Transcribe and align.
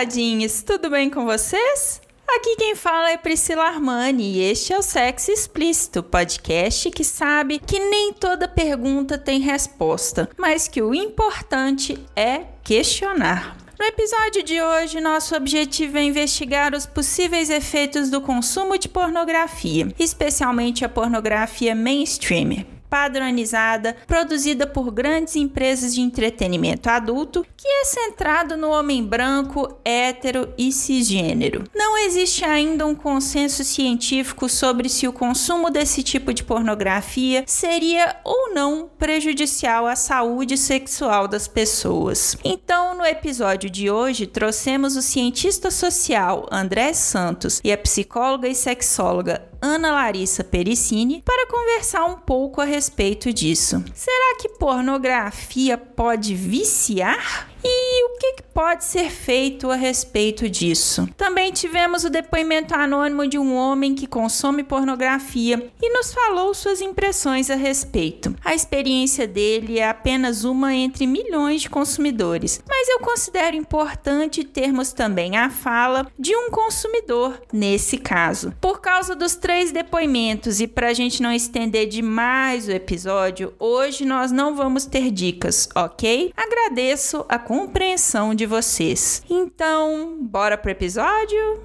Olá, 0.00 0.06
taradinhos! 0.06 0.62
Tudo 0.62 0.88
bem 0.88 1.10
com 1.10 1.26
vocês? 1.26 2.00
Aqui 2.26 2.56
quem 2.56 2.74
fala 2.74 3.10
é 3.10 3.18
Priscila 3.18 3.64
Armani 3.64 4.32
e 4.32 4.40
este 4.50 4.72
é 4.72 4.78
o 4.78 4.82
Sexo 4.82 5.30
Explícito, 5.30 6.02
podcast 6.02 6.90
que 6.90 7.04
sabe 7.04 7.58
que 7.58 7.78
nem 7.78 8.10
toda 8.10 8.48
pergunta 8.48 9.18
tem 9.18 9.40
resposta, 9.40 10.30
mas 10.38 10.66
que 10.66 10.80
o 10.80 10.94
importante 10.94 11.98
é 12.16 12.44
questionar. 12.64 13.58
No 13.78 13.84
episódio 13.84 14.42
de 14.42 14.62
hoje, 14.62 15.02
nosso 15.02 15.36
objetivo 15.36 15.98
é 15.98 16.04
investigar 16.04 16.74
os 16.74 16.86
possíveis 16.86 17.50
efeitos 17.50 18.08
do 18.08 18.22
consumo 18.22 18.78
de 18.78 18.88
pornografia, 18.88 19.86
especialmente 19.98 20.82
a 20.82 20.88
pornografia 20.88 21.74
mainstream 21.74 22.79
padronizada, 22.90 23.96
produzida 24.06 24.66
por 24.66 24.90
grandes 24.90 25.36
empresas 25.36 25.94
de 25.94 26.00
entretenimento 26.00 26.90
adulto, 26.90 27.46
que 27.56 27.68
é 27.68 27.84
centrado 27.84 28.56
no 28.56 28.70
homem 28.70 29.04
branco, 29.04 29.78
hétero 29.84 30.52
e 30.58 30.72
cisgênero. 30.72 31.64
Não 31.74 31.96
existe 31.96 32.44
ainda 32.44 32.84
um 32.84 32.94
consenso 32.94 33.62
científico 33.62 34.48
sobre 34.48 34.88
se 34.88 35.06
o 35.06 35.12
consumo 35.12 35.70
desse 35.70 36.02
tipo 36.02 36.34
de 36.34 36.42
pornografia 36.42 37.44
seria 37.46 38.16
ou 38.24 38.52
não 38.52 38.90
prejudicial 38.98 39.86
à 39.86 39.94
saúde 39.94 40.58
sexual 40.58 41.28
das 41.28 41.46
pessoas. 41.46 42.36
Então, 42.44 42.96
no 42.96 43.04
episódio 43.04 43.70
de 43.70 43.88
hoje, 43.90 44.26
trouxemos 44.26 44.96
o 44.96 45.02
cientista 45.02 45.70
social 45.70 46.48
André 46.50 46.92
Santos 46.92 47.60
e 47.62 47.72
a 47.72 47.78
psicóloga 47.78 48.48
e 48.48 48.54
sexóloga 48.54 49.49
Ana 49.60 49.90
Larissa 49.92 50.42
Pericini 50.42 51.22
para 51.24 51.46
conversar 51.46 52.04
um 52.06 52.16
pouco 52.16 52.60
a 52.60 52.64
respeito 52.64 53.32
disso. 53.32 53.84
Será 53.94 54.38
que 54.40 54.48
pornografia 54.48 55.76
pode 55.76 56.34
viciar? 56.34 57.49
E 57.64 58.04
o 58.04 58.18
que, 58.18 58.40
pode 58.60 58.84
ser 58.84 59.10
feito 59.10 59.70
a 59.70 59.74
respeito 59.74 60.48
disso? 60.48 61.08
Também 61.16 61.52
tivemos 61.52 62.04
o 62.04 62.10
depoimento 62.10 62.74
anônimo 62.74 63.26
de 63.26 63.38
um 63.38 63.54
homem 63.54 63.94
que 63.94 64.06
consome 64.06 64.62
pornografia 64.62 65.70
e 65.80 65.92
nos 65.92 66.12
falou 66.12 66.52
suas 66.52 66.80
impressões 66.80 67.50
a 67.50 67.54
respeito. 67.54 68.34
A 68.44 68.54
experiência 68.54 69.26
dele 69.26 69.78
é 69.78 69.88
apenas 69.88 70.44
uma 70.44 70.74
entre 70.74 71.06
milhões 71.06 71.62
de 71.62 71.70
consumidores, 71.70 72.62
mas 72.68 72.88
eu 72.88 72.98
considero 73.00 73.56
importante 73.56 74.44
termos 74.44 74.92
também 74.92 75.36
a 75.36 75.48
fala 75.48 76.06
de 76.18 76.36
um 76.36 76.50
consumidor 76.50 77.40
nesse 77.52 77.96
caso. 77.98 78.52
Por 78.60 78.80
causa 78.80 79.14
dos 79.14 79.36
três 79.36 79.72
depoimentos 79.72 80.60
e 80.60 80.66
para 80.66 80.88
a 80.88 80.94
gente 80.94 81.22
não 81.22 81.32
estender 81.32 81.86
demais 81.88 82.68
o 82.68 82.72
episódio, 82.72 83.54
hoje 83.58 84.04
nós 84.04 84.30
não 84.30 84.54
vamos 84.54 84.86
ter 84.86 85.10
dicas, 85.10 85.68
ok? 85.74 86.32
Agradeço 86.36 87.24
a 87.28 87.38
compreensão 87.50 88.32
de 88.32 88.46
vocês. 88.46 89.24
Então, 89.28 90.20
bora 90.22 90.56
pro 90.56 90.70
episódio? 90.70 91.60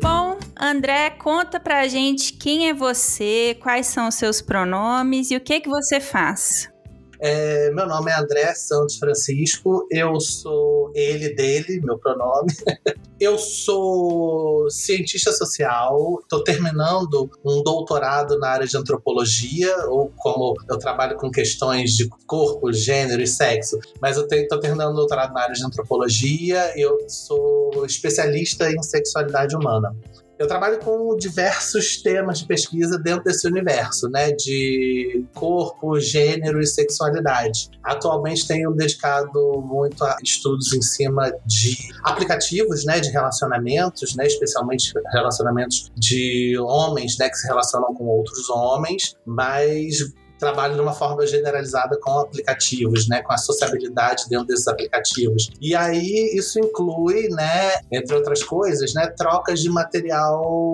Bom, 0.00 0.38
André, 0.58 1.10
conta 1.10 1.60
pra 1.60 1.86
gente 1.88 2.32
quem 2.32 2.70
é 2.70 2.72
você, 2.72 3.54
quais 3.60 3.86
são 3.86 4.08
os 4.08 4.14
seus 4.14 4.40
pronomes 4.40 5.30
e 5.30 5.36
o 5.36 5.40
que 5.42 5.60
que 5.60 5.68
você 5.68 6.00
faz. 6.00 6.74
É, 7.18 7.70
meu 7.70 7.86
nome 7.86 8.10
é 8.10 8.18
André 8.18 8.54
Santos 8.54 8.96
Francisco, 8.96 9.86
eu 9.90 10.20
sou 10.20 10.90
ele, 10.94 11.34
dele, 11.34 11.80
meu 11.82 11.98
pronome. 11.98 12.52
eu 13.18 13.38
sou 13.38 14.68
cientista 14.70 15.32
social, 15.32 16.18
estou 16.22 16.44
terminando 16.44 17.30
um 17.44 17.62
doutorado 17.62 18.38
na 18.38 18.48
área 18.48 18.66
de 18.66 18.76
antropologia, 18.76 19.74
ou 19.88 20.12
como 20.16 20.54
eu 20.68 20.78
trabalho 20.78 21.16
com 21.16 21.30
questões 21.30 21.92
de 21.92 22.08
corpo, 22.26 22.72
gênero 22.72 23.22
e 23.22 23.26
sexo, 23.26 23.78
mas 24.00 24.16
eu 24.16 24.26
estou 24.26 24.60
terminando 24.60 24.92
um 24.92 24.96
doutorado 24.96 25.32
na 25.32 25.42
área 25.42 25.54
de 25.54 25.64
antropologia 25.64 26.66
eu 26.76 27.08
sou 27.08 27.84
especialista 27.84 28.70
em 28.70 28.82
sexualidade 28.82 29.56
humana. 29.56 29.94
Eu 30.38 30.46
trabalho 30.46 30.78
com 30.80 31.16
diversos 31.16 32.02
temas 32.02 32.40
de 32.40 32.46
pesquisa 32.46 32.98
dentro 32.98 33.24
desse 33.24 33.46
universo, 33.46 34.08
né? 34.10 34.32
De 34.32 35.24
corpo, 35.34 35.98
gênero 35.98 36.60
e 36.60 36.66
sexualidade. 36.66 37.70
Atualmente 37.82 38.46
tenho 38.46 38.70
dedicado 38.72 39.62
muito 39.62 40.04
a 40.04 40.16
estudos 40.22 40.74
em 40.74 40.82
cima 40.82 41.32
de 41.46 41.76
aplicativos, 42.04 42.84
né? 42.84 43.00
De 43.00 43.08
relacionamentos, 43.08 44.14
né? 44.14 44.26
Especialmente 44.26 44.92
relacionamentos 45.10 45.90
de 45.96 46.58
homens, 46.58 47.16
né? 47.16 47.30
Que 47.30 47.36
se 47.36 47.46
relacionam 47.46 47.94
com 47.94 48.04
outros 48.04 48.50
homens, 48.50 49.16
mas 49.24 50.12
trabalho 50.38 50.74
de 50.74 50.80
uma 50.80 50.92
forma 50.92 51.26
generalizada 51.26 51.98
com 52.00 52.18
aplicativos, 52.18 53.08
né, 53.08 53.22
com 53.22 53.32
a 53.32 53.38
sociabilidade 53.38 54.24
dentro 54.28 54.46
desses 54.46 54.68
aplicativos. 54.68 55.50
E 55.60 55.74
aí 55.74 56.30
isso 56.34 56.58
inclui, 56.58 57.28
né, 57.28 57.72
entre 57.90 58.14
outras 58.14 58.42
coisas, 58.42 58.94
né, 58.94 59.06
trocas 59.16 59.60
de 59.60 59.70
material 59.70 60.70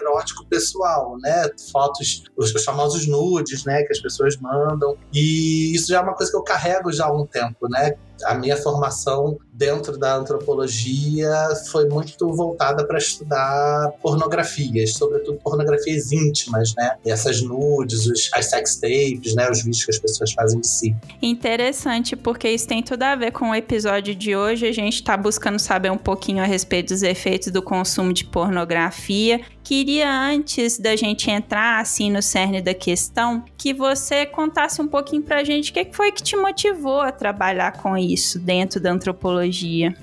erótico 0.00 0.46
pessoal, 0.46 1.16
né, 1.20 1.48
fotos, 1.72 2.24
os 2.36 2.52
famosos 2.64 3.06
nudes, 3.06 3.64
né, 3.64 3.82
que 3.82 3.92
as 3.92 4.00
pessoas 4.00 4.36
mandam. 4.36 4.96
E 5.12 5.74
isso 5.74 5.88
já 5.88 5.98
é 5.98 6.00
uma 6.00 6.14
coisa 6.14 6.30
que 6.30 6.38
eu 6.38 6.42
carrego 6.42 6.92
já 6.92 7.06
há 7.06 7.12
um 7.12 7.26
tempo, 7.26 7.68
né, 7.68 7.94
a 8.24 8.34
minha 8.34 8.56
formação 8.56 9.38
dentro 9.52 9.96
da 9.96 10.16
antropologia 10.16 11.32
foi 11.70 11.88
muito 11.88 12.30
voltada 12.32 12.86
para 12.86 12.98
estudar 12.98 13.92
pornografias, 14.02 14.94
sobretudo 14.94 15.38
pornografias 15.38 16.12
íntimas, 16.12 16.74
né? 16.76 16.96
E 17.04 17.10
essas 17.10 17.42
nudes, 17.42 18.06
os, 18.06 18.30
as 18.34 18.50
sex 18.50 18.76
tapes, 18.84 19.34
né? 19.34 19.50
Os 19.50 19.62
vídeos 19.62 19.84
que 19.84 19.90
as 19.90 19.98
pessoas 19.98 20.32
fazem 20.32 20.60
de 20.60 20.66
si. 20.66 20.94
Interessante, 21.22 22.14
porque 22.14 22.48
isso 22.48 22.68
tem 22.68 22.82
tudo 22.82 23.02
a 23.02 23.16
ver 23.16 23.32
com 23.32 23.50
o 23.50 23.54
episódio 23.54 24.14
de 24.14 24.36
hoje. 24.36 24.66
A 24.66 24.72
gente 24.72 24.94
está 24.94 25.16
buscando 25.16 25.58
saber 25.58 25.90
um 25.90 25.98
pouquinho 25.98 26.42
a 26.42 26.46
respeito 26.46 26.88
dos 26.92 27.02
efeitos 27.02 27.50
do 27.50 27.62
consumo 27.62 28.12
de 28.12 28.24
pornografia. 28.24 29.40
Queria, 29.62 30.10
antes 30.10 30.78
da 30.78 30.94
gente 30.94 31.30
entrar 31.30 31.80
assim 31.80 32.10
no 32.10 32.20
cerne 32.20 32.60
da 32.60 32.74
questão, 32.74 33.44
que 33.56 33.72
você 33.72 34.26
contasse 34.26 34.80
um 34.80 34.88
pouquinho 34.88 35.22
para 35.22 35.38
a 35.38 35.44
gente 35.44 35.70
o 35.70 35.74
que 35.74 35.88
foi 35.92 36.12
que 36.12 36.22
te 36.22 36.36
motivou 36.36 37.00
a 37.00 37.10
trabalhar 37.10 37.72
com 37.80 37.96
isso 37.96 38.38
dentro 38.38 38.80
da 38.80 38.92
antropologia. 38.92 39.94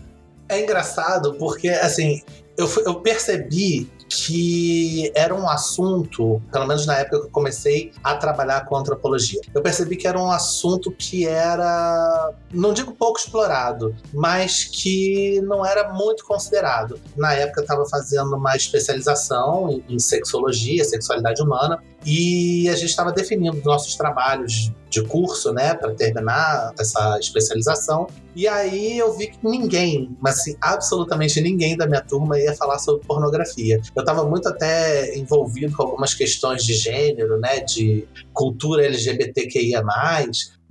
É 0.49 0.61
engraçado 0.61 1.35
porque, 1.35 1.69
assim, 1.69 2.21
eu, 2.57 2.69
eu 2.85 2.95
percebi 2.95 3.89
que 4.13 5.09
era 5.15 5.33
um 5.33 5.49
assunto, 5.49 6.41
pelo 6.51 6.67
menos 6.67 6.85
na 6.85 6.97
época 6.97 7.21
que 7.21 7.25
eu 7.27 7.31
comecei 7.31 7.93
a 8.03 8.15
trabalhar 8.15 8.65
com 8.65 8.75
antropologia, 8.75 9.39
eu 9.53 9.61
percebi 9.61 9.95
que 9.95 10.05
era 10.05 10.19
um 10.19 10.29
assunto 10.29 10.91
que 10.91 11.25
era, 11.25 12.33
não 12.51 12.73
digo 12.73 12.91
pouco 12.91 13.17
explorado, 13.17 13.95
mas 14.13 14.65
que 14.65 15.39
não 15.41 15.65
era 15.65 15.93
muito 15.93 16.25
considerado. 16.25 16.99
Na 17.15 17.33
época 17.33 17.61
eu 17.61 17.63
estava 17.63 17.85
fazendo 17.87 18.35
uma 18.35 18.53
especialização 18.53 19.81
em 19.87 19.97
sexologia, 19.97 20.83
sexualidade 20.83 21.41
humana, 21.41 21.81
e 22.05 22.67
a 22.67 22.75
gente 22.75 22.89
estava 22.89 23.13
definindo 23.13 23.61
nossos 23.63 23.95
trabalhos 23.95 24.73
de 24.89 25.01
curso, 25.03 25.53
né, 25.53 25.73
para 25.73 25.93
terminar 25.93 26.73
essa 26.77 27.17
especialização. 27.17 28.07
E 28.35 28.47
aí 28.47 28.97
eu 28.97 29.15
vi 29.17 29.27
que 29.27 29.37
ninguém, 29.43 30.15
mas 30.21 30.39
assim, 30.39 30.55
absolutamente 30.61 31.41
ninguém 31.41 31.75
da 31.75 31.85
minha 31.85 32.01
turma 32.01 32.39
ia 32.39 32.55
falar 32.55 32.79
sobre 32.79 33.05
pornografia. 33.05 33.81
Eu 33.95 34.01
estava 34.01 34.23
muito 34.23 34.47
até 34.47 35.17
envolvido 35.17 35.75
com 35.75 35.83
algumas 35.83 36.13
questões 36.13 36.63
de 36.63 36.73
gênero, 36.73 37.39
né, 37.39 37.59
de 37.59 38.07
cultura 38.33 38.85
LGBTQIA+, 38.85 39.83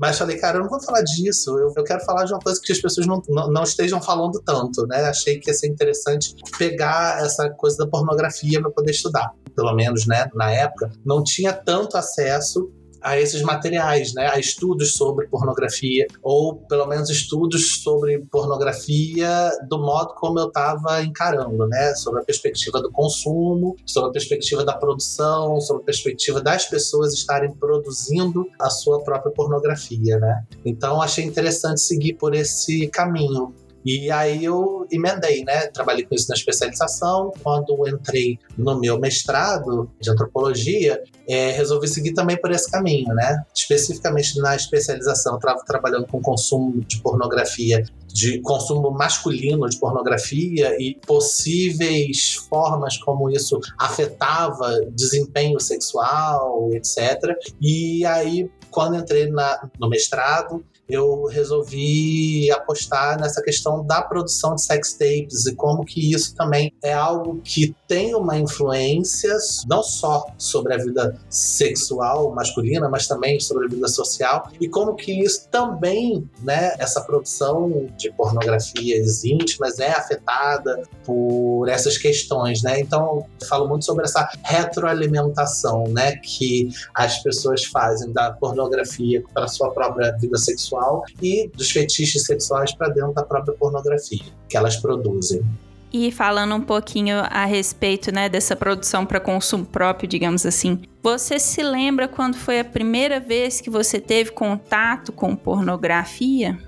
mas 0.01 0.17
falei, 0.17 0.39
cara, 0.39 0.57
eu 0.57 0.63
não 0.63 0.71
vou 0.71 0.81
falar 0.83 1.03
disso, 1.03 1.59
eu, 1.59 1.75
eu 1.77 1.85
quero 1.85 2.03
falar 2.07 2.25
de 2.25 2.33
uma 2.33 2.41
coisa 2.41 2.59
que 2.65 2.73
as 2.73 2.81
pessoas 2.81 3.07
não, 3.07 3.23
não, 3.29 3.51
não, 3.51 3.63
estejam 3.63 4.01
falando 4.01 4.41
tanto, 4.41 4.87
né? 4.87 5.03
Achei 5.03 5.39
que 5.39 5.51
ia 5.51 5.55
ser 5.55 5.69
interessante 5.69 6.35
pegar 6.57 7.23
essa 7.23 7.51
coisa 7.51 7.77
da 7.77 7.87
pornografia 7.87 8.63
para 8.63 8.71
poder 8.71 8.93
estudar. 8.93 9.31
Pelo 9.55 9.75
menos, 9.75 10.07
né, 10.07 10.27
na 10.35 10.51
época, 10.51 10.91
não 11.05 11.23
tinha 11.23 11.53
tanto 11.53 11.99
acesso 11.99 12.73
a 13.03 13.19
esses 13.19 13.43
materiais, 13.43 14.15
né? 14.15 14.29
A 14.29 14.39
estudos 14.39 14.95
sobre 14.95 15.27
pornografia, 15.27 16.07
ou 16.23 16.57
pelo 16.57 16.87
menos 16.87 17.11
estudos 17.11 17.83
sobre 17.83 18.19
pornografia 18.31 19.51
do 19.69 19.79
modo 19.79 20.15
como 20.15 20.39
eu 20.39 20.49
estava 20.49 21.03
encarando, 21.03 21.67
né? 21.67 21.95
Sobre 21.95 22.21
a 22.21 22.25
perspectiva 22.25 22.81
do 22.81 22.91
consumo, 22.91 23.77
sobre 23.87 24.11
a 24.11 24.13
perspectiva 24.13 24.65
da 24.65 24.75
produção, 24.75 25.61
sobre 25.61 25.83
a 25.83 25.87
perspectiva 25.87 26.41
das 26.41 26.67
pessoas 26.67 27.13
estarem 27.13 27.53
produzindo 27.53 28.47
a 28.61 28.71
sua 28.71 29.03
própria 29.03 29.33
pornografia, 29.33 30.19
né? 30.19 30.45
Então 30.65 31.01
achei 31.01 31.25
interessante 31.25 31.81
seguir 31.81 32.15
por 32.15 32.35
esse 32.35 32.89
caminho. 32.89 33.55
E 33.85 34.11
aí 34.11 34.45
eu 34.45 34.87
emendei, 34.91 35.45
né? 35.45 35.67
Trabalhei 35.69 36.05
com 36.05 36.15
isso 36.15 36.29
na 36.29 36.35
especialização. 36.35 37.33
Quando 37.43 37.89
entrei 37.89 38.39
no 38.57 38.79
meu 38.79 38.99
mestrado 38.99 39.91
de 40.01 40.11
antropologia, 40.11 41.03
é, 41.29 41.53
resolvi 41.53 41.89
seguir 41.89 42.13
também 42.13 42.37
por 42.37 42.51
esse 42.51 42.71
caminho, 42.71 43.15
né? 43.15 43.43
Especificamente 43.55 44.39
na 44.39 44.57
especialização, 44.57 45.37
estava 45.37 45.63
trabalhando 45.65 46.07
com 46.07 46.21
consumo 46.21 46.81
de 46.85 47.01
pornografia 47.01 47.85
de 48.13 48.41
consumo 48.41 48.91
masculino 48.91 49.69
de 49.69 49.79
pornografia 49.79 50.77
e 50.81 50.95
possíveis 51.07 52.35
formas 52.49 52.99
como 52.99 53.31
isso 53.31 53.59
afetava 53.79 54.81
desempenho 54.91 55.61
sexual, 55.61 56.71
etc. 56.73 57.37
E 57.61 58.05
aí, 58.05 58.51
quando 58.71 58.97
entrei 58.97 59.31
na, 59.31 59.69
no 59.79 59.89
mestrado, 59.89 60.65
eu 60.91 61.25
resolvi 61.27 62.51
apostar 62.51 63.19
nessa 63.21 63.43
questão 63.43 63.85
da 63.85 64.03
produção 64.03 64.55
de 64.55 64.65
sex 64.65 64.93
tapes 64.93 65.47
e 65.47 65.55
como 65.55 65.85
que 65.85 66.13
isso 66.13 66.35
também 66.35 66.73
é 66.83 66.93
algo 66.93 67.41
que 67.43 67.75
tem 67.91 68.15
uma 68.15 68.39
influência 68.39 69.37
não 69.67 69.83
só 69.83 70.25
sobre 70.39 70.73
a 70.75 70.77
vida 70.77 71.19
sexual 71.29 72.33
masculina, 72.33 72.89
mas 72.89 73.09
também 73.09 73.41
sobre 73.41 73.67
a 73.67 73.69
vida 73.69 73.89
social 73.89 74.49
e 74.61 74.69
como 74.69 74.95
que 74.95 75.11
isso 75.11 75.49
também, 75.51 76.31
né, 76.41 76.77
essa 76.79 77.01
produção 77.01 77.89
de 77.99 78.13
pornografias 78.13 79.25
íntimas 79.25 79.81
é 79.81 79.91
afetada 79.91 80.85
por 81.05 81.69
essas 81.69 81.99
questões, 81.99 82.63
né? 82.63 82.79
Então, 82.79 83.27
eu 83.41 83.47
falo 83.49 83.67
muito 83.67 83.85
sobre 83.85 84.05
essa 84.05 84.31
retroalimentação, 84.45 85.89
né, 85.89 86.15
que 86.19 86.69
as 86.95 87.21
pessoas 87.21 87.65
fazem 87.65 88.13
da 88.13 88.31
pornografia 88.31 89.25
para 89.35 89.49
sua 89.49 89.73
própria 89.73 90.13
vida 90.13 90.39
sexual 90.39 91.03
e 91.21 91.51
dos 91.57 91.73
fetiches 91.73 92.23
sexuais 92.23 92.73
para 92.73 92.89
dentro 92.91 93.15
da 93.15 93.25
própria 93.25 93.57
pornografia 93.57 94.23
que 94.49 94.57
elas 94.57 94.77
produzem. 94.77 95.45
E 95.93 96.13
falando 96.13 96.55
um 96.55 96.61
pouquinho 96.61 97.17
a 97.29 97.45
respeito 97.45 98.13
né, 98.13 98.29
dessa 98.29 98.55
produção 98.55 99.05
para 99.05 99.19
consumo 99.19 99.65
próprio, 99.65 100.09
digamos 100.09 100.47
assim, 100.47 100.83
você 101.03 101.39
se 101.39 101.63
lembra 101.63 102.07
quando 102.07 102.37
foi 102.37 102.61
a 102.61 102.65
primeira 102.65 103.19
vez 103.19 103.61
que 103.61 103.69
você 103.69 103.99
teve 104.01 104.31
contato 104.31 105.13
com 105.13 105.35
pornografia? 105.35 106.59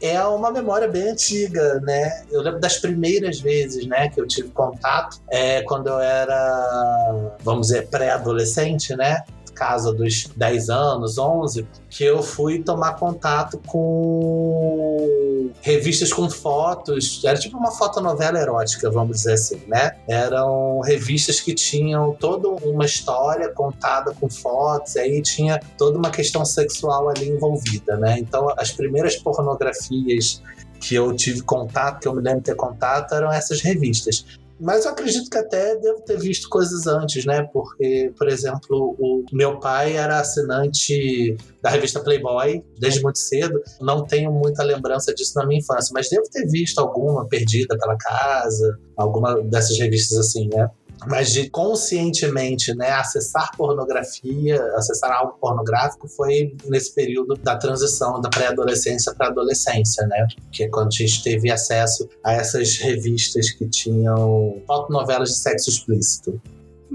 É 0.00 0.20
uma 0.22 0.50
memória 0.50 0.86
bem 0.86 1.10
antiga, 1.10 1.80
né? 1.80 2.22
Eu 2.30 2.40
lembro 2.40 2.60
das 2.60 2.78
primeiras 2.78 3.40
vezes, 3.40 3.84
né, 3.86 4.08
que 4.08 4.20
eu 4.20 4.26
tive 4.26 4.48
contato, 4.50 5.20
é 5.28 5.62
quando 5.62 5.88
eu 5.88 5.98
era, 5.98 7.36
vamos 7.40 7.68
dizer, 7.68 7.88
pré-adolescente, 7.88 8.94
né? 8.96 9.22
Casa 9.58 9.92
dos 9.92 10.28
10 10.36 10.70
anos, 10.70 11.18
11, 11.18 11.66
que 11.90 12.04
eu 12.04 12.22
fui 12.22 12.62
tomar 12.62 12.94
contato 12.94 13.60
com 13.66 15.50
revistas 15.60 16.12
com 16.12 16.30
fotos. 16.30 17.22
Era 17.24 17.36
tipo 17.36 17.56
uma 17.56 17.72
fotonovela 17.72 18.38
erótica, 18.38 18.88
vamos 18.88 19.16
dizer 19.16 19.32
assim, 19.32 19.60
né? 19.66 19.96
Eram 20.06 20.80
revistas 20.80 21.40
que 21.40 21.52
tinham 21.52 22.14
toda 22.14 22.48
uma 22.48 22.84
história 22.84 23.48
contada 23.48 24.14
com 24.14 24.30
fotos, 24.30 24.96
aí 24.96 25.20
tinha 25.22 25.60
toda 25.76 25.98
uma 25.98 26.10
questão 26.10 26.44
sexual 26.44 27.08
ali 27.08 27.28
envolvida, 27.28 27.96
né? 27.96 28.16
Então, 28.18 28.48
as 28.56 28.70
primeiras 28.70 29.16
pornografias 29.16 30.40
que 30.80 30.94
eu 30.94 31.12
tive 31.14 31.42
contato, 31.42 32.00
que 32.00 32.08
eu 32.08 32.14
me 32.14 32.22
lembro 32.22 32.38
de 32.38 32.44
ter 32.44 32.54
contato, 32.54 33.12
eram 33.14 33.32
essas 33.32 33.60
revistas. 33.60 34.24
Mas 34.60 34.84
eu 34.84 34.90
acredito 34.90 35.30
que 35.30 35.38
até 35.38 35.76
devo 35.76 36.00
ter 36.02 36.18
visto 36.18 36.48
coisas 36.48 36.86
antes, 36.86 37.24
né? 37.24 37.48
Porque, 37.52 38.12
por 38.18 38.28
exemplo, 38.28 38.96
o 38.98 39.24
meu 39.32 39.58
pai 39.60 39.96
era 39.96 40.18
assinante 40.18 41.36
da 41.62 41.70
revista 41.70 42.00
Playboy 42.00 42.64
desde 42.78 43.02
muito 43.02 43.18
cedo. 43.18 43.60
Não 43.80 44.04
tenho 44.04 44.32
muita 44.32 44.62
lembrança 44.62 45.14
disso 45.14 45.32
na 45.36 45.46
minha 45.46 45.60
infância, 45.60 45.92
mas 45.94 46.08
devo 46.08 46.28
ter 46.30 46.46
visto 46.46 46.78
alguma 46.78 47.26
perdida 47.26 47.76
pela 47.78 47.96
casa, 47.96 48.78
alguma 48.96 49.40
dessas 49.42 49.78
revistas 49.78 50.18
assim, 50.18 50.48
né? 50.48 50.68
Mas 51.06 51.32
de 51.32 51.48
conscientemente 51.50 52.74
né, 52.74 52.90
acessar 52.90 53.56
pornografia, 53.56 54.60
acessar 54.74 55.12
algo 55.12 55.34
pornográfico, 55.40 56.08
foi 56.08 56.56
nesse 56.66 56.94
período 56.94 57.34
da 57.36 57.56
transição 57.56 58.20
da 58.20 58.28
pré-adolescência 58.28 59.14
para 59.14 59.28
adolescência, 59.28 60.06
né? 60.06 60.26
Que 60.52 60.64
é 60.64 60.68
quando 60.68 60.88
a 60.88 60.96
gente 60.96 61.22
teve 61.22 61.50
acesso 61.50 62.08
a 62.24 62.32
essas 62.32 62.76
revistas 62.78 63.50
que 63.50 63.68
tinham 63.68 64.60
fotonovelas 64.66 65.30
de 65.30 65.36
sexo 65.36 65.70
explícito. 65.70 66.40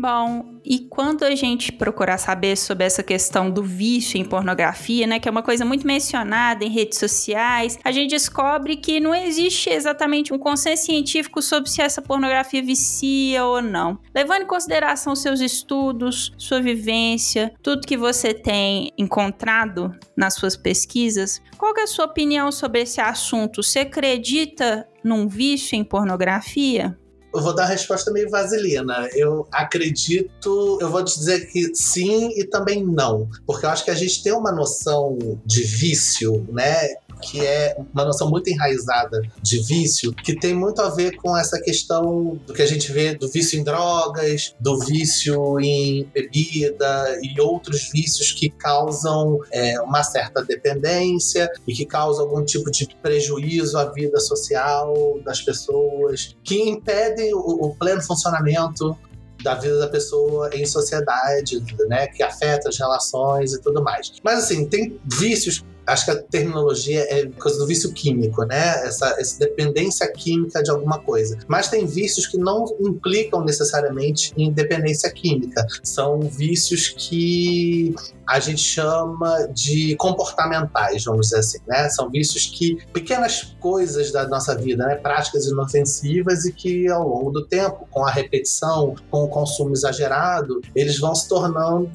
Bom, 0.04 0.60
e 0.66 0.80
quando 0.80 1.24
a 1.24 1.34
gente 1.34 1.72
procurar 1.72 2.18
saber 2.18 2.58
sobre 2.58 2.86
essa 2.86 3.02
questão 3.02 3.50
do 3.50 3.64
vício 3.64 4.20
em 4.20 4.26
pornografia, 4.26 5.08
né, 5.08 5.18
que 5.18 5.30
é 5.30 5.32
uma 5.32 5.42
coisa 5.42 5.64
muito 5.64 5.88
mencionada 5.88 6.66
em 6.66 6.70
redes 6.70 6.98
sociais, 6.98 7.80
a 7.82 7.90
gente 7.90 8.10
descobre 8.10 8.76
que 8.76 9.00
não 9.00 9.16
existe 9.16 9.70
exatamente 9.70 10.34
um 10.34 10.38
consenso 10.38 10.88
científico 10.88 11.42
sobre 11.42 11.70
se 11.70 11.82
essa 11.82 12.02
pornografia 12.02 12.62
vicia 12.62 13.46
ou 13.46 13.62
não. 13.62 13.98
Levando 14.14 14.42
em 14.42 14.46
consideração 14.46 15.16
seus 15.16 15.40
estudos, 15.40 16.34
sua 16.38 16.62
vivência, 16.62 17.54
tudo 17.64 17.88
que 17.88 17.96
você 17.96 18.34
tem 18.34 18.92
encontrado 18.98 19.90
nas 20.18 20.34
suas 20.34 20.58
pesquisas, 20.58 21.42
qual 21.58 21.74
é 21.78 21.84
a 21.84 21.88
sua 21.88 22.04
opinião 22.04 22.52
sobre 22.52 22.82
esse 22.82 23.00
assunto? 23.00 23.64
Você 23.64 23.80
acredita 23.80 24.86
num 25.02 25.30
vício 25.30 25.78
em 25.78 25.84
pornografia? 25.86 26.94
Eu 27.34 27.42
vou 27.42 27.54
dar 27.54 27.64
uma 27.64 27.70
resposta 27.70 28.12
meio 28.12 28.30
vaselina. 28.30 29.10
Eu 29.14 29.48
acredito, 29.52 30.78
eu 30.80 30.90
vou 30.90 31.04
te 31.04 31.18
dizer 31.18 31.48
que 31.48 31.74
sim 31.74 32.30
e 32.38 32.44
também 32.46 32.84
não. 32.86 33.28
Porque 33.46 33.66
eu 33.66 33.70
acho 33.70 33.84
que 33.84 33.92
a 33.92 33.96
gente 33.96 34.22
tem 34.22 34.34
uma 34.34 34.52
noção 34.52 35.18
de 35.46 35.64
vício, 35.64 36.46
né? 36.52 36.96
Que 37.22 37.46
é 37.46 37.76
uma 37.94 38.06
noção 38.06 38.30
muito 38.30 38.50
enraizada 38.50 39.22
de 39.42 39.60
vício, 39.64 40.14
que 40.14 40.36
tem 40.36 40.54
muito 40.54 40.82
a 40.82 40.90
ver 40.90 41.16
com 41.18 41.38
essa 41.38 41.60
questão 41.62 42.40
do 42.46 42.54
que 42.54 42.62
a 42.62 42.66
gente 42.66 42.92
vê 42.92 43.16
do 43.16 43.28
vício 43.30 43.60
em 43.60 43.64
drogas, 43.64 44.56
do 44.60 44.80
vício 44.80 45.60
em 45.60 46.06
bebida 46.14 47.20
e 47.22 47.40
outros 47.40 47.90
vícios 47.92 48.32
que 48.32 48.50
causam 48.50 49.40
é, 49.52 49.80
uma 49.82 50.04
certa 50.04 50.44
dependência 50.44 51.50
e 51.68 51.74
que 51.74 51.86
causam 51.86 52.26
algum 52.26 52.44
tipo 52.44 52.70
de 52.72 52.88
prejuízo 53.02 53.78
à 53.78 53.86
vida 53.86 54.20
social 54.20 55.20
das 55.24 55.42
pessoas, 55.42 56.36
que 56.44 56.62
impedem 56.62 57.34
o, 57.34 57.40
o 57.40 57.76
pleno 57.76 58.02
funcionamento 58.02 58.98
da 59.44 59.56
vida 59.56 59.78
da 59.78 59.88
pessoa 59.88 60.50
em 60.54 60.66
sociedade, 60.66 61.62
né, 61.88 62.08
que 62.08 62.24
afeta 62.24 62.70
as 62.70 62.78
relações 62.78 63.54
e 63.54 63.62
tudo 63.62 63.84
mais. 63.84 64.14
Mas 64.24 64.40
assim, 64.40 64.66
tem 64.68 65.00
vícios 65.06 65.64
acho 65.86 66.06
que 66.06 66.12
a 66.12 66.22
terminologia 66.22 67.02
é 67.10 67.26
coisa 67.28 67.58
do 67.58 67.68
vício 67.68 67.92
químico, 67.94 68.44
né? 68.46 68.86
Essa, 68.86 69.16
essa, 69.20 69.40
dependência 69.40 70.12
química 70.12 70.62
de 70.64 70.72
alguma 70.72 71.00
coisa. 71.00 71.38
Mas 71.48 71.68
tem 71.68 71.86
vícios 71.86 72.28
que 72.28 72.38
não 72.38 72.66
implicam 72.80 73.44
necessariamente 73.44 74.34
em 74.38 74.52
dependência 74.52 75.12
química. 75.12 75.66
São 75.84 76.22
vícios 76.22 76.90
que 76.90 77.94
a 78.28 78.40
gente 78.40 78.62
chama 78.62 79.48
de 79.54 79.96
comportamentais, 79.98 81.04
vamos 81.04 81.28
dizer 81.28 81.40
assim, 81.40 81.60
né? 81.68 81.90
São 81.90 82.10
vícios 82.10 82.46
que 82.46 82.78
pequenas 82.94 83.56
coisas 83.60 84.12
da 84.12 84.28
nossa 84.28 84.56
vida, 84.56 84.86
né? 84.86 84.96
Práticas 84.96 85.46
inofensivas 85.46 86.46
e 86.46 86.54
que 86.54 86.90
ao 86.90 87.08
longo 87.08 87.32
do 87.32 87.46
tempo, 87.46 87.88
com 87.92 88.06
a 88.06 88.12
repetição, 88.12 88.96
com 89.12 89.24
o 89.24 89.28
consumo 89.28 89.74
exagerado, 89.74 90.62
eles 90.76 91.00
vão 91.00 91.14
se 91.14 91.28
tornando, 91.28 91.92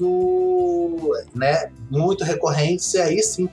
né? 1.33 1.71
Muito 1.89 2.23
recorrentes 2.23 2.93
e 2.93 2.99
aí 2.99 3.21
sim 3.23 3.47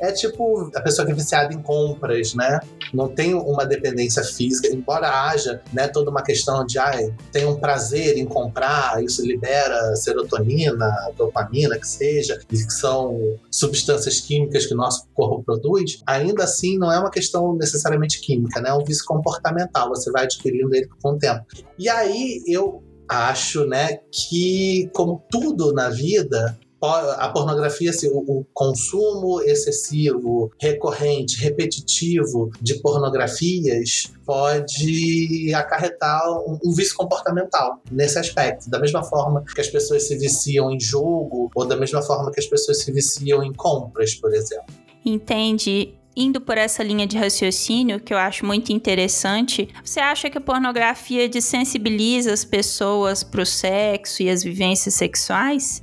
É 0.00 0.12
tipo 0.12 0.70
a 0.74 0.80
pessoa 0.80 1.04
que 1.06 1.12
é 1.12 1.14
viciada 1.14 1.52
em 1.52 1.62
compras, 1.62 2.34
né? 2.34 2.60
Não 2.92 3.08
tem 3.08 3.34
uma 3.34 3.64
dependência 3.64 4.22
física, 4.22 4.68
embora 4.68 5.08
haja, 5.08 5.60
né? 5.72 5.88
Toda 5.88 6.10
uma 6.10 6.22
questão 6.22 6.64
de, 6.64 6.78
ai, 6.78 7.14
tem 7.32 7.46
um 7.46 7.56
prazer 7.56 8.16
em 8.16 8.24
comprar, 8.24 9.02
isso 9.02 9.26
libera 9.26 9.94
serotonina, 9.96 10.86
dopamina 11.16 11.78
que 11.78 11.86
seja, 11.86 12.38
e 12.50 12.56
que 12.56 12.72
são 12.72 13.36
substâncias 13.50 14.20
químicas 14.20 14.66
que 14.66 14.74
o 14.74 14.76
nosso 14.76 15.06
corpo 15.14 15.42
produz, 15.44 16.00
ainda 16.06 16.44
assim 16.44 16.78
não 16.78 16.92
é 16.92 16.98
uma 16.98 17.10
questão 17.10 17.54
necessariamente 17.56 18.20
química, 18.20 18.60
né? 18.60 18.70
É 18.70 18.74
um 18.74 18.84
vício 18.84 19.04
comportamental, 19.04 19.88
você 19.88 20.10
vai 20.10 20.24
adquirindo 20.24 20.74
ele 20.74 20.88
com 21.02 21.10
o 21.10 21.18
tempo. 21.18 21.44
E 21.78 21.88
aí 21.88 22.42
eu 22.46 22.82
acho, 23.08 23.64
né, 23.66 24.00
que 24.10 24.90
como 24.92 25.22
tudo 25.30 25.72
na 25.72 25.88
vida, 25.88 26.58
a 26.82 27.28
pornografia, 27.30 27.90
assim, 27.90 28.08
o, 28.08 28.18
o, 28.18 28.46
consumo 28.52 29.40
excessivo, 29.42 30.50
recorrente, 30.60 31.40
repetitivo 31.40 32.50
de 32.60 32.80
pornografias 32.80 34.12
pode 34.24 35.52
acarretar 35.54 36.22
um, 36.30 36.58
um 36.64 36.74
vício 36.74 36.94
comportamental 36.96 37.80
nesse 37.90 38.18
aspecto. 38.18 38.68
Da 38.68 38.78
mesma 38.78 39.02
forma 39.02 39.42
que 39.54 39.60
as 39.60 39.68
pessoas 39.68 40.06
se 40.06 40.16
viciam 40.18 40.70
em 40.70 40.78
jogo, 40.78 41.50
ou 41.54 41.66
da 41.66 41.76
mesma 41.76 42.02
forma 42.02 42.30
que 42.30 42.40
as 42.40 42.46
pessoas 42.46 42.82
se 42.82 42.92
viciam 42.92 43.42
em 43.42 43.52
compras, 43.52 44.14
por 44.14 44.34
exemplo. 44.34 44.74
Entende? 45.04 45.94
indo 46.16 46.40
por 46.40 46.56
essa 46.56 46.82
linha 46.82 47.06
de 47.06 47.18
raciocínio, 47.18 48.00
que 48.00 48.14
eu 48.14 48.16
acho 48.16 48.46
muito 48.46 48.72
interessante, 48.72 49.68
você 49.84 50.00
acha 50.00 50.30
que 50.30 50.38
a 50.38 50.40
pornografia 50.40 51.28
desensibiliza 51.28 52.32
as 52.32 52.42
pessoas 52.42 53.22
para 53.22 53.42
o 53.42 53.46
sexo 53.46 54.22
e 54.22 54.30
as 54.30 54.42
vivências 54.42 54.94
sexuais? 54.94 55.82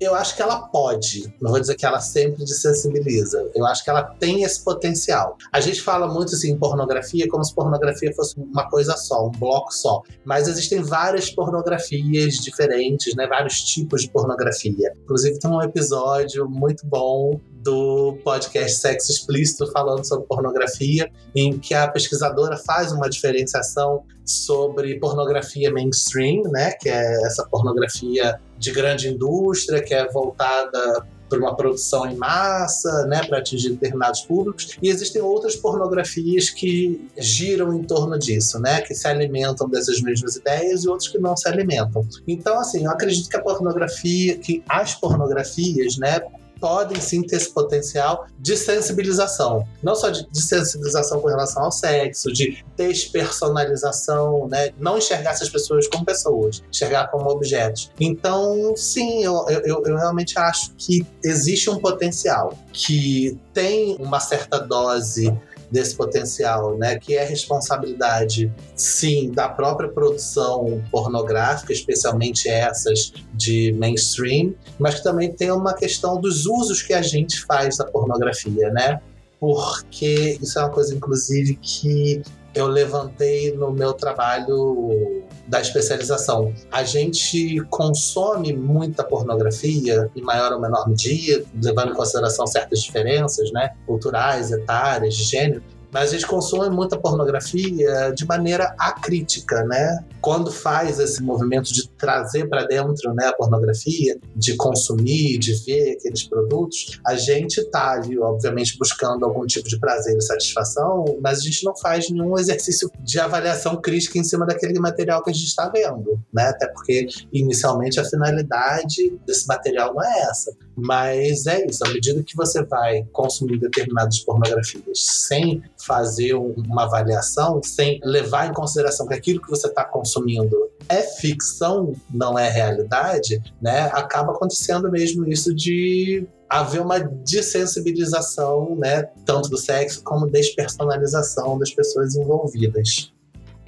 Eu 0.00 0.14
acho 0.14 0.36
que 0.36 0.42
ela 0.42 0.68
pode, 0.68 1.32
não 1.40 1.50
vou 1.50 1.60
dizer 1.60 1.74
que 1.74 1.84
ela 1.84 2.00
sempre 2.00 2.44
desensibiliza. 2.44 3.50
Eu 3.54 3.66
acho 3.66 3.82
que 3.82 3.90
ela 3.90 4.02
tem 4.02 4.44
esse 4.44 4.62
potencial. 4.62 5.36
A 5.52 5.60
gente 5.60 5.82
fala 5.82 6.06
muito 6.06 6.34
assim 6.34 6.52
em 6.52 6.58
pornografia 6.58 7.28
como 7.28 7.44
se 7.44 7.54
pornografia 7.54 8.14
fosse 8.14 8.38
uma 8.38 8.68
coisa 8.70 8.96
só, 8.96 9.26
um 9.26 9.30
bloco 9.30 9.72
só. 9.72 10.02
Mas 10.24 10.46
existem 10.46 10.82
várias 10.82 11.30
pornografias 11.30 12.34
diferentes, 12.34 13.14
né? 13.16 13.26
Vários 13.26 13.62
tipos 13.62 14.02
de 14.02 14.10
pornografia. 14.10 14.92
Inclusive 15.02 15.38
tem 15.38 15.50
um 15.50 15.62
episódio 15.62 16.48
muito 16.48 16.86
bom 16.86 17.40
do 17.68 18.16
podcast 18.24 18.78
Sexo 18.78 19.12
Explícito 19.12 19.70
falando 19.70 20.02
sobre 20.02 20.26
pornografia, 20.26 21.10
em 21.34 21.58
que 21.58 21.74
a 21.74 21.86
pesquisadora 21.86 22.56
faz 22.56 22.92
uma 22.92 23.10
diferenciação 23.10 24.04
sobre 24.24 24.98
pornografia 24.98 25.70
mainstream, 25.70 26.44
né, 26.44 26.72
que 26.72 26.88
é 26.88 27.26
essa 27.26 27.46
pornografia 27.46 28.40
de 28.58 28.72
grande 28.72 29.08
indústria, 29.08 29.82
que 29.82 29.92
é 29.92 30.10
voltada 30.10 31.06
para 31.28 31.38
uma 31.38 31.54
produção 31.54 32.10
em 32.10 32.16
massa, 32.16 33.04
né, 33.06 33.22
para 33.26 33.36
atingir 33.36 33.68
determinados 33.70 34.22
públicos, 34.22 34.78
e 34.82 34.88
existem 34.88 35.20
outras 35.20 35.54
pornografias 35.54 36.48
que 36.48 37.06
giram 37.18 37.74
em 37.74 37.82
torno 37.82 38.18
disso, 38.18 38.58
né, 38.58 38.80
que 38.80 38.94
se 38.94 39.06
alimentam 39.06 39.68
dessas 39.68 40.00
mesmas 40.00 40.36
ideias 40.36 40.84
e 40.84 40.88
outros 40.88 41.08
que 41.08 41.18
não 41.18 41.36
se 41.36 41.46
alimentam. 41.46 42.06
Então, 42.26 42.58
assim, 42.58 42.86
eu 42.86 42.90
acredito 42.90 43.28
que 43.28 43.36
a 43.36 43.42
pornografia, 43.42 44.38
que 44.38 44.62
as 44.66 44.94
pornografias, 44.94 45.98
né, 45.98 46.18
podem 46.60 47.00
sim 47.00 47.22
ter 47.22 47.36
esse 47.36 47.50
potencial 47.52 48.26
de 48.38 48.56
sensibilização. 48.56 49.66
Não 49.82 49.94
só 49.94 50.10
de, 50.10 50.28
de, 50.30 50.42
sensibilização 50.42 51.20
com 51.20 51.28
relação 51.28 51.64
ao 51.64 51.72
sexo, 51.72 52.32
de 52.32 52.64
despersonalização, 52.76 54.48
né? 54.48 54.70
Não 54.78 54.98
enxergar 54.98 55.30
essas 55.30 55.48
pessoas 55.48 55.86
como 55.88 56.04
pessoas, 56.04 56.62
enxergar 56.70 57.08
como 57.08 57.28
objetos. 57.30 57.90
Então, 57.98 58.74
sim, 58.76 59.22
eu, 59.22 59.46
eu, 59.48 59.82
eu 59.84 59.96
realmente 59.96 60.38
acho 60.38 60.72
que 60.76 61.06
existe 61.22 61.70
um 61.70 61.78
potencial 61.78 62.56
que 62.72 63.38
tem 63.52 63.96
uma 63.98 64.20
certa 64.20 64.58
dose 64.58 65.36
desse 65.70 65.94
potencial, 65.94 66.76
né? 66.76 66.98
Que 66.98 67.16
é 67.16 67.24
responsabilidade, 67.24 68.52
sim, 68.74 69.30
da 69.30 69.48
própria 69.48 69.88
produção 69.88 70.82
pornográfica, 70.90 71.72
especialmente 71.72 72.48
essas 72.48 73.12
de 73.34 73.72
mainstream, 73.72 74.54
mas 74.78 74.96
que 74.96 75.02
também 75.02 75.32
tem 75.32 75.50
uma 75.50 75.74
questão 75.74 76.20
dos 76.20 76.46
usos 76.46 76.82
que 76.82 76.92
a 76.92 77.02
gente 77.02 77.44
faz 77.44 77.76
da 77.76 77.84
pornografia, 77.84 78.70
né? 78.70 79.00
Porque 79.40 80.38
isso 80.42 80.58
é 80.58 80.62
uma 80.62 80.70
coisa, 80.70 80.94
inclusive, 80.94 81.54
que 81.56 82.22
eu 82.54 82.66
levantei 82.66 83.52
no 83.52 83.70
meu 83.70 83.92
trabalho 83.92 85.24
da 85.48 85.60
especialização. 85.60 86.54
A 86.70 86.84
gente 86.84 87.58
consome 87.70 88.52
muita 88.52 89.02
pornografia, 89.02 90.10
em 90.14 90.22
maior 90.22 90.52
ou 90.52 90.60
menor 90.60 90.86
medida, 90.86 91.44
levando 91.60 91.92
em 91.92 91.94
consideração 91.94 92.46
certas 92.46 92.82
diferenças 92.82 93.50
né, 93.50 93.70
culturais, 93.86 94.52
etárias, 94.52 95.16
de 95.16 95.24
gênero, 95.24 95.62
a 95.92 96.06
gente 96.06 96.26
consome 96.26 96.74
muita 96.74 96.98
pornografia 96.98 98.12
de 98.14 98.26
maneira 98.26 98.74
acrítica, 98.78 99.64
né? 99.64 100.04
Quando 100.20 100.52
faz 100.52 100.98
esse 100.98 101.22
movimento 101.22 101.72
de 101.72 101.88
trazer 101.90 102.48
para 102.48 102.64
dentro 102.64 103.14
né, 103.14 103.26
a 103.26 103.32
pornografia, 103.32 104.18
de 104.34 104.56
consumir, 104.56 105.38
de 105.38 105.54
ver 105.64 105.92
aqueles 105.92 106.24
produtos, 106.24 107.00
a 107.06 107.14
gente 107.14 107.58
está 107.58 107.92
ali, 107.92 108.18
obviamente, 108.18 108.76
buscando 108.78 109.24
algum 109.24 109.46
tipo 109.46 109.68
de 109.68 109.78
prazer 109.78 110.16
e 110.16 110.20
satisfação, 110.20 111.04
mas 111.22 111.38
a 111.38 111.42
gente 111.42 111.64
não 111.64 111.74
faz 111.76 112.10
nenhum 112.10 112.38
exercício 112.38 112.90
de 113.00 113.18
avaliação 113.18 113.80
crítica 113.80 114.18
em 114.18 114.24
cima 114.24 114.44
daquele 114.44 114.78
material 114.78 115.22
que 115.22 115.30
a 115.30 115.32
gente 115.32 115.46
está 115.46 115.68
vendo, 115.68 116.20
né? 116.32 116.48
Até 116.48 116.66
porque, 116.68 117.06
inicialmente, 117.32 117.98
a 117.98 118.04
finalidade 118.04 119.18
desse 119.26 119.46
material 119.46 119.94
não 119.94 120.02
é 120.02 120.20
essa. 120.22 120.52
Mas 120.76 121.46
é 121.46 121.66
isso, 121.66 121.84
à 121.84 121.88
medida 121.88 122.22
que 122.22 122.36
você 122.36 122.62
vai 122.64 123.04
consumir 123.12 123.58
determinadas 123.58 124.20
pornografias 124.20 124.98
sem 125.28 125.62
fazer 125.80 126.34
uma 126.34 126.84
avaliação, 126.84 127.60
sem 127.62 128.00
levar 128.04 128.48
em 128.48 128.52
consideração 128.52 129.06
que 129.06 129.14
aquilo 129.14 129.40
que 129.40 129.50
você 129.50 129.68
está 129.68 129.84
consumindo 129.84 130.56
é 130.88 131.02
ficção, 131.02 131.94
não 132.10 132.38
é 132.38 132.48
realidade, 132.50 133.40
né? 133.60 133.90
Acaba 133.92 134.32
acontecendo 134.32 134.90
mesmo 134.90 135.26
isso 135.28 135.54
de 135.54 136.26
haver 136.48 136.80
uma 136.80 136.98
desensibilização, 136.98 138.74
né, 138.76 139.02
tanto 139.26 139.50
do 139.50 139.58
sexo 139.58 140.02
como 140.02 140.30
despersonalização 140.30 141.58
das 141.58 141.70
pessoas 141.70 142.16
envolvidas. 142.16 143.12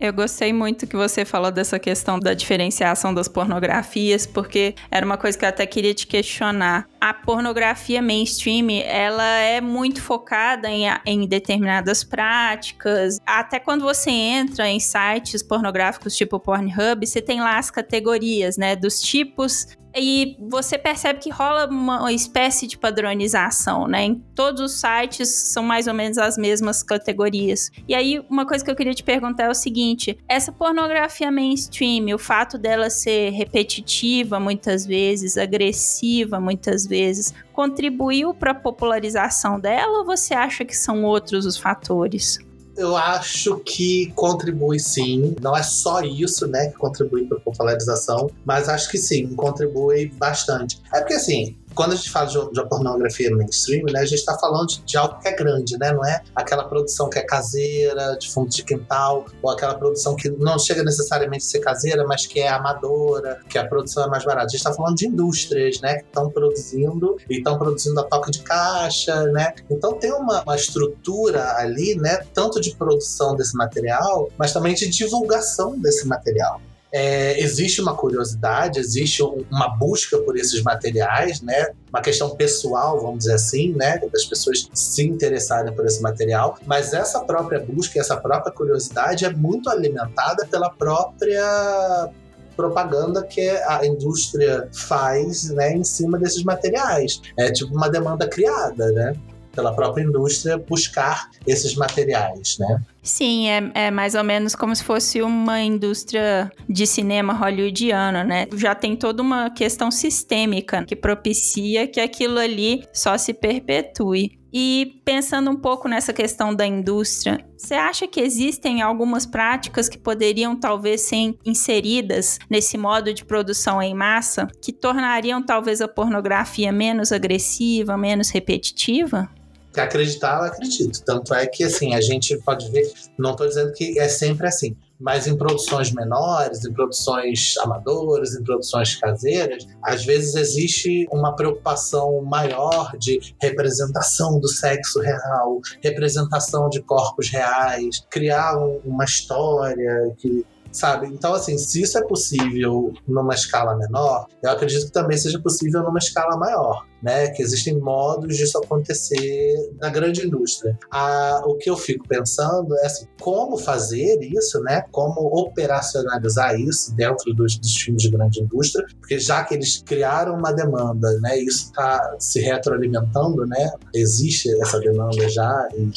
Eu 0.00 0.14
gostei 0.14 0.50
muito 0.50 0.86
que 0.86 0.96
você 0.96 1.26
falou 1.26 1.50
dessa 1.50 1.78
questão 1.78 2.18
da 2.18 2.32
diferenciação 2.32 3.12
das 3.12 3.28
pornografias, 3.28 4.26
porque 4.26 4.74
era 4.90 5.04
uma 5.04 5.18
coisa 5.18 5.36
que 5.36 5.44
eu 5.44 5.48
até 5.50 5.66
queria 5.66 5.92
te 5.92 6.06
questionar. 6.06 6.88
A 6.98 7.12
pornografia 7.12 8.00
mainstream, 8.00 8.70
ela 8.82 9.38
é 9.40 9.60
muito 9.60 10.00
focada 10.00 10.70
em, 10.70 10.84
em 11.04 11.28
determinadas 11.28 12.02
práticas. 12.02 13.18
Até 13.26 13.60
quando 13.60 13.82
você 13.82 14.10
entra 14.10 14.66
em 14.70 14.80
sites 14.80 15.42
pornográficos 15.42 16.16
tipo 16.16 16.40
Pornhub, 16.40 17.06
você 17.06 17.20
tem 17.20 17.40
lá 17.40 17.58
as 17.58 17.70
categorias, 17.70 18.56
né, 18.56 18.74
dos 18.74 19.02
tipos 19.02 19.66
e 19.96 20.36
você 20.38 20.78
percebe 20.78 21.20
que 21.20 21.30
rola 21.30 21.66
uma 21.66 22.12
espécie 22.12 22.66
de 22.66 22.78
padronização, 22.78 23.86
né? 23.86 24.04
Em 24.04 24.14
todos 24.34 24.60
os 24.60 24.80
sites 24.80 25.28
são 25.28 25.62
mais 25.62 25.86
ou 25.86 25.94
menos 25.94 26.18
as 26.18 26.36
mesmas 26.36 26.82
categorias. 26.82 27.70
E 27.88 27.94
aí, 27.94 28.24
uma 28.30 28.46
coisa 28.46 28.64
que 28.64 28.70
eu 28.70 28.76
queria 28.76 28.94
te 28.94 29.02
perguntar 29.02 29.44
é 29.44 29.50
o 29.50 29.54
seguinte: 29.54 30.18
essa 30.28 30.52
pornografia 30.52 31.30
mainstream, 31.30 32.14
o 32.14 32.18
fato 32.18 32.56
dela 32.56 32.90
ser 32.90 33.30
repetitiva 33.30 34.38
muitas 34.38 34.86
vezes, 34.86 35.36
agressiva 35.36 36.40
muitas 36.40 36.86
vezes, 36.86 37.34
contribuiu 37.52 38.32
para 38.32 38.52
a 38.52 38.54
popularização 38.54 39.58
dela 39.58 39.98
ou 39.98 40.04
você 40.04 40.34
acha 40.34 40.64
que 40.64 40.76
são 40.76 41.04
outros 41.04 41.46
os 41.46 41.56
fatores? 41.56 42.38
Eu 42.80 42.96
acho 42.96 43.58
que 43.58 44.10
contribui 44.14 44.78
sim. 44.78 45.36
Não 45.38 45.54
é 45.54 45.62
só 45.62 46.00
isso, 46.00 46.46
né, 46.46 46.68
que 46.68 46.78
contribui 46.78 47.26
para 47.26 47.36
a 47.36 47.40
popularização, 47.40 48.30
mas 48.42 48.70
acho 48.70 48.90
que 48.90 48.96
sim, 48.96 49.34
contribui 49.34 50.06
bastante. 50.16 50.80
É 50.90 51.00
porque 51.00 51.12
assim, 51.12 51.58
quando 51.74 51.92
a 51.92 51.96
gente 51.96 52.10
fala 52.10 52.26
de, 52.26 52.52
de 52.52 52.68
pornografia 52.68 53.34
mainstream, 53.34 53.84
né, 53.92 54.00
a 54.00 54.04
gente 54.04 54.18
está 54.18 54.36
falando 54.38 54.68
de, 54.68 54.82
de, 54.82 54.96
algo 54.96 55.18
que 55.18 55.28
é 55.28 55.32
grande, 55.32 55.78
né? 55.78 55.92
Não 55.92 56.04
é 56.04 56.22
aquela 56.34 56.64
produção 56.64 57.08
que 57.08 57.18
é 57.18 57.22
caseira, 57.22 58.16
de 58.18 58.30
fundo 58.30 58.50
de 58.50 58.64
quintal, 58.64 59.26
ou 59.42 59.50
aquela 59.50 59.74
produção 59.74 60.16
que 60.16 60.28
não 60.30 60.58
chega 60.58 60.82
necessariamente 60.82 61.44
a 61.44 61.48
ser 61.48 61.60
caseira, 61.60 62.04
mas 62.06 62.26
que 62.26 62.40
é 62.40 62.48
amadora, 62.48 63.40
que 63.48 63.58
a 63.58 63.66
produção 63.66 64.04
é 64.04 64.08
mais 64.08 64.24
barata. 64.24 64.46
A 64.46 64.48
gente 64.48 64.58
está 64.58 64.72
falando 64.72 64.96
de 64.96 65.06
indústrias, 65.06 65.80
né? 65.80 65.98
Que 65.98 66.04
estão 66.04 66.30
produzindo 66.30 67.16
e 67.28 67.38
estão 67.38 67.58
produzindo 67.58 68.00
a 68.00 68.04
toque 68.04 68.30
de 68.30 68.42
caixa, 68.42 69.24
né? 69.26 69.54
Então 69.70 69.94
tem 69.94 70.12
uma, 70.12 70.42
uma 70.42 70.56
estrutura 70.56 71.56
ali, 71.56 71.94
né? 71.96 72.18
Tanto 72.34 72.60
de 72.60 72.74
produção 72.74 73.36
desse 73.36 73.56
material, 73.56 74.28
mas 74.36 74.52
também 74.52 74.74
de 74.74 74.88
divulgação 74.88 75.78
desse 75.78 76.06
material 76.06 76.60
é, 76.92 77.40
existe 77.40 77.80
uma 77.80 77.94
curiosidade, 77.94 78.78
existe 78.78 79.22
uma 79.22 79.68
busca 79.68 80.18
por 80.18 80.36
esses 80.36 80.62
materiais, 80.62 81.40
né? 81.40 81.68
Uma 81.88 82.00
questão 82.00 82.30
pessoal, 82.36 83.00
vamos 83.00 83.20
dizer 83.20 83.34
assim, 83.34 83.72
né? 83.74 83.98
Das 84.12 84.24
pessoas 84.24 84.68
se 84.72 85.02
interessarem 85.06 85.72
por 85.72 85.86
esse 85.86 86.02
material. 86.02 86.58
Mas 86.66 86.92
essa 86.92 87.20
própria 87.20 87.60
busca, 87.60 88.00
essa 88.00 88.16
própria 88.16 88.52
curiosidade 88.52 89.24
é 89.24 89.30
muito 89.30 89.70
alimentada 89.70 90.46
pela 90.46 90.70
própria 90.70 92.10
propaganda 92.56 93.22
que 93.22 93.48
a 93.48 93.86
indústria 93.86 94.68
faz 94.72 95.48
né, 95.50 95.72
em 95.72 95.84
cima 95.84 96.18
desses 96.18 96.42
materiais. 96.42 97.20
É 97.38 97.50
tipo 97.50 97.74
uma 97.74 97.88
demanda 97.88 98.28
criada, 98.28 98.90
né? 98.92 99.14
pela 99.52 99.74
própria 99.74 100.02
indústria 100.02 100.58
buscar 100.58 101.28
esses 101.46 101.74
materiais, 101.74 102.56
né? 102.58 102.82
Sim, 103.02 103.48
é, 103.48 103.70
é 103.74 103.90
mais 103.90 104.14
ou 104.14 104.22
menos 104.22 104.54
como 104.54 104.76
se 104.76 104.84
fosse 104.84 105.22
uma 105.22 105.60
indústria 105.60 106.50
de 106.68 106.86
cinema 106.86 107.32
hollywoodiano, 107.32 108.24
né? 108.24 108.46
Já 108.54 108.74
tem 108.74 108.94
toda 108.94 109.22
uma 109.22 109.50
questão 109.50 109.90
sistêmica 109.90 110.84
que 110.84 110.94
propicia 110.94 111.88
que 111.88 111.98
aquilo 111.98 112.38
ali 112.38 112.84
só 112.92 113.16
se 113.16 113.32
perpetue. 113.32 114.38
E 114.52 115.00
pensando 115.04 115.48
um 115.50 115.56
pouco 115.56 115.88
nessa 115.88 116.12
questão 116.12 116.54
da 116.54 116.66
indústria, 116.66 117.38
você 117.56 117.74
acha 117.74 118.06
que 118.08 118.20
existem 118.20 118.82
algumas 118.82 119.24
práticas 119.24 119.88
que 119.88 119.96
poderiam 119.96 120.58
talvez 120.58 121.02
ser 121.02 121.36
inseridas 121.44 122.38
nesse 122.50 122.76
modo 122.76 123.14
de 123.14 123.24
produção 123.24 123.80
em 123.80 123.94
massa 123.94 124.48
que 124.60 124.72
tornariam 124.72 125.40
talvez 125.40 125.80
a 125.80 125.86
pornografia 125.86 126.72
menos 126.72 127.12
agressiva, 127.12 127.96
menos 127.96 128.30
repetitiva? 128.30 129.30
Acreditar, 129.78 130.38
eu 130.38 130.44
acredito. 130.44 131.02
Tanto 131.04 131.34
é 131.34 131.46
que, 131.46 131.64
assim, 131.64 131.94
a 131.94 132.00
gente 132.00 132.36
pode 132.38 132.70
ver, 132.70 132.90
não 133.18 133.32
estou 133.32 133.46
dizendo 133.46 133.72
que 133.72 133.98
é 133.98 134.08
sempre 134.08 134.46
assim, 134.46 134.76
mas 135.00 135.26
em 135.26 135.36
produções 135.36 135.92
menores, 135.92 136.64
em 136.64 136.72
produções 136.72 137.56
amadoras, 137.58 138.34
em 138.34 138.42
produções 138.42 138.96
caseiras, 138.96 139.66
às 139.82 140.04
vezes 140.04 140.34
existe 140.34 141.06
uma 141.10 141.34
preocupação 141.34 142.22
maior 142.22 142.96
de 142.98 143.34
representação 143.40 144.38
do 144.38 144.48
sexo 144.48 145.00
real, 145.00 145.60
representação 145.82 146.68
de 146.68 146.82
corpos 146.82 147.30
reais, 147.30 148.04
criar 148.10 148.58
um, 148.58 148.80
uma 148.84 149.04
história 149.04 150.14
que 150.18 150.44
sabe? 150.72 151.08
Então, 151.08 151.34
assim, 151.34 151.58
se 151.58 151.82
isso 151.82 151.98
é 151.98 152.02
possível 152.06 152.92
numa 153.08 153.34
escala 153.34 153.76
menor, 153.76 154.28
eu 154.40 154.50
acredito 154.50 154.86
que 154.86 154.92
também 154.92 155.18
seja 155.18 155.40
possível 155.40 155.82
numa 155.82 155.98
escala 155.98 156.36
maior 156.36 156.86
né? 157.02 157.28
Que 157.28 157.42
existem 157.42 157.78
modos 157.78 158.36
disso 158.36 158.58
acontecer 158.58 159.70
na 159.80 159.88
grande 159.88 160.26
indústria. 160.26 160.78
Ah, 160.90 161.42
o 161.44 161.56
que 161.56 161.70
eu 161.70 161.76
fico 161.76 162.06
pensando 162.06 162.76
é 162.78 162.86
assim, 162.86 163.06
como 163.20 163.58
fazer 163.58 164.18
isso, 164.20 164.60
né? 164.60 164.82
Como 164.90 165.20
operacionalizar 165.20 166.58
isso 166.58 166.94
dentro 166.94 167.32
dos, 167.34 167.58
dos 167.58 167.76
filmes 167.76 168.02
de 168.02 168.10
grande 168.10 168.40
indústria, 168.40 168.86
porque 168.98 169.18
já 169.18 169.44
que 169.44 169.54
eles 169.54 169.82
criaram 169.84 170.36
uma 170.36 170.52
demanda, 170.52 171.18
né? 171.20 171.38
Isso 171.38 171.66
está 171.66 172.16
se 172.18 172.40
retroalimentando, 172.40 173.46
né? 173.46 173.70
Existe 173.94 174.50
essa 174.60 174.78
demanda 174.80 175.28
já 175.28 175.68
e, 175.76 175.90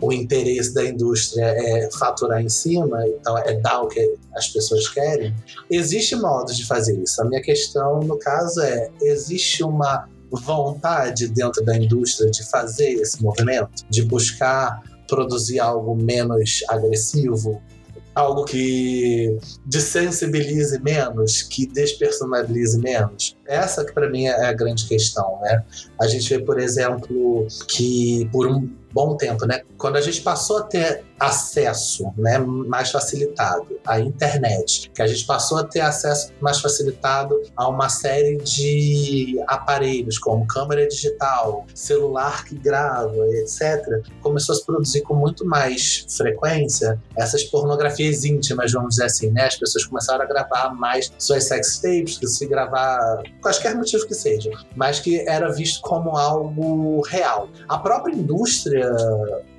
o 0.00 0.12
interesse 0.12 0.74
da 0.74 0.84
indústria 0.84 1.44
é 1.44 1.88
faturar 1.98 2.42
em 2.42 2.48
cima, 2.48 3.06
então 3.08 3.36
é 3.38 3.54
dar 3.54 3.82
o 3.82 3.88
que 3.88 4.14
as 4.34 4.48
pessoas 4.48 4.88
querem. 4.88 5.34
Existe 5.70 6.14
modos 6.16 6.56
de 6.56 6.66
fazer 6.66 6.98
isso. 7.00 7.20
A 7.22 7.24
minha 7.24 7.40
questão, 7.40 8.00
no 8.00 8.18
caso, 8.18 8.60
é: 8.60 8.90
existe 9.00 9.64
uma 9.64 10.08
vontade 10.30 11.28
dentro 11.28 11.64
da 11.64 11.76
indústria 11.76 12.30
de 12.30 12.44
fazer 12.48 12.92
esse 12.94 13.22
movimento, 13.22 13.84
de 13.88 14.02
buscar 14.02 14.82
produzir 15.08 15.60
algo 15.60 15.94
menos 15.94 16.64
agressivo, 16.68 17.62
algo 18.16 18.44
que 18.44 19.38
desensibilize 19.66 20.80
menos, 20.82 21.42
que 21.42 21.66
despersonalize 21.66 22.78
menos. 22.78 23.36
Essa 23.46 23.84
que 23.84 23.92
para 23.92 24.08
mim 24.08 24.24
é 24.24 24.46
a 24.46 24.52
grande 24.54 24.86
questão, 24.86 25.38
né? 25.42 25.62
A 26.00 26.06
gente 26.06 26.28
vê, 26.30 26.42
por 26.42 26.58
exemplo, 26.58 27.46
que 27.68 28.26
por 28.32 28.46
um 28.46 28.70
bom 28.92 29.16
tempo, 29.18 29.44
né? 29.44 29.60
Quando 29.78 29.96
a 29.96 30.00
gente 30.00 30.20
passou 30.22 30.58
a 30.58 30.62
ter 30.62 31.04
acesso, 31.18 32.12
né, 32.16 32.38
mais 32.38 32.90
facilitado 32.90 33.78
à 33.86 33.98
internet, 34.00 34.90
que 34.94 35.02
a 35.02 35.06
gente 35.06 35.24
passou 35.24 35.58
a 35.58 35.64
ter 35.64 35.80
acesso 35.80 36.32
mais 36.40 36.60
facilitado 36.60 37.40
a 37.56 37.68
uma 37.68 37.88
série 37.88 38.36
de 38.36 39.42
aparelhos 39.46 40.18
como 40.18 40.46
câmera 40.46 40.86
digital, 40.86 41.66
celular 41.74 42.44
que 42.44 42.54
grava, 42.56 43.26
etc, 43.28 43.82
começou 44.20 44.54
a 44.54 44.58
se 44.58 44.66
produzir 44.66 45.02
com 45.02 45.14
muito 45.14 45.46
mais 45.46 46.06
frequência 46.08 47.00
essas 47.16 47.44
pornografias 47.44 48.24
íntimas, 48.24 48.72
vamos 48.72 48.90
dizer 48.90 49.04
assim, 49.04 49.30
né? 49.30 49.46
As 49.46 49.56
pessoas 49.56 49.84
começaram 49.84 50.22
a 50.22 50.26
gravar 50.26 50.74
mais 50.74 51.10
suas 51.18 51.44
sex 51.44 51.78
tapes, 51.78 52.18
se 52.22 52.46
gravar 52.46 53.22
quaisquer 53.40 53.74
motivo 53.74 54.06
que 54.06 54.14
seja, 54.14 54.50
mas 54.74 55.00
que 55.00 55.26
era 55.28 55.50
visto 55.50 55.80
como 55.80 56.16
algo 56.16 57.00
real. 57.02 57.48
A 57.68 57.78
própria 57.78 58.14
indústria 58.14 58.90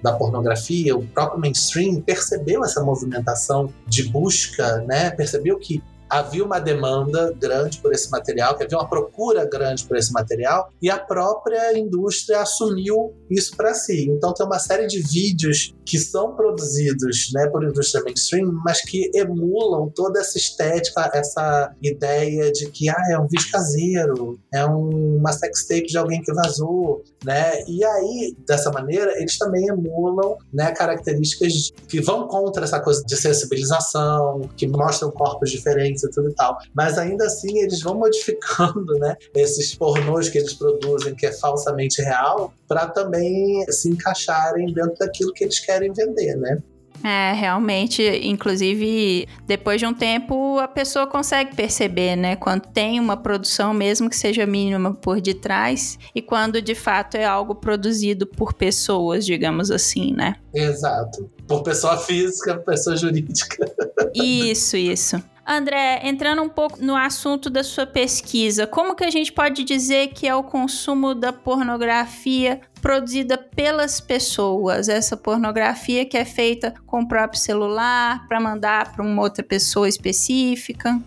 da 0.01 0.13
pornografia, 0.13 0.96
o 0.96 1.06
próprio 1.08 1.39
mainstream 1.39 2.01
percebeu 2.01 2.63
essa 2.63 2.84
movimentação 2.84 3.74
de 3.88 4.04
busca, 4.04 4.77
né? 4.82 5.10
Percebeu 5.12 5.58
que 5.58 5.82
havia 6.10 6.44
uma 6.44 6.60
demanda 6.60 7.34
grande 7.40 7.80
por 7.80 7.94
esse 7.94 8.10
material, 8.10 8.56
que 8.58 8.64
havia 8.64 8.78
uma 8.78 8.90
procura 8.90 9.46
grande 9.46 9.86
por 9.86 9.98
esse 9.98 10.12
material, 10.12 10.72
e 10.82 10.90
a 10.90 10.98
própria 10.98 11.78
indústria 11.78 12.42
assumiu 12.42 13.14
isso 13.30 13.56
para 13.56 13.74
si. 13.74 14.10
Então 14.10 14.34
tem 14.34 14.46
uma 14.46 14.60
série 14.60 14.88
de 14.88 15.02
vídeos 15.02 15.74
que 15.86 15.98
são 15.98 16.36
produzidos 16.36 17.32
né, 17.34 17.48
por 17.48 17.64
indústria 17.64 18.04
mainstream, 18.04 18.52
mas 18.66 18.82
que 18.82 19.10
emulam 19.16 19.90
toda 19.90 20.20
essa 20.20 20.38
estética, 20.38 21.10
essa 21.14 21.74
ideia 21.82 22.52
de 22.52 22.70
que 22.70 22.90
ah, 22.90 23.04
é 23.12 23.18
um 23.18 23.28
vídeo 23.28 23.50
caseiro, 23.52 24.40
é 24.54 24.66
um, 24.66 25.18
uma 25.18 25.32
sextape 25.32 25.88
de 25.88 25.98
alguém 25.98 26.22
que 26.22 26.34
vazou, 26.34 27.04
né? 27.24 27.64
E 27.68 27.84
aí, 27.84 28.36
dessa 28.46 28.72
maneira, 28.72 29.14
eles 29.20 29.38
também 29.38 29.68
emulam 29.68 30.38
né, 30.54 30.72
características 30.72 31.72
que 31.88 32.02
vão 32.02 32.28
contra 32.28 32.66
essa 32.66 32.80
coisa 32.80 33.04
de 33.04 33.16
sensibilização, 33.16 34.42
que 34.56 34.68
mostram 34.68 35.10
corpos 35.12 35.50
diferentes 35.50 35.97
e 36.04 36.10
tudo 36.12 36.30
e 36.30 36.34
tal. 36.34 36.58
Mas 36.74 36.98
ainda 36.98 37.25
assim, 37.25 37.60
eles 37.60 37.82
vão 37.82 37.96
modificando 37.96 38.94
né, 39.00 39.16
esses 39.36 39.74
pornôs 39.75 40.30
que 40.30 40.38
eles 40.38 40.54
produzem, 40.54 41.16
que 41.16 41.25
é 41.25 41.32
falsamente 41.32 42.01
real, 42.01 42.54
para 42.68 42.88
também 42.88 43.66
se 43.72 43.89
encaixarem 43.89 44.74
dentro 44.74 44.96
daquilo 45.00 45.33
que 45.33 45.44
eles 45.44 45.60
querem 45.60 45.92
vender, 45.94 46.36
né? 46.36 46.62
É, 47.03 47.33
realmente, 47.33 48.01
inclusive, 48.24 49.27
depois 49.46 49.79
de 49.79 49.86
um 49.86 49.94
tempo, 49.94 50.57
a 50.60 50.68
pessoa 50.68 51.05
consegue 51.05 51.55
perceber, 51.55 52.16
né? 52.16 52.36
Quando 52.36 52.62
tem 52.68 53.00
uma 53.00 53.16
produção, 53.16 53.74
mesmo 53.74 54.10
que 54.10 54.16
seja 54.16 54.46
mínima 54.46 54.94
por 54.94 55.22
detrás, 55.22 55.98
e 56.14 56.22
quando 56.22 56.62
de 56.62 56.74
fato 56.74 57.16
é 57.16 57.25
algo 57.25 57.55
produzido 57.55 58.25
por 58.25 58.53
pessoas, 58.53 59.25
digamos 59.25 59.70
assim, 59.70 60.14
né? 60.14 60.36
Exato. 60.53 61.29
Por 61.48 61.64
pessoa 61.64 61.98
física, 61.98 62.57
pessoa 62.57 62.96
jurídica. 62.96 63.72
Isso, 64.14 64.75
isso. 64.75 65.22
André, 65.48 66.01
entrando 66.03 66.42
um 66.42 66.50
pouco 66.50 66.83
no 66.83 66.94
assunto 66.94 67.50
da 67.50 67.64
sua 67.64 67.88
pesquisa, 67.88 68.68
como 68.68 68.94
que 68.94 69.05
a 69.05 69.10
gente 69.10 69.31
pode 69.31 69.64
dizer 69.64 70.10
que 70.10 70.27
é 70.27 70.36
o 70.36 70.44
consumo 70.44 71.16
da 71.16 71.31
pornografia 71.31 72.60
produzida 72.81 73.38
pelas 73.38 74.01
pessoas, 74.01 74.90
essa 74.90 75.16
pornografia 75.16 76.05
que 76.05 76.18
é 76.18 76.25
feita 76.25 76.74
com 76.86 77.00
o 77.00 77.07
próprio 77.07 77.40
celular 77.40 78.27
para 78.27 78.42
mandar 78.42 78.92
para 78.92 79.05
uma 79.05 79.22
outra 79.22 79.42
pessoa 79.42 79.88
específica? 79.88 81.00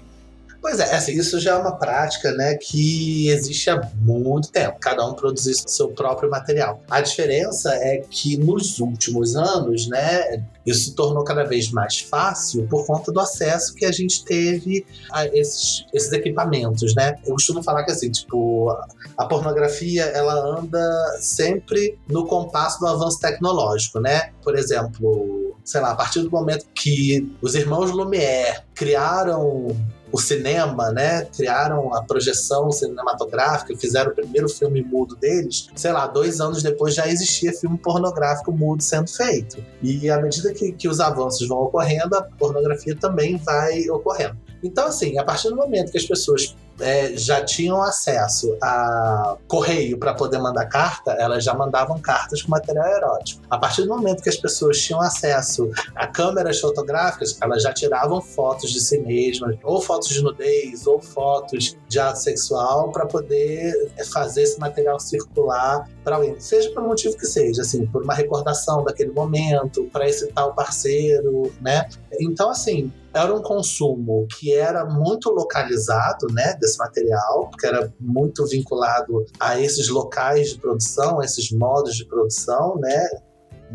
Pois 0.60 0.78
é, 0.78 0.94
assim, 0.94 1.12
isso 1.12 1.40
já 1.40 1.52
é 1.52 1.54
uma 1.54 1.76
prática 1.76 2.32
né, 2.32 2.54
que 2.54 3.28
existe 3.28 3.70
há 3.70 3.80
muito 3.96 4.50
tempo, 4.50 4.78
cada 4.78 5.06
um 5.06 5.14
produzir 5.14 5.54
seu 5.54 5.88
próprio 5.88 6.28
material. 6.30 6.82
A 6.90 7.00
diferença 7.00 7.74
é 7.74 8.02
que 8.10 8.36
nos 8.36 8.78
últimos 8.78 9.36
anos, 9.36 9.88
né, 9.88 10.44
isso 10.70 10.90
se 10.90 10.94
tornou 10.94 11.24
cada 11.24 11.44
vez 11.44 11.70
mais 11.70 12.00
fácil 12.00 12.66
por 12.68 12.86
conta 12.86 13.12
do 13.12 13.20
acesso 13.20 13.74
que 13.74 13.84
a 13.84 13.92
gente 13.92 14.24
teve 14.24 14.86
a 15.12 15.26
esses, 15.26 15.84
esses 15.92 16.12
equipamentos, 16.12 16.94
né? 16.94 17.14
Eu 17.26 17.34
costumo 17.34 17.62
falar 17.62 17.84
que 17.84 17.90
assim, 17.90 18.10
tipo, 18.10 18.70
a 19.16 19.24
pornografia 19.26 20.04
ela 20.04 20.58
anda 20.58 21.18
sempre 21.20 21.98
no 22.08 22.26
compasso 22.26 22.80
do 22.80 22.86
avanço 22.86 23.20
tecnológico, 23.20 24.00
né? 24.00 24.30
Por 24.42 24.56
exemplo, 24.56 25.56
sei 25.64 25.80
lá, 25.80 25.92
a 25.92 25.96
partir 25.96 26.20
do 26.20 26.30
momento 26.30 26.66
que 26.74 27.30
os 27.42 27.54
irmãos 27.54 27.90
Lumière 27.90 28.62
criaram 28.74 29.76
o 30.12 30.18
cinema, 30.18 30.90
né? 30.90 31.24
Criaram 31.24 31.94
a 31.94 32.02
projeção 32.02 32.70
cinematográfica, 32.70 33.76
fizeram 33.76 34.10
o 34.10 34.14
primeiro 34.14 34.48
filme 34.48 34.82
mudo 34.82 35.16
deles. 35.16 35.68
Sei 35.74 35.92
lá, 35.92 36.06
dois 36.06 36.40
anos 36.40 36.62
depois 36.62 36.94
já 36.94 37.06
existia 37.06 37.52
filme 37.52 37.78
pornográfico 37.78 38.52
mudo 38.52 38.82
sendo 38.82 39.08
feito. 39.08 39.62
E 39.82 40.10
à 40.10 40.20
medida 40.20 40.52
que, 40.52 40.72
que 40.72 40.88
os 40.88 41.00
avanços 41.00 41.46
vão 41.46 41.58
ocorrendo, 41.58 42.16
a 42.16 42.22
pornografia 42.22 42.96
também 42.96 43.36
vai 43.36 43.88
ocorrendo. 43.88 44.36
Então, 44.62 44.86
assim, 44.86 45.18
a 45.18 45.24
partir 45.24 45.48
do 45.48 45.56
momento 45.56 45.90
que 45.90 45.98
as 45.98 46.04
pessoas 46.04 46.54
é, 46.80 47.16
já 47.16 47.44
tinham 47.44 47.82
acesso 47.82 48.56
a 48.62 49.36
correio 49.46 49.98
para 49.98 50.14
poder 50.14 50.38
mandar 50.38 50.66
carta, 50.66 51.12
elas 51.12 51.44
já 51.44 51.54
mandavam 51.54 51.98
cartas 52.00 52.42
com 52.42 52.50
material 52.50 52.86
erótico. 52.86 53.42
A 53.50 53.58
partir 53.58 53.82
do 53.82 53.88
momento 53.88 54.22
que 54.22 54.28
as 54.28 54.36
pessoas 54.36 54.78
tinham 54.80 55.00
acesso 55.00 55.70
a 55.94 56.06
câmeras 56.06 56.60
fotográficas, 56.60 57.36
elas 57.40 57.62
já 57.62 57.72
tiravam 57.72 58.20
fotos 58.20 58.70
de 58.70 58.80
si 58.80 58.98
mesmas, 58.98 59.56
ou 59.62 59.80
fotos 59.80 60.08
de 60.08 60.22
nudez, 60.22 60.86
ou 60.86 61.00
fotos 61.00 61.76
de 61.88 61.98
ato 61.98 62.18
sexual, 62.18 62.90
para 62.92 63.06
poder 63.06 63.92
fazer 64.12 64.42
esse 64.42 64.58
material 64.58 64.98
circular 64.98 65.88
para 66.04 66.16
alguém, 66.16 66.38
seja 66.40 66.70
por 66.70 66.82
motivo 66.82 67.16
que 67.16 67.26
seja, 67.26 67.62
assim, 67.62 67.86
por 67.86 68.02
uma 68.02 68.14
recordação 68.14 68.84
daquele 68.84 69.12
momento, 69.12 69.88
para 69.92 70.08
excitar 70.08 70.48
o 70.48 70.54
parceiro, 70.54 71.52
né? 71.60 71.88
Então, 72.20 72.50
assim, 72.50 72.92
era 73.12 73.34
um 73.34 73.42
consumo 73.42 74.26
que 74.38 74.54
era 74.54 74.84
muito 74.84 75.30
localizado, 75.30 76.26
né, 76.32 76.56
desse 76.60 76.78
material, 76.78 77.48
porque 77.50 77.66
era 77.66 77.92
muito 77.98 78.46
vinculado 78.46 79.26
a 79.38 79.60
esses 79.60 79.88
locais 79.88 80.50
de 80.50 80.60
produção, 80.60 81.20
esses 81.22 81.50
modos 81.50 81.96
de 81.96 82.06
produção, 82.06 82.76
né, 82.78 83.08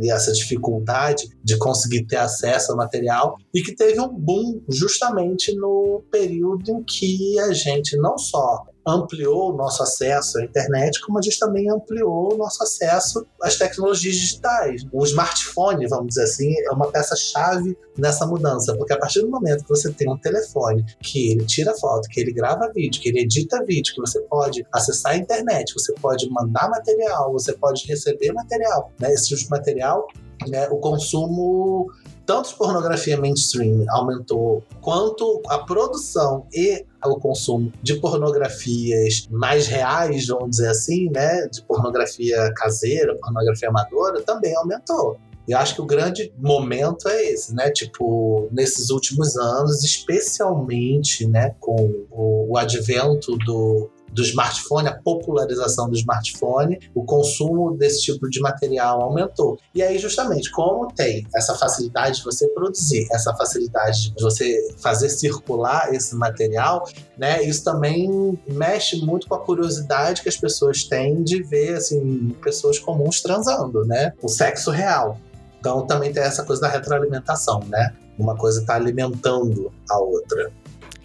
e 0.01 0.11
essa 0.11 0.31
dificuldade 0.31 1.29
de 1.43 1.57
conseguir 1.57 2.05
ter 2.05 2.17
acesso 2.17 2.71
ao 2.71 2.77
material 2.77 3.37
e 3.53 3.61
que 3.61 3.73
teve 3.73 3.99
um 3.99 4.09
boom 4.09 4.61
justamente 4.69 5.55
no 5.55 6.03
período 6.11 6.69
em 6.69 6.83
que 6.83 7.39
a 7.39 7.53
gente 7.53 7.95
não 7.97 8.17
só 8.17 8.65
ampliou 8.85 9.51
o 9.51 9.57
nosso 9.57 9.81
acesso 9.81 10.37
à 10.37 10.43
internet, 10.43 11.01
como 11.01 11.17
a 11.17 11.21
gente 11.21 11.39
também 11.39 11.69
ampliou 11.69 12.33
o 12.33 12.37
nosso 12.37 12.61
acesso 12.61 13.25
às 13.41 13.57
tecnologias 13.57 14.15
digitais. 14.15 14.85
O 14.91 15.03
smartphone, 15.03 15.87
vamos 15.87 16.09
dizer 16.09 16.23
assim, 16.23 16.53
é 16.65 16.71
uma 16.71 16.91
peça-chave 16.91 17.77
nessa 17.97 18.27
mudança, 18.27 18.75
porque 18.75 18.93
a 18.93 18.99
partir 18.99 19.21
do 19.21 19.29
momento 19.29 19.63
que 19.63 19.69
você 19.69 19.91
tem 19.91 20.09
um 20.09 20.17
telefone 20.17 20.85
que 21.01 21.31
ele 21.31 21.45
tira 21.45 21.73
foto, 21.75 22.07
que 22.09 22.19
ele 22.19 22.31
grava 22.31 22.71
vídeo, 22.73 23.01
que 23.01 23.09
ele 23.09 23.21
edita 23.21 23.63
vídeo, 23.65 23.93
que 23.93 24.01
você 24.01 24.19
pode 24.21 24.65
acessar 24.71 25.13
a 25.13 25.17
internet, 25.17 25.73
você 25.73 25.93
pode 25.93 26.29
mandar 26.29 26.69
material, 26.69 27.31
você 27.31 27.53
pode 27.53 27.87
receber 27.87 28.31
material, 28.33 28.91
né? 28.99 29.11
esse 29.13 29.29
tipo 29.29 29.41
de 29.41 29.49
material, 29.49 30.07
né? 30.47 30.67
o 30.69 30.77
consumo 30.77 31.89
tanto 32.25 32.55
pornografia 32.57 33.19
mainstream 33.19 33.85
aumentou, 33.89 34.63
quanto 34.81 35.41
a 35.47 35.59
produção 35.59 36.47
e 36.53 36.83
o 37.05 37.19
consumo 37.19 37.71
de 37.83 37.95
pornografias 37.95 39.27
mais 39.29 39.67
reais, 39.67 40.27
vamos 40.27 40.51
dizer 40.51 40.69
assim, 40.69 41.09
né, 41.11 41.47
de 41.47 41.61
pornografia 41.63 42.51
caseira, 42.55 43.15
pornografia 43.15 43.69
amadora, 43.69 44.21
também 44.21 44.55
aumentou. 44.55 45.17
E 45.47 45.53
acho 45.53 45.75
que 45.75 45.81
o 45.81 45.85
grande 45.85 46.33
momento 46.39 47.07
é 47.07 47.23
esse, 47.25 47.53
né? 47.53 47.69
Tipo, 47.69 48.49
nesses 48.51 48.89
últimos 48.89 49.37
anos, 49.37 49.83
especialmente, 49.83 51.27
né, 51.27 51.53
com 51.59 52.05
o 52.09 52.57
advento 52.57 53.37
do, 53.37 53.91
do 54.15 54.21
smartphone, 54.21 54.87
a 54.87 54.93
popularização 54.93 55.89
do 55.89 55.95
smartphone, 55.95 56.79
o 56.95 57.03
consumo 57.03 57.75
desse 57.77 58.01
tipo 58.01 58.29
de 58.29 58.39
material 58.39 59.01
aumentou. 59.01 59.59
E 59.73 59.83
aí, 59.83 59.99
justamente, 59.99 60.49
como 60.51 60.87
tem 60.87 61.27
essa 61.35 61.53
facilidade 61.55 62.19
de 62.19 62.23
você 62.23 62.47
produzir, 62.47 63.05
essa 63.11 63.35
facilidade 63.35 64.11
de 64.11 64.23
você 64.23 64.73
fazer 64.77 65.09
circular 65.09 65.93
esse 65.93 66.15
material, 66.15 66.87
né, 67.17 67.43
isso 67.43 67.63
também 67.63 68.39
mexe 68.47 69.01
muito 69.01 69.27
com 69.27 69.35
a 69.35 69.39
curiosidade 69.39 70.21
que 70.21 70.29
as 70.29 70.37
pessoas 70.37 70.85
têm 70.85 71.21
de 71.21 71.43
ver 71.43 71.75
assim, 71.75 72.29
pessoas 72.41 72.79
comuns 72.79 73.21
transando, 73.21 73.83
né? 73.85 74.13
O 74.21 74.29
sexo 74.29 74.71
real. 74.71 75.19
Então 75.59 75.85
também 75.85 76.13
tem 76.13 76.23
essa 76.23 76.43
coisa 76.43 76.61
da 76.61 76.67
retroalimentação, 76.69 77.59
né? 77.67 77.93
Uma 78.17 78.35
coisa 78.37 78.61
está 78.61 78.75
alimentando 78.75 79.73
a 79.89 79.99
outra. 79.99 80.51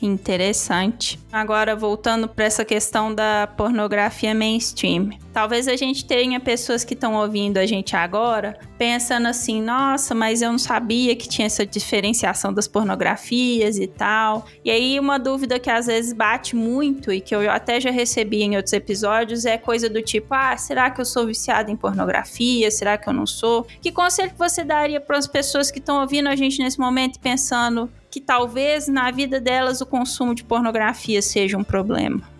Interessante. 0.02 1.18
Agora, 1.30 1.76
voltando 1.76 2.26
para 2.26 2.46
essa 2.46 2.64
questão 2.64 3.14
da 3.14 3.46
pornografia 3.56 4.34
mainstream. 4.34 5.10
Talvez 5.32 5.68
a 5.68 5.76
gente 5.76 6.04
tenha 6.04 6.40
pessoas 6.40 6.84
que 6.84 6.94
estão 6.94 7.14
ouvindo 7.14 7.58
a 7.58 7.66
gente 7.66 7.94
agora 7.94 8.58
pensando 8.78 9.28
assim: 9.28 9.60
nossa, 9.60 10.14
mas 10.14 10.40
eu 10.42 10.50
não 10.50 10.58
sabia 10.58 11.14
que 11.14 11.28
tinha 11.28 11.46
essa 11.46 11.66
diferenciação 11.66 12.52
das 12.52 12.66
pornografias 12.66 13.78
e 13.78 13.86
tal. 13.86 14.46
E 14.64 14.70
aí, 14.70 14.98
uma 14.98 15.18
dúvida 15.18 15.58
que 15.60 15.70
às 15.70 15.86
vezes 15.86 16.12
bate 16.12 16.56
muito 16.56 17.12
e 17.12 17.20
que 17.20 17.34
eu 17.34 17.48
até 17.50 17.78
já 17.78 17.90
recebi 17.90 18.42
em 18.42 18.56
outros 18.56 18.72
episódios 18.72 19.44
é 19.44 19.58
coisa 19.58 19.88
do 19.88 20.02
tipo: 20.02 20.34
ah, 20.34 20.56
será 20.56 20.90
que 20.90 21.00
eu 21.00 21.04
sou 21.04 21.26
viciada 21.26 21.70
em 21.70 21.76
pornografia? 21.76 22.70
Será 22.70 22.96
que 22.96 23.08
eu 23.08 23.12
não 23.12 23.26
sou? 23.26 23.66
Que 23.82 23.92
conselho 23.92 24.32
você 24.36 24.64
daria 24.64 25.00
para 25.00 25.18
as 25.18 25.26
pessoas 25.26 25.70
que 25.70 25.78
estão 25.78 26.00
ouvindo 26.00 26.28
a 26.28 26.34
gente 26.34 26.62
nesse 26.62 26.80
momento 26.80 27.20
pensando 27.20 27.90
que 28.10 28.20
talvez 28.20 28.88
na 28.88 29.10
vida 29.10 29.40
delas 29.40 29.80
o 29.80 29.86
consumo 29.86 30.34
de 30.34 30.44
pornografia 30.44 31.22
seja 31.22 31.56
um 31.56 31.64
problema? 31.64 32.39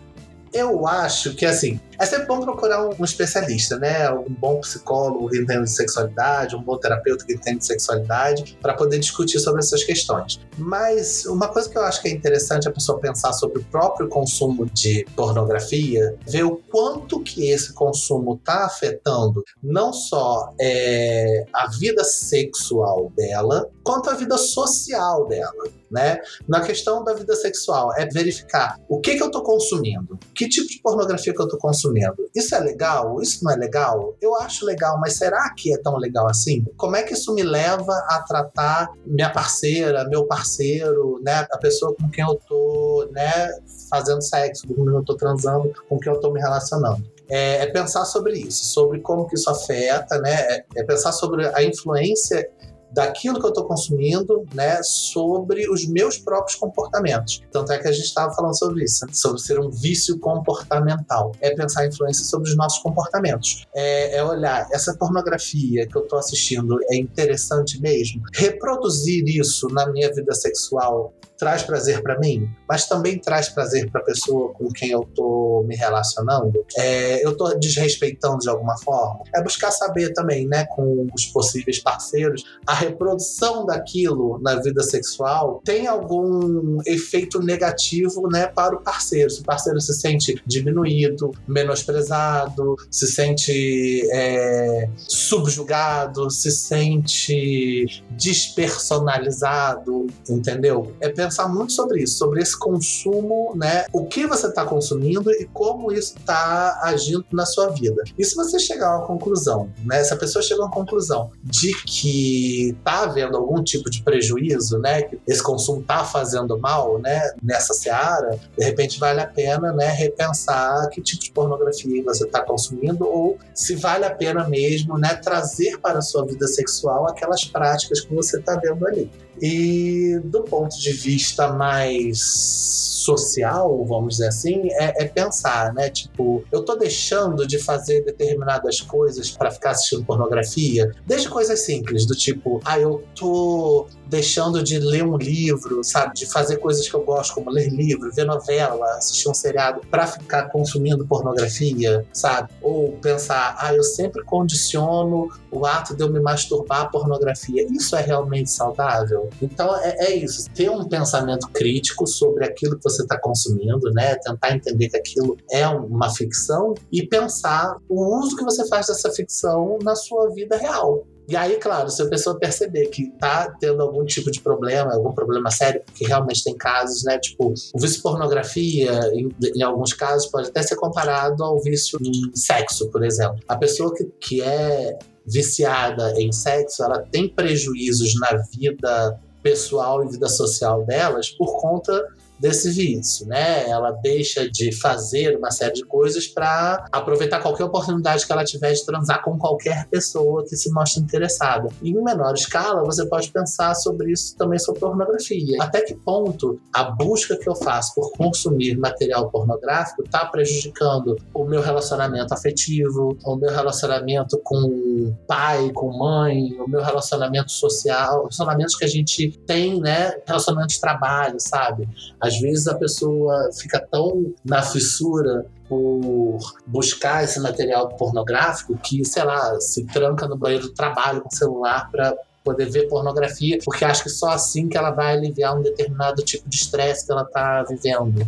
Eu 0.53 0.85
acho 0.87 1.33
que, 1.35 1.45
assim, 1.45 1.79
é 1.97 2.05
sempre 2.05 2.25
bom 2.25 2.41
procurar 2.41 2.87
um, 2.87 3.03
especialista, 3.03 3.77
né? 3.77 4.11
Um 4.11 4.25
bom 4.27 4.59
psicólogo 4.59 5.29
que 5.29 5.37
entende 5.37 5.63
de 5.63 5.71
sexualidade, 5.71 6.55
um 6.55 6.61
bom 6.61 6.77
terapeuta 6.77 7.25
que 7.25 7.33
entende 7.33 7.59
de 7.59 7.65
sexualidade, 7.65 8.57
para 8.61 8.73
poder 8.73 8.99
discutir 8.99 9.39
sobre 9.39 9.59
essas 9.59 9.83
questões. 9.83 10.39
Mas 10.57 11.25
uma 11.25 11.47
coisa 11.47 11.69
que 11.69 11.77
eu 11.77 11.83
acho 11.83 12.01
que 12.01 12.09
é 12.09 12.11
interessante 12.11 12.67
a 12.67 12.71
pessoa 12.71 12.99
pensar 12.99 13.33
sobre 13.33 13.59
o 13.59 13.63
próprio 13.65 14.09
consumo 14.09 14.65
de 14.65 15.05
pornografia, 15.15 16.17
ver 16.27 16.43
o 16.43 16.57
quanto 16.69 17.21
que 17.21 17.49
esse 17.49 17.71
consumo 17.73 18.33
está 18.35 18.65
afetando 18.65 19.43
não 19.61 19.93
só 19.93 20.53
é, 20.59 21.45
a 21.53 21.67
vida 21.67 22.03
sexual 22.03 23.11
dela, 23.15 23.69
quanto 23.83 24.09
a 24.09 24.15
vida 24.15 24.37
social 24.37 25.27
dela. 25.27 25.80
Né? 25.91 26.19
Na 26.47 26.61
questão 26.61 27.03
da 27.03 27.13
vida 27.13 27.35
sexual, 27.35 27.93
é 27.95 28.05
verificar 28.05 28.79
o 28.87 28.99
que, 28.99 29.15
que 29.15 29.21
eu 29.21 29.27
estou 29.27 29.43
consumindo, 29.43 30.17
que 30.33 30.47
tipo 30.47 30.67
de 30.67 30.81
pornografia 30.81 31.33
que 31.33 31.41
eu 31.41 31.45
estou 31.45 31.59
consumindo. 31.59 32.15
Isso 32.33 32.55
é 32.55 32.59
legal? 32.59 33.21
Isso 33.21 33.43
não 33.43 33.51
é 33.51 33.55
legal? 33.55 34.15
Eu 34.21 34.35
acho 34.35 34.65
legal, 34.65 34.97
mas 34.99 35.13
será 35.13 35.53
que 35.53 35.73
é 35.73 35.77
tão 35.77 35.97
legal 35.97 36.27
assim? 36.27 36.63
Como 36.77 36.95
é 36.95 37.03
que 37.03 37.13
isso 37.13 37.33
me 37.33 37.43
leva 37.43 37.93
a 38.07 38.23
tratar 38.27 38.91
minha 39.05 39.29
parceira, 39.29 40.07
meu 40.07 40.25
parceiro, 40.25 41.19
né, 41.23 41.45
a 41.51 41.57
pessoa 41.57 41.93
com 41.95 42.09
quem 42.09 42.23
eu 42.23 42.35
tô, 42.47 43.09
né, 43.11 43.49
fazendo 43.89 44.21
sexo, 44.21 44.67
com 44.67 44.73
quem 44.73 44.93
eu 44.93 45.03
tô 45.03 45.15
transando, 45.15 45.73
com 45.89 45.99
quem 45.99 46.11
eu 46.11 46.19
tô 46.19 46.31
me 46.31 46.39
relacionando? 46.39 47.03
É, 47.29 47.63
é, 47.63 47.67
pensar 47.67 48.03
sobre 48.03 48.37
isso, 48.39 48.65
sobre 48.65 48.99
como 48.99 49.25
que 49.25 49.35
isso 49.35 49.49
afeta, 49.49 50.19
né? 50.19 50.33
É, 50.33 50.65
é 50.75 50.83
pensar 50.83 51.13
sobre 51.13 51.47
a 51.47 51.63
influência 51.63 52.49
daquilo 52.91 53.39
que 53.39 53.45
eu 53.45 53.49
estou 53.49 53.65
consumindo, 53.65 54.45
né, 54.53 54.81
sobre 54.83 55.69
os 55.69 55.85
meus 55.87 56.17
próprios 56.17 56.57
comportamentos. 56.57 57.41
Tanto 57.51 57.71
é 57.71 57.79
que 57.79 57.87
a 57.87 57.91
gente 57.91 58.05
estava 58.05 58.33
falando 58.33 58.57
sobre 58.57 58.83
isso, 58.83 59.05
sobre 59.11 59.41
ser 59.41 59.59
um 59.59 59.69
vício 59.69 60.19
comportamental. 60.19 61.31
É 61.39 61.55
pensar 61.55 61.81
a 61.81 61.87
influência 61.87 62.25
sobre 62.25 62.49
os 62.49 62.55
nossos 62.55 62.79
comportamentos. 62.79 63.65
É, 63.73 64.17
é 64.17 64.23
olhar 64.23 64.67
essa 64.71 64.95
pornografia 64.95 65.87
que 65.87 65.95
eu 65.95 66.03
estou 66.03 66.19
assistindo 66.19 66.77
é 66.89 66.97
interessante 66.97 67.79
mesmo. 67.79 68.21
Reproduzir 68.33 69.23
isso 69.27 69.67
na 69.69 69.89
minha 69.91 70.13
vida 70.13 70.33
sexual 70.33 71.13
traz 71.41 71.63
prazer 71.63 72.03
para 72.03 72.19
mim, 72.19 72.47
mas 72.69 72.87
também 72.87 73.17
traz 73.17 73.49
prazer 73.49 73.89
para 73.89 73.99
a 73.99 74.03
pessoa 74.03 74.53
com 74.53 74.67
quem 74.67 74.91
eu 74.91 75.03
tô 75.15 75.65
me 75.67 75.75
relacionando. 75.75 76.63
É, 76.77 77.25
eu 77.25 77.35
tô 77.35 77.51
desrespeitando 77.55 78.37
de 78.37 78.47
alguma 78.47 78.77
forma. 78.77 79.23
É 79.33 79.41
buscar 79.41 79.71
saber 79.71 80.13
também, 80.13 80.47
né, 80.47 80.65
com 80.65 81.07
os 81.11 81.25
possíveis 81.25 81.79
parceiros, 81.79 82.43
a 82.67 82.75
reprodução 82.75 83.65
daquilo 83.65 84.39
na 84.39 84.57
vida 84.57 84.83
sexual 84.83 85.63
tem 85.65 85.87
algum 85.87 86.77
efeito 86.85 87.41
negativo, 87.41 88.29
né, 88.31 88.45
para 88.45 88.75
o 88.75 88.83
parceiro. 88.83 89.31
Se 89.31 89.41
o 89.41 89.43
parceiro 89.43 89.81
se 89.81 89.95
sente 89.95 90.39
diminuído, 90.45 91.31
menosprezado, 91.47 92.75
se 92.91 93.07
sente 93.07 94.07
é, 94.13 94.87
subjugado, 94.95 96.29
se 96.29 96.51
sente 96.51 98.03
despersonalizado, 98.11 100.05
entendeu? 100.29 100.93
É 100.99 101.09
pensar 101.09 101.30
muito 101.47 101.73
sobre 101.73 102.01
isso, 102.03 102.17
sobre 102.17 102.41
esse 102.41 102.57
consumo, 102.57 103.53
né? 103.55 103.85
O 103.91 104.05
que 104.05 104.25
você 104.25 104.47
está 104.47 104.65
consumindo 104.65 105.31
e 105.31 105.45
como 105.53 105.91
isso 105.91 106.15
está 106.17 106.79
agindo 106.83 107.25
na 107.31 107.45
sua 107.45 107.69
vida. 107.69 108.03
E 108.17 108.23
se 108.23 108.35
você 108.35 108.59
chegar 108.59 108.89
a 108.89 108.97
uma 108.99 109.07
conclusão, 109.07 109.71
né? 109.85 110.03
Se 110.03 110.13
a 110.13 110.17
pessoa 110.17 110.41
chegar 110.41 110.63
a 110.63 110.65
uma 110.65 110.71
conclusão 110.71 111.31
de 111.43 111.73
que 111.83 112.75
está 112.77 113.03
havendo 113.03 113.37
algum 113.37 113.63
tipo 113.63 113.89
de 113.89 114.01
prejuízo, 114.03 114.77
né? 114.79 115.03
Que 115.03 115.19
esse 115.27 115.41
consumo 115.41 115.81
está 115.81 116.03
fazendo 116.03 116.57
mal, 116.59 116.99
né? 116.99 117.31
Nessa 117.41 117.73
seara, 117.73 118.39
de 118.57 118.63
repente 118.63 118.99
vale 118.99 119.21
a 119.21 119.27
pena, 119.27 119.71
né? 119.71 119.87
Repensar 119.87 120.89
que 120.89 121.01
tipo 121.01 121.23
de 121.23 121.31
pornografia 121.31 122.03
você 122.03 122.25
está 122.25 122.41
consumindo 122.41 123.07
ou 123.07 123.37
se 123.53 123.75
vale 123.75 124.05
a 124.05 124.11
pena 124.11 124.47
mesmo, 124.47 124.97
né? 124.97 125.15
Trazer 125.15 125.79
para 125.79 125.99
a 125.99 126.01
sua 126.01 126.25
vida 126.25 126.47
sexual 126.47 127.07
aquelas 127.07 127.43
práticas 127.45 128.01
que 128.01 128.13
você 128.13 128.39
está 128.39 128.55
vendo 128.55 128.85
ali. 128.87 129.09
E 129.39 130.19
do 130.23 130.43
ponto 130.43 130.77
de 130.79 130.91
vista 130.91 131.51
mais 131.53 133.00
social, 133.03 133.83
vamos 133.85 134.15
dizer 134.15 134.27
assim, 134.27 134.69
é, 134.71 135.03
é, 135.03 135.05
pensar, 135.05 135.73
né? 135.73 135.89
Tipo, 135.89 136.43
eu 136.51 136.63
tô 136.63 136.75
deixando 136.75 137.45
de 137.45 137.59
fazer 137.59 138.03
determinadas 138.03 138.81
coisas 138.81 139.29
para 139.31 139.51
ficar 139.51 139.71
assistindo 139.71 140.05
pornografia, 140.05 140.91
desde 141.05 141.29
coisas 141.29 141.65
simples, 141.65 142.05
do 142.05 142.15
tipo, 142.15 142.61
ah, 142.65 142.79
eu 142.79 143.03
tô 143.15 143.87
deixando 144.07 144.61
de 144.61 144.77
ler 144.77 145.03
um 145.03 145.17
livro, 145.17 145.83
sabe? 145.83 146.13
De 146.13 146.25
fazer 146.25 146.57
coisas 146.57 146.87
que 146.87 146.93
eu 146.93 147.03
gosto, 147.03 147.33
como 147.33 147.49
ler 147.49 147.69
livro, 147.69 148.11
ver 148.13 148.25
novela, 148.25 148.85
assistir 148.97 149.29
um 149.29 149.33
seriado, 149.33 149.81
para 149.89 150.05
ficar 150.05 150.49
consumindo 150.49 151.07
pornografia, 151.07 152.05
sabe? 152.11 152.49
Ou 152.61 152.91
pensar, 152.93 153.55
ah, 153.57 153.73
eu 153.73 153.83
sempre 153.83 154.23
condiciono 154.23 155.29
o 155.49 155.65
ato 155.65 155.95
de 155.95 156.03
eu 156.03 156.11
me 156.11 156.19
masturbar 156.19 156.81
à 156.81 156.85
pornografia. 156.85 157.65
Isso 157.71 157.95
é 157.95 158.01
realmente 158.01 158.51
saudável? 158.51 159.29
Então 159.41 159.75
é, 159.77 160.07
é 160.07 160.15
isso. 160.15 160.49
Ter 160.49 160.69
um 160.69 160.87
pensamento 160.87 161.47
crítico 161.49 162.05
sobre 162.07 162.45
aquilo 162.45 162.75
que 162.75 162.83
você 162.91 163.03
está 163.03 163.19
consumindo, 163.19 163.91
né? 163.93 164.15
Tentar 164.15 164.55
entender 164.55 164.89
que 164.89 164.97
aquilo 164.97 165.37
é 165.49 165.67
uma 165.67 166.09
ficção 166.09 166.73
e 166.91 167.05
pensar 167.05 167.77
o 167.89 168.19
uso 168.19 168.35
que 168.35 168.43
você 168.43 168.67
faz 168.67 168.87
dessa 168.87 169.11
ficção 169.11 169.77
na 169.83 169.95
sua 169.95 170.29
vida 170.29 170.57
real. 170.57 171.05
E 171.27 171.35
aí, 171.35 171.55
claro, 171.57 171.89
se 171.89 172.01
a 172.01 172.07
pessoa 172.07 172.37
perceber 172.37 172.87
que 172.87 173.09
tá 173.11 173.55
tendo 173.59 173.81
algum 173.81 174.03
tipo 174.03 174.29
de 174.29 174.41
problema, 174.41 174.93
algum 174.93 175.13
problema 175.13 175.49
sério, 175.49 175.81
porque 175.85 176.05
realmente 176.05 176.43
tem 176.43 176.57
casos, 176.57 177.03
né? 177.03 177.17
Tipo, 177.19 177.53
o 177.73 177.79
vício 177.79 178.01
pornografia, 178.01 178.99
em, 179.13 179.29
em 179.55 179.61
alguns 179.61 179.93
casos, 179.93 180.27
pode 180.27 180.49
até 180.49 180.61
ser 180.61 180.75
comparado 180.75 181.41
ao 181.41 181.61
vício 181.61 181.97
em 182.01 182.35
sexo, 182.35 182.89
por 182.89 183.03
exemplo. 183.05 183.39
A 183.47 183.55
pessoa 183.55 183.93
que, 183.93 184.03
que 184.19 184.41
é 184.41 184.99
viciada 185.25 186.19
em 186.19 186.31
sexo, 186.31 186.83
ela 186.83 186.99
tem 186.99 187.29
prejuízos 187.29 188.13
na 188.19 188.43
vida 188.53 189.19
pessoal 189.41 190.03
e 190.03 190.11
vida 190.11 190.27
social 190.27 190.85
delas 190.85 191.29
por 191.29 191.59
conta 191.59 191.93
desse 192.41 192.71
vício, 192.71 193.27
né? 193.27 193.69
Ela 193.69 193.91
deixa 193.91 194.49
de 194.49 194.71
fazer 194.71 195.37
uma 195.37 195.51
série 195.51 195.73
de 195.73 195.85
coisas 195.85 196.27
para 196.27 196.83
aproveitar 196.91 197.39
qualquer 197.39 197.65
oportunidade 197.65 198.25
que 198.25 198.31
ela 198.31 198.43
tiver 198.43 198.73
de 198.73 198.83
transar 198.83 199.23
com 199.23 199.37
qualquer 199.37 199.87
pessoa 199.89 200.43
que 200.43 200.55
se 200.55 200.71
mostre 200.71 201.01
interessada. 201.03 201.69
E 201.81 201.91
em 201.91 202.03
menor 202.03 202.33
escala, 202.33 202.83
você 202.83 203.05
pode 203.05 203.31
pensar 203.31 203.75
sobre 203.75 204.11
isso 204.11 204.35
também 204.35 204.57
sobre 204.57 204.79
pornografia. 204.79 205.61
Até 205.61 205.81
que 205.81 205.93
ponto 205.93 206.59
a 206.73 206.83
busca 206.83 207.37
que 207.37 207.47
eu 207.47 207.55
faço 207.55 207.93
por 207.93 208.11
consumir 208.13 208.75
material 208.77 209.29
pornográfico 209.29 210.03
está 210.03 210.25
prejudicando 210.25 211.15
o 211.33 211.45
meu 211.45 211.61
relacionamento 211.61 212.33
afetivo, 212.33 213.15
o 213.23 213.35
meu 213.35 213.51
relacionamento 213.51 214.39
com 214.43 215.15
pai, 215.27 215.71
com 215.73 215.95
mãe, 215.95 216.53
o 216.59 216.67
meu 216.67 216.81
relacionamento 216.81 217.51
social, 217.51 218.21
relacionamentos 218.21 218.75
que 218.75 218.85
a 218.85 218.87
gente 218.87 219.37
tem, 219.45 219.79
né? 219.79 220.13
Relacionamento 220.25 220.73
de 220.73 220.81
trabalho, 220.81 221.39
sabe? 221.39 221.87
Às 222.31 222.39
vezes 222.39 222.67
a 222.67 222.75
pessoa 222.75 223.49
fica 223.59 223.79
tão 223.79 224.33
na 224.43 224.61
fissura 224.61 225.45
por 225.67 226.39
buscar 226.65 227.23
esse 227.23 227.39
material 227.39 227.89
pornográfico 227.89 228.77
que, 228.77 229.03
sei 229.03 229.23
lá, 229.23 229.59
se 229.59 229.85
tranca 229.87 230.27
no 230.27 230.37
banheiro 230.37 230.67
do 230.67 230.73
trabalho 230.73 231.21
com 231.21 231.29
o 231.29 231.35
celular 231.35 231.89
para 231.91 232.15
poder 232.43 232.69
ver 232.69 232.87
pornografia, 232.87 233.59
porque 233.63 233.85
acha 233.85 234.03
que 234.03 234.09
só 234.09 234.29
assim 234.29 234.67
que 234.67 234.77
ela 234.77 234.91
vai 234.91 235.13
aliviar 235.13 235.57
um 235.57 235.61
determinado 235.61 236.23
tipo 236.23 236.47
de 236.49 236.55
estresse 236.55 237.05
que 237.05 237.11
ela 237.11 237.23
está 237.23 237.63
vivendo 237.63 238.25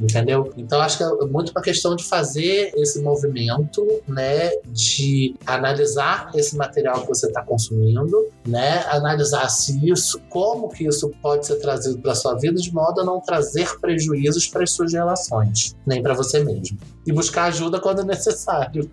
entendeu? 0.00 0.52
Então 0.56 0.80
acho 0.80 0.98
que 0.98 1.04
é 1.04 1.26
muito 1.26 1.50
uma 1.50 1.62
questão 1.62 1.96
de 1.96 2.04
fazer 2.04 2.72
esse 2.76 3.00
movimento, 3.02 3.86
né, 4.06 4.50
de 4.66 5.34
analisar 5.46 6.30
esse 6.34 6.56
material 6.56 7.02
que 7.02 7.08
você 7.08 7.26
está 7.26 7.42
consumindo, 7.42 8.28
né, 8.46 8.84
analisar 8.88 9.48
se 9.48 9.88
isso, 9.88 10.20
como 10.28 10.68
que 10.68 10.86
isso 10.86 11.10
pode 11.20 11.46
ser 11.46 11.56
trazido 11.56 11.98
para 11.98 12.14
sua 12.14 12.34
vida 12.34 12.60
de 12.60 12.72
modo 12.72 13.00
a 13.00 13.04
não 13.04 13.20
trazer 13.20 13.78
prejuízos 13.80 14.46
para 14.46 14.62
as 14.62 14.72
suas 14.72 14.92
relações, 14.92 15.76
nem 15.86 16.02
para 16.02 16.14
você 16.14 16.42
mesmo, 16.44 16.78
e 17.06 17.12
buscar 17.12 17.44
ajuda 17.44 17.80
quando 17.80 18.04
necessário. 18.04 18.90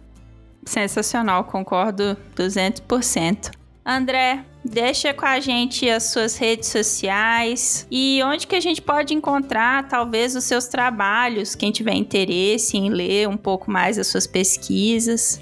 Sensacional, 0.66 1.44
concordo 1.44 2.18
200%. 2.36 3.52
André, 3.86 4.44
deixa 4.66 5.14
com 5.14 5.26
a 5.26 5.40
gente 5.40 5.88
as 5.88 6.06
suas 6.06 6.36
redes 6.36 6.70
sociais 6.70 7.86
e 7.92 8.20
onde 8.24 8.48
que 8.48 8.56
a 8.56 8.60
gente 8.60 8.82
pode 8.82 9.14
encontrar 9.14 9.88
talvez 9.88 10.36
os 10.36 10.44
seus 10.44 10.68
trabalhos, 10.68 11.54
quem 11.54 11.72
tiver 11.72 11.94
interesse 11.94 12.76
em 12.76 12.90
ler 12.90 13.30
um 13.30 13.38
pouco 13.38 13.70
mais 13.70 14.00
as 14.00 14.08
suas 14.08 14.26
pesquisas. 14.26 15.40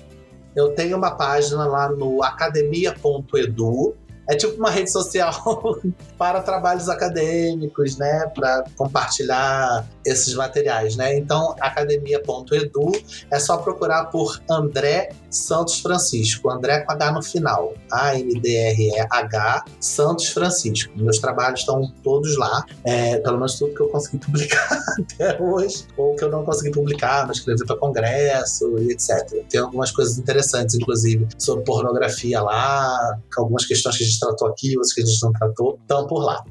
Eu 0.53 0.75
tenho 0.75 0.97
uma 0.97 1.11
página 1.11 1.65
lá 1.65 1.89
no 1.89 2.21
academia.edu, 2.21 3.95
é 4.29 4.35
tipo 4.35 4.57
uma 4.57 4.69
rede 4.69 4.91
social 4.91 5.79
para 6.17 6.41
trabalhos 6.41 6.89
acadêmicos, 6.89 7.97
né? 7.97 8.27
Para 8.35 8.65
compartilhar 8.75 9.85
esses 10.05 10.33
materiais, 10.33 10.95
né? 10.95 11.17
Então, 11.17 11.55
academia.edu 11.59 12.91
é 13.31 13.39
só 13.39 13.57
procurar 13.57 14.05
por 14.05 14.41
André 14.49 15.09
Santos 15.29 15.79
Francisco, 15.79 16.49
André 16.49 16.81
com 16.81 16.91
H 16.91 17.11
no 17.11 17.23
final, 17.23 17.73
A-N-D-R-E-H 17.91 19.65
Santos 19.79 20.27
Francisco. 20.27 20.93
Meus 20.95 21.17
trabalhos 21.17 21.61
estão 21.61 21.91
todos 22.03 22.37
lá, 22.37 22.65
é, 22.83 23.17
pelo 23.17 23.37
menos 23.37 23.55
tudo 23.57 23.73
que 23.73 23.81
eu 23.81 23.89
consegui 23.89 24.19
publicar 24.25 24.79
até 24.99 25.41
hoje, 25.41 25.87
ou 25.97 26.15
que 26.15 26.23
eu 26.23 26.29
não 26.29 26.43
consegui 26.43 26.71
publicar, 26.71 27.25
mas 27.27 27.37
escrevi 27.37 27.65
para 27.65 27.77
congresso 27.77 28.77
e 28.79 28.91
etc. 28.91 29.45
Tem 29.49 29.59
algumas 29.59 29.91
coisas 29.91 30.17
interessantes, 30.17 30.75
inclusive, 30.75 31.27
sobre 31.37 31.63
pornografia 31.63 32.41
lá, 32.41 33.17
algumas 33.37 33.65
questões 33.65 33.97
que 33.97 34.03
a 34.03 34.07
gente 34.07 34.19
tratou 34.19 34.47
aqui, 34.47 34.77
outras 34.77 34.93
que 34.93 35.01
a 35.01 35.05
gente 35.05 35.23
não 35.23 35.31
tratou, 35.31 35.79
estão 35.81 36.07
por 36.07 36.19
lá. 36.19 36.43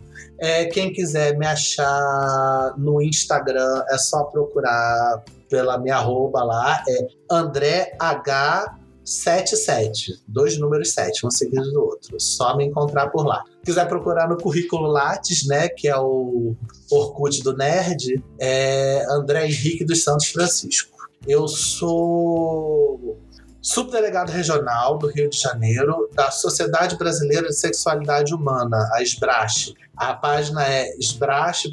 É, 0.43 0.65
quem 0.65 0.93
quiser 0.93 1.39
me 1.39 1.47
achar 1.47 2.75
no 2.77 3.01
Instagram 3.01 3.85
é 3.89 3.97
só 3.97 4.25
procurar 4.25 5.23
pela 5.49 5.79
minha 5.79 5.95
arroba 5.95 6.43
lá, 6.43 6.83
é 6.89 7.07
André 7.31 7.95
H 7.97 8.77
77, 9.05 10.21
dois 10.27 10.59
números 10.59 10.95
7, 10.95 11.25
um 11.25 11.31
seguido 11.31 11.71
do 11.71 11.81
outro. 11.81 12.19
Só 12.19 12.57
me 12.57 12.65
encontrar 12.65 13.11
por 13.11 13.25
lá. 13.25 13.45
Quiser 13.65 13.87
procurar 13.87 14.29
no 14.29 14.37
currículo 14.37 14.89
Lattes, 14.89 15.47
né, 15.47 15.69
que 15.69 15.87
é 15.87 15.97
o 15.97 16.57
Orkut 16.91 17.41
do 17.45 17.57
Nerd, 17.57 18.21
é 18.41 19.07
André 19.11 19.47
Henrique 19.47 19.85
dos 19.85 20.03
Santos 20.03 20.27
Francisco. 20.27 20.99
Eu 21.25 21.47
sou 21.47 23.17
subdelegado 23.63 24.33
regional 24.33 24.99
do 24.99 25.07
Rio 25.07 25.31
de 25.31 25.39
Janeiro 25.39 26.11
da 26.13 26.31
Sociedade 26.33 26.97
Brasileira 26.97 27.47
de 27.47 27.55
Sexualidade 27.55 28.35
Humana, 28.35 28.91
a 28.93 29.03
SBRASH. 29.03 29.73
A 29.97 30.15
página 30.15 30.67
é 30.67 30.89
sbrash.org.br. 30.99 31.69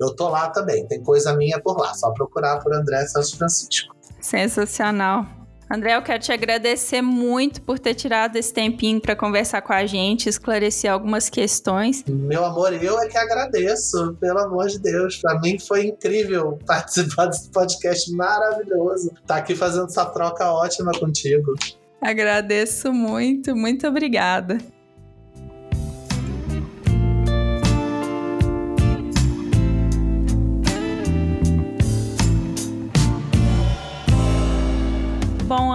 Eu 0.00 0.16
tô 0.16 0.28
lá 0.28 0.50
também, 0.50 0.86
tem 0.88 1.00
coisa 1.02 1.36
minha 1.36 1.60
por 1.60 1.78
lá, 1.78 1.94
só 1.94 2.10
procurar 2.10 2.58
por 2.58 2.74
André 2.74 3.06
Santos 3.06 3.32
Francisco. 3.32 3.94
Sensacional. 4.20 5.37
André, 5.70 5.96
eu 5.96 6.02
quero 6.02 6.18
te 6.18 6.32
agradecer 6.32 7.02
muito 7.02 7.60
por 7.60 7.78
ter 7.78 7.94
tirado 7.94 8.36
esse 8.36 8.52
tempinho 8.52 9.00
para 9.00 9.14
conversar 9.14 9.60
com 9.60 9.72
a 9.72 9.84
gente, 9.84 10.26
esclarecer 10.26 10.90
algumas 10.90 11.28
questões. 11.28 12.02
Meu 12.08 12.42
amor, 12.42 12.72
eu 12.72 12.98
é 12.98 13.06
que 13.06 13.18
agradeço, 13.18 14.16
pelo 14.18 14.38
amor 14.38 14.68
de 14.68 14.78
Deus. 14.78 15.18
Para 15.18 15.38
mim 15.40 15.58
foi 15.58 15.88
incrível 15.88 16.58
participar 16.66 17.26
desse 17.26 17.50
podcast 17.50 18.10
maravilhoso. 18.12 19.12
Tá 19.26 19.36
aqui 19.36 19.54
fazendo 19.54 19.86
essa 19.86 20.06
troca 20.06 20.50
ótima 20.50 20.92
contigo. 20.92 21.54
Agradeço 22.00 22.90
muito, 22.90 23.54
muito 23.54 23.86
obrigada. 23.86 24.58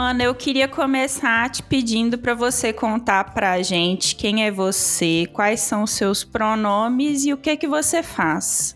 Ana, 0.03 0.23
eu 0.23 0.35
queria 0.35 0.67
começar 0.67 1.49
te 1.49 1.63
pedindo 1.63 2.17
para 2.17 2.33
você 2.33 2.73
contar 2.73 3.33
para 3.33 3.53
a 3.53 3.61
gente 3.61 4.15
quem 4.15 4.45
é 4.45 4.51
você, 4.51 5.25
quais 5.31 5.61
são 5.61 5.83
os 5.83 5.91
seus 5.91 6.23
pronomes 6.23 7.25
e 7.25 7.31
o 7.31 7.37
que 7.37 7.49
é 7.49 7.55
que 7.55 7.67
você 7.67 8.03
faz. 8.03 8.75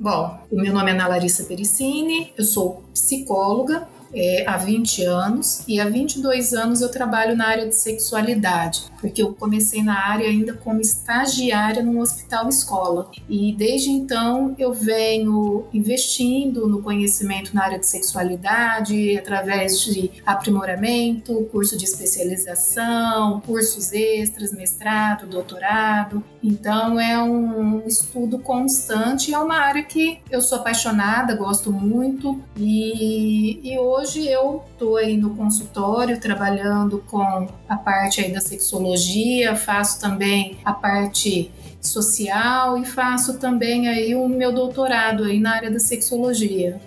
Bom, 0.00 0.38
o 0.50 0.56
meu 0.60 0.72
nome 0.72 0.90
é 0.90 0.94
Ana 0.94 1.06
Larissa 1.06 1.44
Pericini, 1.44 2.32
eu 2.36 2.44
sou 2.44 2.82
psicóloga, 2.92 3.88
é, 4.12 4.44
há 4.46 4.56
20 4.56 5.04
anos 5.04 5.62
e 5.66 5.80
há 5.80 5.88
22 5.88 6.52
anos 6.52 6.80
eu 6.80 6.90
trabalho 6.90 7.36
na 7.36 7.46
área 7.46 7.66
de 7.66 7.74
sexualidade, 7.74 8.84
porque 9.00 9.22
eu 9.22 9.34
comecei 9.34 9.82
na 9.82 9.98
área 9.98 10.28
ainda 10.28 10.54
como 10.54 10.80
estagiária 10.80 11.82
no 11.82 12.00
hospital 12.00 12.48
escola. 12.48 13.10
E 13.28 13.52
desde 13.52 13.90
então 13.90 14.54
eu 14.58 14.72
venho 14.72 15.66
investindo 15.72 16.66
no 16.66 16.82
conhecimento 16.82 17.54
na 17.54 17.64
área 17.64 17.78
de 17.78 17.86
sexualidade 17.86 19.16
através 19.18 19.80
de 19.80 20.10
aprimoramento, 20.24 21.48
curso 21.52 21.76
de 21.76 21.84
especialização, 21.84 23.40
cursos 23.40 23.92
extras, 23.92 24.52
mestrado, 24.52 25.26
doutorado. 25.26 26.22
Então 26.42 26.98
é 27.00 27.20
um 27.22 27.86
estudo 27.86 28.38
constante, 28.38 29.32
é 29.32 29.38
uma 29.38 29.56
área 29.56 29.82
que 29.82 30.20
eu 30.30 30.40
sou 30.40 30.58
apaixonada, 30.58 31.34
gosto 31.34 31.70
muito 31.72 32.40
e, 32.56 33.60
e 33.62 33.78
hoje 33.78 33.97
hoje 33.98 34.28
eu 34.28 34.62
estou 34.72 34.96
aí 34.96 35.16
no 35.16 35.34
consultório 35.34 36.20
trabalhando 36.20 37.02
com 37.08 37.48
a 37.68 37.76
parte 37.76 38.20
aí 38.20 38.32
da 38.32 38.40
sexologia, 38.40 39.56
faço 39.56 40.00
também 40.00 40.56
a 40.64 40.72
parte 40.72 41.50
social 41.80 42.78
e 42.78 42.84
faço 42.84 43.38
também 43.38 43.88
aí 43.88 44.14
o 44.14 44.28
meu 44.28 44.52
doutorado 44.52 45.24
aí 45.24 45.40
na 45.40 45.54
área 45.54 45.70
da 45.70 45.80
sexologia. 45.80 46.80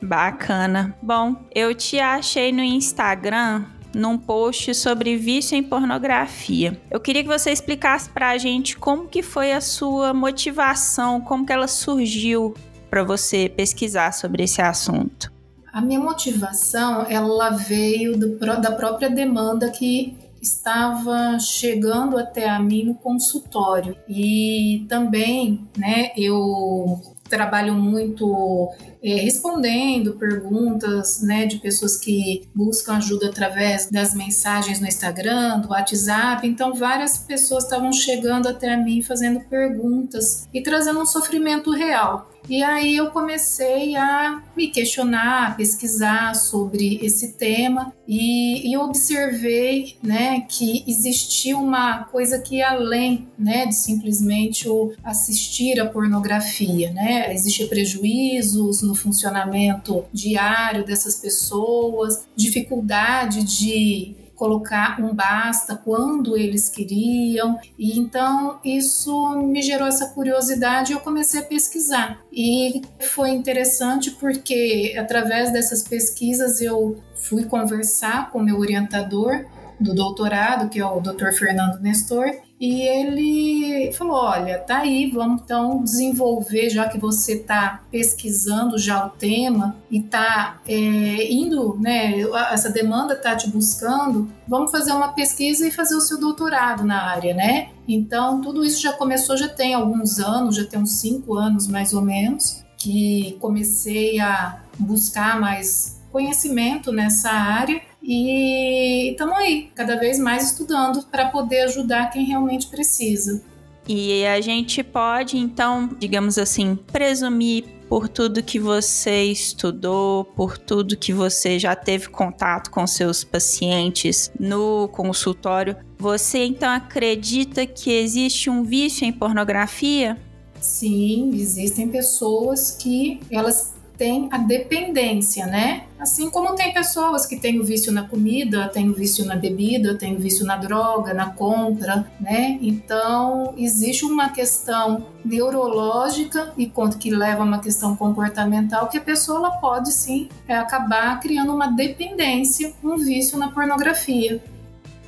Bacana. 0.00 0.96
Bom, 1.02 1.36
eu 1.54 1.74
te 1.74 1.98
achei 1.98 2.50
no 2.50 2.62
Instagram 2.62 3.64
num 3.94 4.18
post 4.18 4.74
sobre 4.74 5.16
vício 5.16 5.56
em 5.56 5.62
pornografia. 5.62 6.80
Eu 6.90 6.98
queria 6.98 7.22
que 7.22 7.28
você 7.28 7.50
explicasse 7.50 8.08
para 8.08 8.30
a 8.30 8.38
gente 8.38 8.76
como 8.76 9.06
que 9.06 9.22
foi 9.22 9.52
a 9.52 9.60
sua 9.60 10.12
motivação, 10.12 11.20
como 11.20 11.44
que 11.44 11.52
ela 11.52 11.68
surgiu 11.68 12.54
para 12.90 13.04
você 13.04 13.48
pesquisar 13.48 14.12
sobre 14.12 14.44
esse 14.44 14.60
assunto. 14.60 15.33
A 15.74 15.80
minha 15.80 15.98
motivação, 15.98 17.04
ela 17.10 17.50
veio 17.50 18.16
do, 18.16 18.38
da 18.38 18.70
própria 18.70 19.10
demanda 19.10 19.68
que 19.70 20.16
estava 20.40 21.36
chegando 21.40 22.16
até 22.16 22.48
a 22.48 22.60
mim 22.60 22.84
no 22.84 22.94
consultório. 22.94 23.96
E 24.08 24.86
também, 24.88 25.66
né, 25.76 26.12
eu 26.16 27.02
trabalho 27.28 27.74
muito 27.74 28.70
é, 29.02 29.16
respondendo 29.16 30.12
perguntas 30.12 31.20
né, 31.22 31.44
de 31.44 31.58
pessoas 31.58 31.96
que 31.96 32.48
buscam 32.54 32.98
ajuda 32.98 33.26
através 33.26 33.90
das 33.90 34.14
mensagens 34.14 34.78
no 34.78 34.86
Instagram, 34.86 35.58
do 35.58 35.70
WhatsApp. 35.70 36.46
Então, 36.46 36.72
várias 36.72 37.18
pessoas 37.18 37.64
estavam 37.64 37.92
chegando 37.92 38.46
até 38.46 38.76
mim 38.76 39.02
fazendo 39.02 39.40
perguntas 39.40 40.48
e 40.54 40.62
trazendo 40.62 41.00
um 41.00 41.06
sofrimento 41.06 41.72
real. 41.72 42.30
E 42.48 42.62
aí 42.62 42.96
eu 42.96 43.10
comecei 43.10 43.96
a 43.96 44.42
me 44.56 44.68
questionar, 44.68 45.48
a 45.48 45.50
pesquisar 45.54 46.34
sobre 46.34 46.98
esse 47.02 47.32
tema 47.32 47.92
e, 48.06 48.70
e 48.70 48.76
observei, 48.76 49.96
né, 50.02 50.42
que 50.42 50.84
existia 50.86 51.56
uma 51.56 52.04
coisa 52.04 52.38
que 52.38 52.56
ia 52.56 52.70
além, 52.70 53.28
né, 53.38 53.66
de 53.66 53.74
simplesmente 53.74 54.68
o 54.68 54.92
assistir 55.02 55.80
a 55.80 55.86
pornografia, 55.86 56.92
né? 56.92 57.32
Existem 57.32 57.66
prejuízos 57.66 58.82
no 58.82 58.94
funcionamento 58.94 60.04
diário 60.12 60.84
dessas 60.84 61.16
pessoas, 61.16 62.26
dificuldade 62.36 63.42
de 63.42 64.23
colocar 64.34 65.00
um 65.00 65.14
basta 65.14 65.76
quando 65.76 66.36
eles 66.36 66.68
queriam. 66.68 67.58
E 67.78 67.98
então 67.98 68.58
isso 68.64 69.36
me 69.40 69.62
gerou 69.62 69.86
essa 69.86 70.08
curiosidade 70.08 70.92
e 70.92 70.94
eu 70.94 71.00
comecei 71.00 71.40
a 71.40 71.44
pesquisar. 71.44 72.20
E 72.32 72.82
foi 73.00 73.30
interessante 73.30 74.10
porque 74.12 74.94
através 74.98 75.52
dessas 75.52 75.82
pesquisas 75.82 76.60
eu 76.60 76.98
fui 77.14 77.44
conversar 77.44 78.30
com 78.30 78.40
meu 78.40 78.58
orientador 78.58 79.44
do 79.84 79.94
doutorado, 79.94 80.68
que 80.68 80.80
é 80.80 80.86
o 80.86 81.00
Dr. 81.00 81.32
Fernando 81.32 81.80
Nestor, 81.80 82.26
e 82.60 82.82
ele 82.82 83.92
falou: 83.92 84.16
olha, 84.16 84.58
tá 84.58 84.78
aí, 84.78 85.10
vamos 85.10 85.42
então 85.42 85.82
desenvolver, 85.82 86.70
já 86.70 86.88
que 86.88 86.98
você 86.98 87.34
está 87.34 87.82
pesquisando 87.90 88.78
já 88.78 89.06
o 89.06 89.10
tema 89.10 89.76
e 89.90 89.98
está 89.98 90.60
é, 90.66 91.32
indo, 91.32 91.76
né? 91.78 92.20
Essa 92.50 92.70
demanda 92.70 93.14
está 93.14 93.36
te 93.36 93.50
buscando, 93.50 94.30
vamos 94.48 94.70
fazer 94.70 94.92
uma 94.92 95.08
pesquisa 95.08 95.66
e 95.66 95.70
fazer 95.70 95.94
o 95.94 96.00
seu 96.00 96.18
doutorado 96.18 96.84
na 96.84 97.02
área, 97.02 97.34
né? 97.34 97.68
Então, 97.86 98.40
tudo 98.40 98.64
isso 98.64 98.80
já 98.80 98.92
começou, 98.92 99.36
já 99.36 99.48
tem 99.48 99.74
alguns 99.74 100.18
anos, 100.18 100.56
já 100.56 100.64
tem 100.64 100.80
uns 100.80 100.92
cinco 100.92 101.34
anos 101.34 101.66
mais 101.66 101.92
ou 101.92 102.00
menos, 102.00 102.64
que 102.78 103.36
comecei 103.40 104.18
a 104.20 104.60
buscar 104.78 105.40
mais 105.40 106.02
conhecimento 106.10 106.92
nessa 106.92 107.30
área 107.30 107.82
e 108.06 109.12
estamos 109.12 109.34
aí, 109.38 109.70
cada 109.74 109.96
vez 109.96 110.18
mais 110.18 110.50
estudando 110.50 111.02
para 111.06 111.30
poder 111.30 111.62
ajudar 111.62 112.10
quem 112.10 112.26
realmente 112.26 112.66
precisa. 112.66 113.42
E 113.88 114.24
a 114.26 114.40
gente 114.40 114.82
pode, 114.82 115.38
então, 115.38 115.90
digamos 115.98 116.38
assim, 116.38 116.76
presumir 116.76 117.64
por 117.88 118.08
tudo 118.08 118.42
que 118.42 118.58
você 118.58 119.24
estudou, 119.24 120.24
por 120.24 120.56
tudo 120.58 120.96
que 120.96 121.12
você 121.12 121.58
já 121.58 121.76
teve 121.76 122.08
contato 122.08 122.70
com 122.70 122.86
seus 122.86 123.24
pacientes 123.24 124.30
no 124.38 124.88
consultório, 124.88 125.76
você 125.98 126.44
então 126.44 126.70
acredita 126.70 127.66
que 127.66 127.90
existe 127.90 128.48
um 128.48 128.64
vício 128.64 129.06
em 129.06 129.12
pornografia? 129.12 130.18
Sim, 130.60 131.30
existem 131.34 131.88
pessoas 131.88 132.70
que 132.70 133.20
elas 133.30 133.73
tem 133.96 134.28
a 134.30 134.38
dependência, 134.38 135.46
né? 135.46 135.84
Assim 135.98 136.28
como 136.28 136.54
tem 136.54 136.72
pessoas 136.72 137.24
que 137.24 137.36
têm 137.36 137.60
o 137.60 137.64
vício 137.64 137.92
na 137.92 138.06
comida, 138.06 138.68
têm 138.68 138.90
o 138.90 138.92
vício 138.92 139.24
na 139.24 139.36
bebida, 139.36 139.96
têm 139.96 140.16
o 140.16 140.18
vício 140.18 140.44
na 140.44 140.56
droga, 140.56 141.14
na 141.14 141.30
compra, 141.30 142.06
né? 142.20 142.58
Então, 142.60 143.54
existe 143.56 144.04
uma 144.04 144.28
questão 144.28 145.06
neurológica 145.24 146.52
e 146.58 146.70
que 146.98 147.10
leva 147.10 147.42
a 147.42 147.46
uma 147.46 147.58
questão 147.60 147.96
comportamental 147.96 148.88
que 148.88 148.98
a 148.98 149.00
pessoa 149.00 149.52
pode 149.52 149.92
sim 149.92 150.28
é, 150.46 150.56
acabar 150.56 151.18
criando 151.20 151.54
uma 151.54 151.68
dependência, 151.68 152.74
um 152.82 152.96
vício 152.96 153.38
na 153.38 153.50
pornografia. 153.50 154.42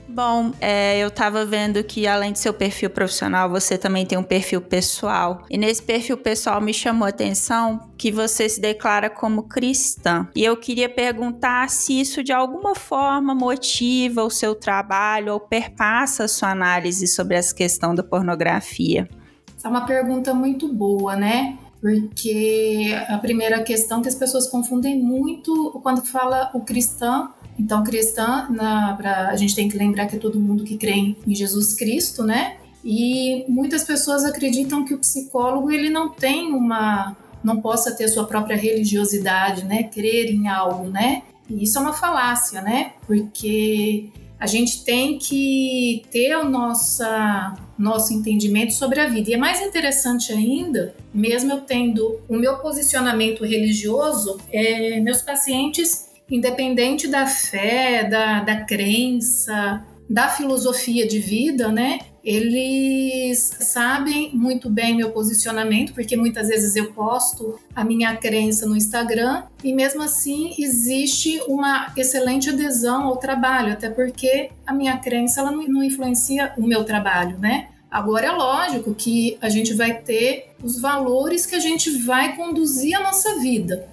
Bom, 0.09 0.53
é, 0.61 0.99
eu 0.99 1.11
tava 1.11 1.45
vendo 1.45 1.83
que 1.83 2.07
além 2.07 2.33
de 2.33 2.38
seu 2.38 2.55
perfil 2.55 2.88
profissional, 2.90 3.51
você 3.51 3.77
também 3.77 4.07
tem 4.07 4.16
um 4.16 4.23
perfil 4.23 4.61
pessoal. 4.61 5.42
E 5.51 5.59
nesse 5.59 5.83
perfil 5.83 6.16
pessoal 6.16 6.61
me 6.61 6.73
chamou 6.73 7.07
a 7.07 7.11
atenção 7.11 7.90
que 7.99 8.12
você 8.12 8.49
se 8.49 8.61
declara 8.61 9.11
como 9.11 9.42
cristã. 9.45 10.29
E 10.35 10.45
eu 10.45 10.57
queria 10.57 10.88
perguntar 10.88 11.69
se 11.69 12.01
isso 12.01 12.23
de 12.23 12.33
alguma 12.33 12.75
forma 12.75 13.35
motiva 13.35 14.23
o 14.23 14.31
seu 14.31 14.55
trabalho 14.55 15.33
ou 15.33 15.40
perpassa 15.40 16.25
a 16.25 16.29
sua 16.29 16.51
análise 16.51 17.07
sobre 17.07 17.37
essa 17.37 17.55
questão 17.55 17.95
da 17.95 18.03
pornografia. 18.03 19.09
Essa 19.57 19.69
é 19.69 19.71
uma 19.71 19.87
pergunta 19.87 20.33
muito 20.33 20.73
boa, 20.73 21.16
né? 21.16 21.59
Porque 21.81 22.93
a 23.09 23.19
primeira 23.19 23.62
questão 23.62 24.03
que 24.03 24.09
as 24.09 24.15
pessoas 24.15 24.49
confundem 24.49 24.99
muito 24.99 25.79
quando 25.83 26.05
fala 26.05 26.51
o 26.55 26.61
cristão 26.61 27.33
então, 27.59 27.83
cristã, 27.83 28.47
na, 28.51 28.95
pra, 28.95 29.31
a 29.31 29.37
gente 29.37 29.55
tem 29.55 29.69
que 29.69 29.77
lembrar 29.77 30.07
que 30.07 30.17
é 30.17 30.19
todo 30.19 30.39
mundo 30.39 30.62
que 30.62 30.77
crê 30.77 30.93
em 31.27 31.35
Jesus 31.35 31.75
Cristo, 31.75 32.23
né? 32.23 32.59
E 32.85 33.45
muitas 33.49 33.83
pessoas 33.83 34.25
acreditam 34.25 34.85
que 34.85 34.95
o 34.95 34.99
psicólogo 34.99 35.71
ele 35.71 35.91
não 35.91 36.11
tem 36.11 36.53
uma, 36.53 37.17
não 37.43 37.61
possa 37.61 37.93
ter 37.93 38.09
sua 38.09 38.27
própria 38.27 38.57
religiosidade, 38.57 39.65
né? 39.65 39.85
Crer 39.85 40.31
em 40.31 40.49
algo, 40.49 40.89
né? 40.89 41.23
E 41.49 41.65
isso 41.65 41.79
é 41.79 41.81
uma 41.81 41.95
falácia, 41.95 42.61
né? 42.61 42.93
Porque 43.07 44.11
a 44.38 44.46
gente 44.46 44.85
tem 44.85 45.18
que 45.18 46.03
ter 46.11 46.37
o 46.37 46.49
nossa, 46.49 47.57
nosso 47.79 48.12
entendimento 48.12 48.72
sobre 48.72 49.01
a 49.01 49.09
vida. 49.09 49.31
E 49.31 49.35
é 49.35 49.37
mais 49.37 49.61
interessante 49.61 50.33
ainda, 50.33 50.94
mesmo 51.12 51.53
eu 51.53 51.61
tendo 51.62 52.20
o 52.29 52.37
meu 52.37 52.59
posicionamento 52.59 53.44
religioso, 53.44 54.38
é, 54.53 55.01
meus 55.01 55.22
pacientes 55.22 56.07
independente 56.31 57.07
da 57.07 57.27
fé, 57.27 58.05
da, 58.05 58.40
da 58.40 58.64
crença, 58.64 59.85
da 60.09 60.29
filosofia 60.29 61.07
de 61.07 61.19
vida, 61.19 61.71
né? 61.71 61.99
Eles 62.23 63.57
sabem 63.61 64.31
muito 64.35 64.69
bem 64.69 64.97
meu 64.97 65.11
posicionamento, 65.11 65.95
porque 65.95 66.16
muitas 66.16 66.49
vezes 66.49 66.75
eu 66.75 66.92
posto 66.92 67.59
a 67.75 67.85
minha 67.85 68.16
crença 68.16 68.66
no 68.66 68.77
Instagram 68.77 69.45
e 69.62 69.73
mesmo 69.73 70.03
assim 70.03 70.53
existe 70.59 71.40
uma 71.47 71.92
excelente 71.97 72.51
adesão 72.51 73.05
ao 73.05 73.16
trabalho, 73.16 73.73
até 73.73 73.88
porque 73.88 74.51
a 74.66 74.73
minha 74.73 74.97
crença 74.99 75.40
ela 75.40 75.53
não 75.53 75.85
influencia 75.85 76.53
o 76.57 76.66
meu 76.66 76.83
trabalho, 76.83 77.38
né? 77.38 77.69
Agora 77.88 78.27
é 78.27 78.33
lógico 78.33 78.95
que 78.95 79.38
a 79.40 79.49
gente 79.49 79.73
vai 79.73 79.95
ter 80.01 80.51
os 80.62 80.81
valores 80.81 81.47
que 81.47 81.55
a 81.55 81.61
gente 81.61 81.90
vai 82.05 82.35
conduzir 82.37 82.97
a 82.97 83.01
nossa 83.01 83.38
vida. 83.38 83.88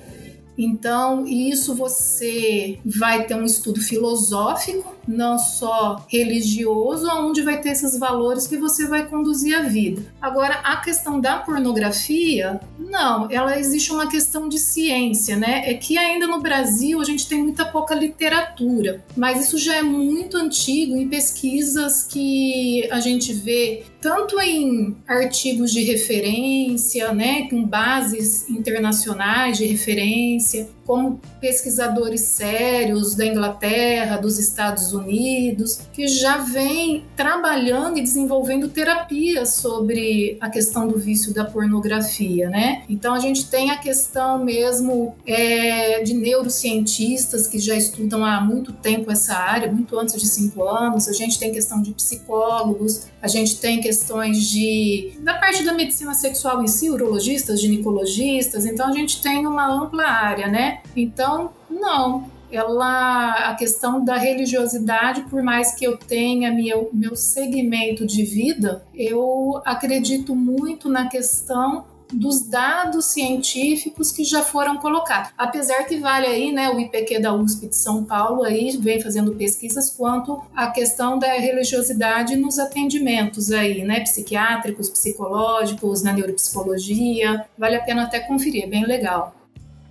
Então, 0.58 1.26
isso 1.28 1.76
você 1.76 2.80
vai 2.86 3.26
ter 3.26 3.36
um 3.36 3.44
estudo 3.44 3.82
filosófico, 3.82 4.94
não 5.08 5.38
só 5.38 6.06
religioso, 6.08 7.08
onde 7.10 7.42
vai 7.42 7.60
ter 7.60 7.70
esses 7.70 7.98
valores 7.98 8.48
que 8.48 8.58
você 8.58 8.88
vai 8.88 9.08
conduzir 9.08 9.58
a 9.58 9.64
vida. 9.64 10.02
Agora, 10.22 10.56
a 10.64 10.78
questão 10.78 11.20
da 11.20 11.38
pornografia, 11.38 12.60
não, 12.78 13.28
ela 13.30 13.60
existe 13.60 13.92
uma 13.92 14.08
questão 14.08 14.48
de 14.48 14.60
ciência, 14.60 15.36
né? 15.36 15.70
É 15.70 15.74
que 15.74 15.98
ainda 15.98 16.28
no 16.28 16.40
Brasil 16.40 17.02
a 17.02 17.04
gente 17.04 17.28
tem 17.28 17.42
muita 17.42 17.66
pouca 17.66 17.96
literatura, 17.96 19.04
mas 19.16 19.46
isso 19.46 19.58
já 19.58 19.76
é 19.76 19.84
muito 19.84 20.38
antigo 20.38 20.96
em 20.96 21.10
pesquisas 21.10 22.04
que 22.04 22.88
a 22.92 23.00
gente 23.00 23.34
vê 23.34 23.84
tanto 24.04 24.38
em 24.42 24.98
artigos 25.08 25.72
de 25.72 25.82
referência, 25.82 27.14
né, 27.14 27.48
com 27.50 27.64
bases 27.64 28.50
internacionais 28.50 29.58
de 29.58 29.66
referência, 29.66 30.68
como 30.86 31.20
pesquisadores 31.40 32.22
sérios 32.22 33.16
da 33.16 33.26
Inglaterra, 33.26 34.18
dos 34.18 34.38
Estados 34.38 34.94
Unidos, 34.94 35.80
que 35.94 36.08
já 36.08 36.38
vêm 36.38 37.06
trabalhando 37.16 37.98
e 37.98 38.02
desenvolvendo 38.02 38.68
terapias 38.68 39.56
sobre 39.56 40.38
a 40.42 40.50
questão 40.50 40.88
do 40.88 40.98
vício 40.98 41.34
da 41.34 41.46
pornografia, 41.46 42.50
né? 42.50 42.84
Então 42.90 43.14
a 43.14 43.20
gente 43.20 43.50
tem 43.50 43.72
a 43.72 43.78
questão 43.78 44.44
mesmo 44.44 45.16
é, 45.26 46.02
de 46.04 46.14
neurocientistas 46.14 47.48
que 47.48 47.60
já 47.60 47.76
estudam 47.76 48.26
há 48.26 48.42
muito 48.42 48.74
tempo 48.74 49.12
essa 49.12 49.36
área, 49.36 49.72
muito 49.72 49.98
antes 49.98 50.20
de 50.20 50.28
cinco 50.28 50.64
anos. 50.64 51.08
A 51.08 51.14
gente 51.14 51.40
tem 51.40 51.52
questão 51.52 51.82
de 51.82 51.92
psicólogos, 51.94 53.08
a 53.22 53.28
gente 53.28 53.60
tem 53.60 53.80
questões 53.80 54.50
de 54.50 55.14
da 55.20 55.36
parte 55.36 55.64
da 55.64 55.74
medicina 55.74 56.14
sexual 56.14 56.62
em 56.64 56.68
si, 56.68 56.90
urologistas, 56.90 57.62
ginecologistas. 57.62 58.66
Então 58.66 58.90
a 58.90 58.92
gente 58.92 59.22
tem 59.22 59.46
uma 59.46 59.66
ampla 59.68 60.04
área, 60.04 60.48
né? 60.48 60.73
Então, 60.96 61.52
não. 61.70 62.32
Ela, 62.52 63.50
a 63.50 63.56
questão 63.56 64.06
da 64.06 64.16
religiosidade, 64.16 65.22
por 65.24 65.42
mais 65.42 65.74
que 65.74 65.86
eu 65.86 65.98
tenha 65.98 66.52
meu, 66.52 66.88
meu 66.94 67.16
segmento 67.16 68.06
de 68.06 68.24
vida, 68.24 68.86
eu 68.94 69.60
acredito 69.66 70.36
muito 70.36 70.88
na 70.88 71.10
questão 71.10 71.84
dos 72.14 72.48
dados 72.48 73.06
científicos 73.06 74.12
que 74.12 74.24
já 74.24 74.44
foram 74.44 74.78
colocados. 74.78 75.32
Apesar 75.38 75.84
que 75.86 75.98
vale 75.98 76.28
aí, 76.28 76.52
né, 76.52 76.70
o 76.70 76.80
IPQ 76.80 77.20
da 77.20 77.34
USP 77.34 77.68
de 77.68 77.76
São 77.76 78.04
Paulo 78.04 78.44
aí 78.44 78.78
vem 78.78 79.02
fazendo 79.02 79.34
pesquisas 79.34 79.90
quanto 79.90 80.42
à 80.56 80.68
questão 80.70 81.18
da 81.18 81.34
religiosidade 81.34 82.36
nos 82.36 82.60
atendimentos 82.60 83.52
aí, 83.52 83.84
né, 83.84 84.02
psiquiátricos, 84.02 84.90
psicológicos, 84.90 86.04
na 86.04 86.14
neuropsicologia. 86.14 87.46
Vale 87.58 87.76
a 87.76 87.84
pena 87.84 88.04
até 88.04 88.20
conferir, 88.20 88.64
é 88.64 88.68
bem 88.68 88.86
legal. 88.86 89.34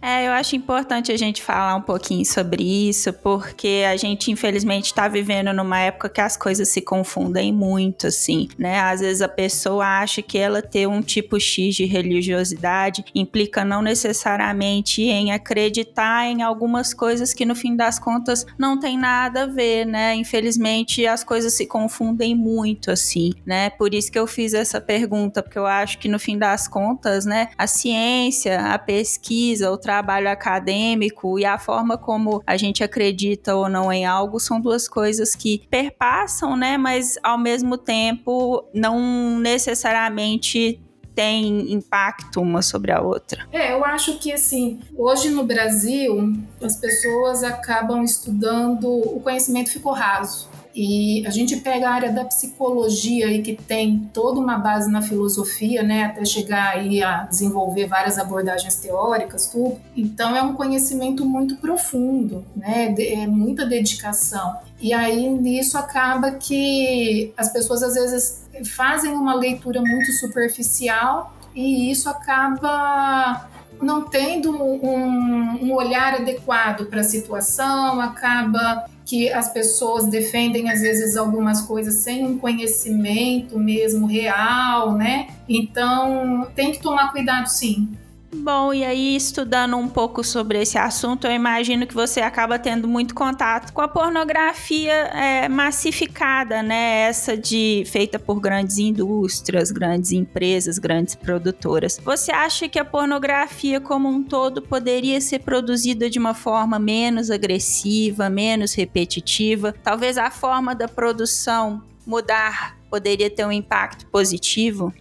É, 0.04 0.26
eu 0.26 0.32
acho 0.32 0.56
importante 0.56 1.12
a 1.12 1.16
gente 1.16 1.40
falar 1.40 1.76
um 1.76 1.80
pouquinho 1.80 2.24
sobre 2.26 2.88
isso, 2.88 3.12
porque 3.12 3.84
a 3.88 3.96
gente, 3.96 4.32
infelizmente, 4.32 4.86
está 4.86 5.06
vivendo 5.06 5.52
numa 5.52 5.78
época 5.78 6.08
que 6.08 6.20
as 6.20 6.36
coisas 6.36 6.68
se 6.70 6.82
confundem 6.82 7.52
muito, 7.52 8.08
assim, 8.08 8.48
né? 8.58 8.80
Às 8.80 8.98
vezes 8.98 9.22
a 9.22 9.28
pessoa 9.28 9.86
acha 10.00 10.20
que 10.20 10.36
ela 10.36 10.60
ter 10.60 10.88
um 10.88 11.00
tipo 11.00 11.38
X 11.38 11.76
de 11.76 11.84
religiosidade 11.84 13.04
implica 13.14 13.64
não 13.64 13.80
necessariamente 13.80 15.02
em 15.02 15.30
acreditar 15.30 16.26
em 16.26 16.42
algumas 16.42 16.92
coisas 16.92 17.32
que, 17.32 17.44
no 17.44 17.54
fim 17.54 17.76
das 17.76 18.00
contas, 18.00 18.44
não 18.58 18.80
tem 18.80 18.98
nada 18.98 19.44
a 19.44 19.46
ver, 19.46 19.86
né? 19.86 20.16
Infelizmente, 20.16 21.06
as 21.06 21.22
coisas 21.22 21.52
se 21.52 21.64
confundem 21.64 22.34
muito, 22.34 22.90
assim, 22.90 23.34
né? 23.46 23.70
Por 23.70 23.94
isso 23.94 24.10
que 24.10 24.18
eu 24.18 24.26
fiz 24.26 24.52
essa 24.52 24.80
pergunta, 24.80 25.44
porque 25.44 25.58
eu 25.60 25.66
acho 25.66 25.98
que, 25.98 26.08
no 26.08 26.18
fim 26.18 26.36
das 26.36 26.66
contas, 26.66 27.24
né, 27.24 27.50
a 27.56 27.68
ciência, 27.68 28.58
a 28.66 28.78
pesquisa, 28.80 29.70
o 29.70 29.76
trabalho 29.76 29.91
acadêmico 29.98 31.38
e 31.38 31.44
a 31.44 31.58
forma 31.58 31.98
como 31.98 32.42
a 32.46 32.56
gente 32.56 32.82
acredita 32.82 33.54
ou 33.54 33.68
não 33.68 33.92
em 33.92 34.04
algo 34.04 34.38
são 34.40 34.60
duas 34.60 34.88
coisas 34.88 35.34
que 35.34 35.62
perpassam, 35.70 36.56
né? 36.56 36.76
Mas 36.76 37.18
ao 37.22 37.38
mesmo 37.38 37.76
tempo 37.76 38.64
não 38.72 39.38
necessariamente 39.38 40.80
tem 41.14 41.72
impacto 41.72 42.40
uma 42.40 42.62
sobre 42.62 42.92
a 42.92 43.00
outra? 43.00 43.46
É, 43.52 43.72
eu 43.72 43.84
acho 43.84 44.18
que 44.18 44.32
assim, 44.32 44.80
hoje 44.96 45.30
no 45.30 45.44
Brasil, 45.44 46.32
as 46.62 46.76
pessoas 46.76 47.42
acabam 47.42 48.02
estudando, 48.02 48.88
o 48.88 49.20
conhecimento 49.20 49.70
ficou 49.70 49.92
raso. 49.92 50.48
E 50.74 51.26
a 51.26 51.30
gente 51.30 51.56
pega 51.56 51.88
a 51.88 51.92
área 51.92 52.12
da 52.12 52.24
psicologia 52.24 53.26
aí 53.26 53.42
que 53.42 53.54
tem 53.54 54.10
toda 54.12 54.40
uma 54.40 54.58
base 54.58 54.90
na 54.90 55.02
filosofia, 55.02 55.82
né, 55.82 56.04
até 56.04 56.24
chegar 56.24 56.76
aí 56.76 57.02
a 57.02 57.24
desenvolver 57.24 57.86
várias 57.86 58.18
abordagens 58.18 58.76
teóricas, 58.76 59.48
tudo. 59.48 59.78
Então 59.96 60.34
é 60.34 60.42
um 60.42 60.54
conhecimento 60.54 61.24
muito 61.24 61.56
profundo, 61.56 62.44
né, 62.56 62.94
é 62.98 63.26
muita 63.26 63.66
dedicação. 63.66 64.56
E 64.80 64.92
aí 64.92 65.28
nisso 65.28 65.76
acaba 65.76 66.32
que 66.32 67.32
as 67.36 67.52
pessoas 67.52 67.82
às 67.82 67.94
vezes 67.94 68.46
fazem 68.74 69.12
uma 69.12 69.34
leitura 69.34 69.80
muito 69.80 70.10
superficial 70.12 71.34
e 71.54 71.90
isso 71.90 72.08
acaba 72.08 73.48
não 73.80 74.02
tendo 74.02 74.50
um, 74.50 75.64
um 75.64 75.74
olhar 75.74 76.14
adequado 76.14 76.86
para 76.86 77.00
a 77.00 77.04
situação, 77.04 78.00
acaba 78.00 78.86
que 79.04 79.32
as 79.32 79.52
pessoas 79.52 80.06
defendem 80.06 80.70
às 80.70 80.80
vezes 80.80 81.16
algumas 81.16 81.62
coisas 81.62 81.96
sem 81.96 82.24
um 82.24 82.38
conhecimento 82.38 83.58
mesmo 83.58 84.06
real, 84.06 84.92
né? 84.92 85.28
Então 85.48 86.46
tem 86.54 86.72
que 86.72 86.80
tomar 86.80 87.10
cuidado 87.12 87.46
sim. 87.46 87.96
Bom, 88.34 88.72
e 88.72 88.82
aí 88.82 89.14
estudando 89.14 89.76
um 89.76 89.88
pouco 89.88 90.24
sobre 90.24 90.62
esse 90.62 90.78
assunto, 90.78 91.26
eu 91.26 91.32
imagino 91.32 91.86
que 91.86 91.94
você 91.94 92.20
acaba 92.20 92.58
tendo 92.58 92.88
muito 92.88 93.14
contato 93.14 93.72
com 93.72 93.82
a 93.82 93.86
pornografia 93.86 94.92
é, 94.92 95.48
massificada, 95.48 96.62
né? 96.62 97.02
Essa 97.02 97.36
de 97.36 97.84
feita 97.86 98.18
por 98.18 98.40
grandes 98.40 98.78
indústrias, 98.78 99.70
grandes 99.70 100.12
empresas, 100.12 100.78
grandes 100.78 101.14
produtoras. 101.14 102.00
Você 102.02 102.32
acha 102.32 102.68
que 102.68 102.78
a 102.78 102.84
pornografia 102.84 103.80
como 103.80 104.08
um 104.08 104.22
todo 104.22 104.62
poderia 104.62 105.20
ser 105.20 105.40
produzida 105.40 106.08
de 106.08 106.18
uma 106.18 106.32
forma 106.34 106.78
menos 106.78 107.30
agressiva, 107.30 108.30
menos 108.30 108.72
repetitiva? 108.72 109.74
Talvez 109.84 110.16
a 110.16 110.30
forma 110.30 110.74
da 110.74 110.88
produção 110.88 111.82
mudar 112.06 112.76
poderia 112.90 113.30
ter 113.30 113.46
um 113.46 113.52
impacto 113.52 114.06
positivo? 114.06 114.92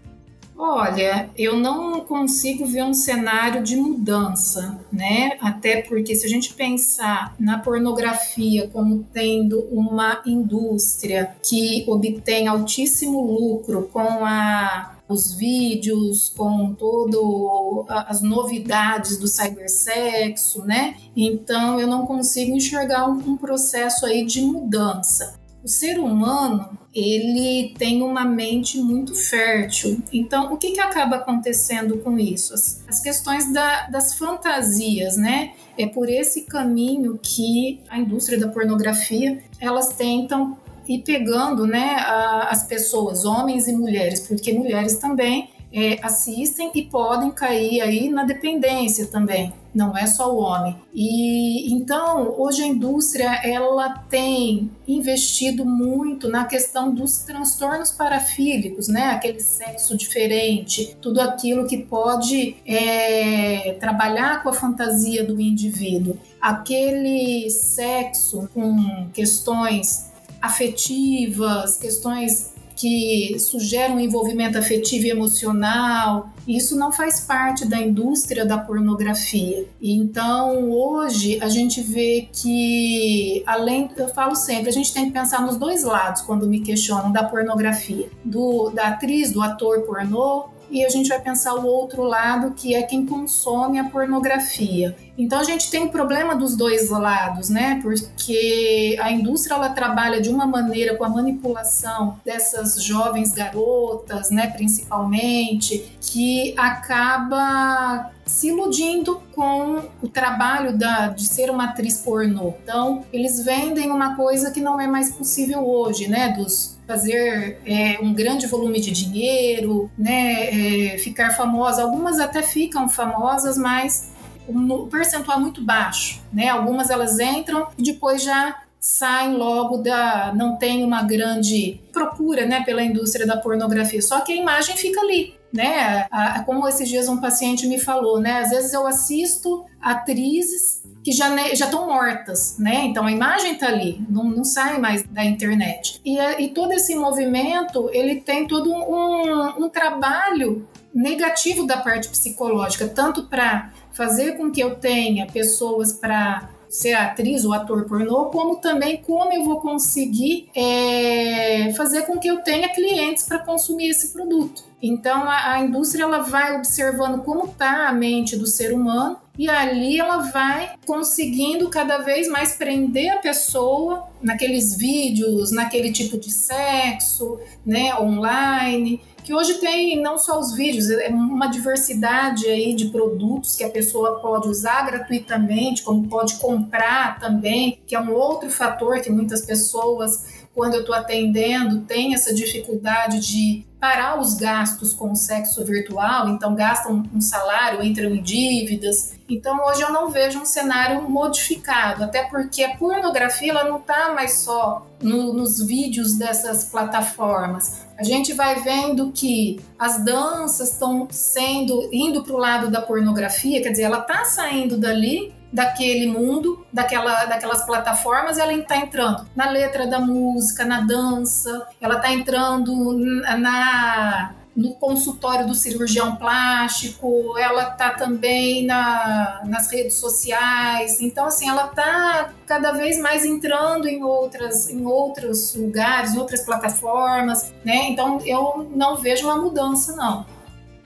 Olha, 0.63 1.27
eu 1.35 1.57
não 1.57 2.01
consigo 2.01 2.67
ver 2.67 2.83
um 2.83 2.93
cenário 2.93 3.63
de 3.63 3.75
mudança, 3.75 4.79
né? 4.91 5.35
Até 5.41 5.81
porque 5.81 6.15
se 6.15 6.23
a 6.23 6.29
gente 6.29 6.53
pensar 6.53 7.33
na 7.39 7.57
pornografia 7.57 8.67
como 8.67 9.03
tendo 9.11 9.59
uma 9.71 10.21
indústria 10.23 11.35
que 11.41 11.83
obtém 11.87 12.47
altíssimo 12.47 13.23
lucro 13.23 13.89
com 13.91 14.23
a 14.23 14.97
os 15.09 15.33
vídeos, 15.33 16.29
com 16.29 16.73
todo 16.73 17.85
as 17.89 18.21
novidades 18.21 19.17
do 19.17 19.27
cybersexo, 19.27 20.63
né? 20.63 20.95
Então 21.15 21.79
eu 21.79 21.87
não 21.87 22.05
consigo 22.05 22.55
enxergar 22.55 23.09
um, 23.09 23.31
um 23.31 23.35
processo 23.35 24.05
aí 24.05 24.23
de 24.25 24.41
mudança. 24.41 25.40
O 25.63 25.67
ser 25.67 25.99
humano, 25.99 26.77
ele 26.93 27.73
tem 27.77 28.01
uma 28.01 28.25
mente 28.25 28.79
muito 28.79 29.13
fértil. 29.13 30.01
Então, 30.11 30.51
o 30.51 30.57
que, 30.57 30.71
que 30.71 30.79
acaba 30.79 31.17
acontecendo 31.17 31.99
com 31.99 32.17
isso? 32.17 32.53
As, 32.53 32.83
as 32.87 32.99
questões 32.99 33.53
da, 33.53 33.87
das 33.87 34.15
fantasias, 34.15 35.15
né? 35.17 35.53
É 35.77 35.85
por 35.85 36.09
esse 36.09 36.41
caminho 36.41 37.19
que 37.21 37.79
a 37.89 37.99
indústria 37.99 38.39
da 38.39 38.47
pornografia, 38.47 39.41
elas 39.59 39.89
tentam 39.89 40.57
ir 40.87 41.03
pegando 41.03 41.65
né, 41.67 41.95
a, 41.99 42.49
as 42.49 42.63
pessoas, 42.63 43.23
homens 43.23 43.67
e 43.67 43.73
mulheres, 43.73 44.21
porque 44.21 44.51
mulheres 44.53 44.97
também 44.97 45.50
é, 45.73 45.99
assistem 46.01 46.71
e 46.75 46.83
podem 46.83 47.31
cair 47.31 47.81
aí 47.81 48.09
na 48.09 48.23
dependência 48.23 49.07
também. 49.07 49.53
Não 49.73 49.97
é 49.97 50.05
só 50.05 50.33
o 50.33 50.39
homem. 50.39 50.75
E 50.93 51.73
então 51.73 52.35
hoje 52.37 52.61
a 52.61 52.67
indústria 52.67 53.39
ela 53.41 53.89
tem 54.09 54.69
investido 54.85 55.63
muito 55.65 56.27
na 56.27 56.43
questão 56.43 56.93
dos 56.93 57.19
transtornos 57.19 57.89
parafílicos, 57.91 58.89
né? 58.89 59.11
Aquele 59.11 59.39
sexo 59.39 59.95
diferente, 59.95 60.97
tudo 61.01 61.21
aquilo 61.21 61.65
que 61.65 61.77
pode 61.77 62.57
é, 62.65 63.77
trabalhar 63.79 64.43
com 64.43 64.49
a 64.49 64.53
fantasia 64.53 65.23
do 65.23 65.39
indivíduo. 65.39 66.17
Aquele 66.41 67.49
sexo 67.49 68.49
com 68.53 69.07
questões 69.13 70.11
afetivas, 70.41 71.77
questões 71.77 72.51
que 72.81 73.37
sugerem 73.37 73.95
um 73.95 73.99
envolvimento 73.99 74.57
afetivo 74.57 75.05
e 75.05 75.11
emocional. 75.11 76.29
Isso 76.47 76.75
não 76.75 76.91
faz 76.91 77.19
parte 77.19 77.63
da 77.67 77.77
indústria 77.77 78.43
da 78.43 78.57
pornografia. 78.57 79.67
Então, 79.79 80.71
hoje, 80.71 81.39
a 81.39 81.47
gente 81.47 81.79
vê 81.79 82.27
que, 82.33 83.43
além, 83.45 83.91
eu 83.95 84.07
falo 84.07 84.35
sempre, 84.35 84.69
a 84.69 84.73
gente 84.73 84.91
tem 84.91 85.05
que 85.05 85.11
pensar 85.11 85.41
nos 85.45 85.57
dois 85.57 85.83
lados 85.83 86.23
quando 86.23 86.47
me 86.47 86.61
questionam 86.61 87.11
da 87.11 87.23
pornografia: 87.23 88.09
do, 88.25 88.71
da 88.71 88.87
atriz, 88.87 89.31
do 89.31 89.43
ator 89.43 89.81
pornô 89.81 90.49
e 90.71 90.85
a 90.85 90.89
gente 90.89 91.09
vai 91.09 91.19
pensar 91.19 91.53
o 91.53 91.65
outro 91.65 92.01
lado, 92.01 92.53
que 92.55 92.73
é 92.73 92.81
quem 92.81 93.05
consome 93.05 93.77
a 93.77 93.89
pornografia. 93.89 94.95
Então 95.17 95.39
a 95.39 95.43
gente 95.43 95.69
tem 95.69 95.81
um 95.81 95.89
problema 95.89 96.35
dos 96.35 96.55
dois 96.55 96.89
lados, 96.89 97.49
né? 97.49 97.79
Porque 97.81 98.97
a 98.99 99.11
indústria 99.11 99.55
ela 99.55 99.69
trabalha 99.69 100.21
de 100.21 100.29
uma 100.29 100.45
maneira 100.45 100.95
com 100.95 101.03
a 101.03 101.09
manipulação 101.09 102.19
dessas 102.25 102.81
jovens 102.83 103.33
garotas, 103.33 104.29
né, 104.31 104.47
principalmente, 104.47 105.97
que 106.01 106.53
acaba 106.57 108.11
se 108.25 108.47
iludindo 108.47 109.21
com 109.33 109.83
o 110.01 110.07
trabalho 110.07 110.77
da, 110.77 111.07
de 111.07 111.25
ser 111.25 111.49
uma 111.49 111.65
atriz 111.65 111.97
pornô. 111.97 112.53
Então, 112.63 113.03
eles 113.11 113.43
vendem 113.43 113.91
uma 113.91 114.15
coisa 114.15 114.51
que 114.51 114.61
não 114.61 114.79
é 114.79 114.87
mais 114.87 115.11
possível 115.11 115.67
hoje, 115.67 116.07
né? 116.07 116.29
Dos 116.29 116.79
fazer 116.87 117.59
é, 117.65 117.99
um 118.01 118.13
grande 118.13 118.47
volume 118.47 118.81
de 118.81 118.91
dinheiro, 118.91 119.89
né? 119.97 120.93
É, 120.93 120.97
ficar 120.97 121.31
famosa. 121.31 121.83
Algumas 121.83 122.19
até 122.19 122.41
ficam 122.41 122.89
famosas, 122.89 123.57
mas 123.57 124.10
o 124.53 124.87
percentual 124.87 125.37
é 125.37 125.41
muito 125.41 125.63
baixo, 125.63 126.21
né? 126.31 126.49
Algumas 126.49 126.89
elas 126.89 127.19
entram 127.19 127.67
e 127.77 127.83
depois 127.83 128.23
já 128.23 128.61
saem 128.81 129.35
logo 129.35 129.77
da 129.77 130.33
não 130.35 130.57
tem 130.57 130.83
uma 130.83 131.03
grande 131.03 131.79
procura, 131.93 132.47
né, 132.47 132.63
pela 132.63 132.81
indústria 132.81 133.27
da 133.27 133.37
pornografia. 133.37 134.01
Só 134.01 134.21
que 134.21 134.33
a 134.33 134.35
imagem 134.35 134.75
fica 134.75 134.99
ali, 135.01 135.35
né? 135.53 136.07
A, 136.11 136.43
como 136.43 136.67
esses 136.67 136.89
dias 136.89 137.07
um 137.07 137.21
paciente 137.21 137.67
me 137.67 137.79
falou, 137.79 138.19
né? 138.19 138.39
Às 138.39 138.49
vezes 138.49 138.73
eu 138.73 138.87
assisto 138.87 139.65
atrizes 139.79 140.81
que 141.03 141.11
já 141.11 141.29
já 141.53 141.65
estão 141.65 141.87
mortas, 141.87 142.57
né? 142.57 142.85
Então 142.85 143.05
a 143.05 143.11
imagem 143.11 143.53
está 143.53 143.67
ali, 143.67 144.03
não, 144.09 144.23
não 144.23 144.43
sai 144.43 144.79
mais 144.79 145.03
da 145.03 145.23
internet. 145.23 146.01
E, 146.03 146.17
e 146.17 146.49
todo 146.49 146.71
esse 146.71 146.95
movimento 146.95 147.87
ele 147.93 148.15
tem 148.15 148.47
todo 148.47 148.71
um, 148.71 149.65
um 149.65 149.69
trabalho 149.69 150.67
negativo 150.93 151.65
da 151.65 151.77
parte 151.77 152.09
psicológica, 152.09 152.87
tanto 152.87 153.27
para 153.27 153.71
fazer 153.93 154.37
com 154.37 154.51
que 154.51 154.61
eu 154.61 154.75
tenha 154.75 155.27
pessoas 155.27 155.93
para 155.93 156.49
ser 156.71 156.93
atriz 156.93 157.43
ou 157.43 157.51
ator 157.51 157.83
pornô, 157.83 158.27
como 158.27 158.55
também 158.55 158.97
como 158.97 159.33
eu 159.33 159.43
vou 159.43 159.59
conseguir 159.59 160.49
é, 160.55 161.73
fazer 161.73 162.03
com 162.03 162.17
que 162.17 162.29
eu 162.29 162.37
tenha 162.37 162.69
clientes 162.69 163.25
para 163.25 163.39
consumir 163.39 163.89
esse 163.89 164.13
produto. 164.13 164.63
Então 164.81 165.23
a, 165.23 165.51
a, 165.51 165.59
indústria 165.59 166.03
ela 166.03 166.19
vai 166.19 166.55
observando 166.55 167.23
como 167.23 167.45
está 167.45 167.89
a 167.89 167.93
mente 167.93 168.37
do 168.37 168.47
ser 168.47 168.73
humano 168.73 169.19
e 169.41 169.49
ali 169.49 169.99
ela 169.99 170.17
vai 170.17 170.75
conseguindo 170.85 171.67
cada 171.67 171.97
vez 171.97 172.27
mais 172.27 172.53
prender 172.53 173.09
a 173.09 173.17
pessoa 173.17 174.07
naqueles 174.21 174.77
vídeos, 174.77 175.51
naquele 175.51 175.91
tipo 175.91 176.15
de 176.15 176.29
sexo, 176.31 177.39
né, 177.65 177.91
online 177.95 179.01
que 179.23 179.33
hoje 179.33 179.55
tem 179.55 179.99
não 179.99 180.17
só 180.19 180.39
os 180.39 180.53
vídeos, 180.53 180.91
é 180.91 181.09
uma 181.09 181.47
diversidade 181.47 182.45
aí 182.47 182.75
de 182.75 182.89
produtos 182.89 183.55
que 183.55 183.63
a 183.63 183.69
pessoa 183.69 184.19
pode 184.19 184.47
usar 184.47 184.83
gratuitamente, 184.85 185.83
como 185.83 186.07
pode 186.07 186.35
comprar 186.35 187.19
também, 187.19 187.79
que 187.87 187.95
é 187.95 187.99
um 187.99 188.13
outro 188.13 188.49
fator 188.49 188.99
que 188.99 189.11
muitas 189.11 189.43
pessoas 189.43 190.41
quando 190.53 190.73
eu 190.73 190.81
estou 190.81 190.93
atendendo, 190.93 191.81
tem 191.81 192.13
essa 192.13 192.33
dificuldade 192.33 193.19
de 193.19 193.65
parar 193.81 194.19
os 194.19 194.35
gastos 194.35 194.93
com 194.93 195.11
o 195.11 195.15
sexo 195.15 195.65
virtual, 195.65 196.29
então 196.29 196.53
gastam 196.53 197.03
um 197.11 197.19
salário, 197.19 197.83
entram 197.83 198.11
em 198.11 198.21
dívidas. 198.21 199.15
Então 199.27 199.57
hoje 199.65 199.81
eu 199.81 199.91
não 199.91 200.11
vejo 200.11 200.39
um 200.39 200.45
cenário 200.45 201.09
modificado, 201.09 202.03
até 202.03 202.25
porque 202.25 202.63
a 202.63 202.77
pornografia 202.77 203.49
ela 203.49 203.63
não 203.63 203.77
está 203.77 204.13
mais 204.13 204.41
só 204.41 204.85
no, 205.01 205.33
nos 205.33 205.59
vídeos 205.65 206.13
dessas 206.13 206.65
plataformas. 206.65 207.81
A 207.97 208.03
gente 208.03 208.33
vai 208.33 208.61
vendo 208.61 209.11
que 209.11 209.59
as 209.79 210.05
danças 210.05 210.73
estão 210.73 211.07
sendo 211.09 211.89
indo 211.91 212.23
para 212.23 212.35
o 212.35 212.37
lado 212.37 212.69
da 212.69 212.83
pornografia, 212.83 213.63
quer 213.63 213.71
dizer, 213.71 213.83
ela 213.83 214.01
está 214.01 214.25
saindo 214.25 214.77
dali 214.77 215.33
daquele 215.51 216.07
mundo, 216.07 216.65
daquela, 216.71 217.25
daquelas 217.25 217.65
plataformas, 217.65 218.37
ela 218.37 218.53
está 218.53 218.77
entrando 218.77 219.27
na 219.35 219.49
letra 219.49 219.85
da 219.85 219.99
música, 219.99 220.63
na 220.63 220.81
dança, 220.81 221.67
ela 221.79 221.95
está 221.95 222.11
entrando 222.11 222.93
na 223.37 224.35
no 224.55 224.73
consultório 224.75 225.47
do 225.47 225.55
cirurgião 225.55 226.17
plástico, 226.17 227.37
ela 227.37 227.69
está 227.69 227.91
também 227.91 228.65
na, 228.65 229.41
nas 229.45 229.71
redes 229.71 229.95
sociais. 229.95 230.99
Então, 231.01 231.25
assim, 231.25 231.49
ela 231.49 231.67
está 231.67 232.33
cada 232.45 232.73
vez 232.73 232.99
mais 232.99 233.23
entrando 233.25 233.87
em 233.87 234.03
outras, 234.03 234.69
em 234.69 234.85
outros 234.85 235.55
lugares, 235.55 236.17
outras 236.17 236.41
plataformas, 236.41 237.53
né? 237.63 237.89
Então, 237.89 238.19
eu 238.25 238.69
não 238.75 238.97
vejo 238.97 239.25
uma 239.25 239.37
mudança, 239.37 239.95
não. 239.95 240.25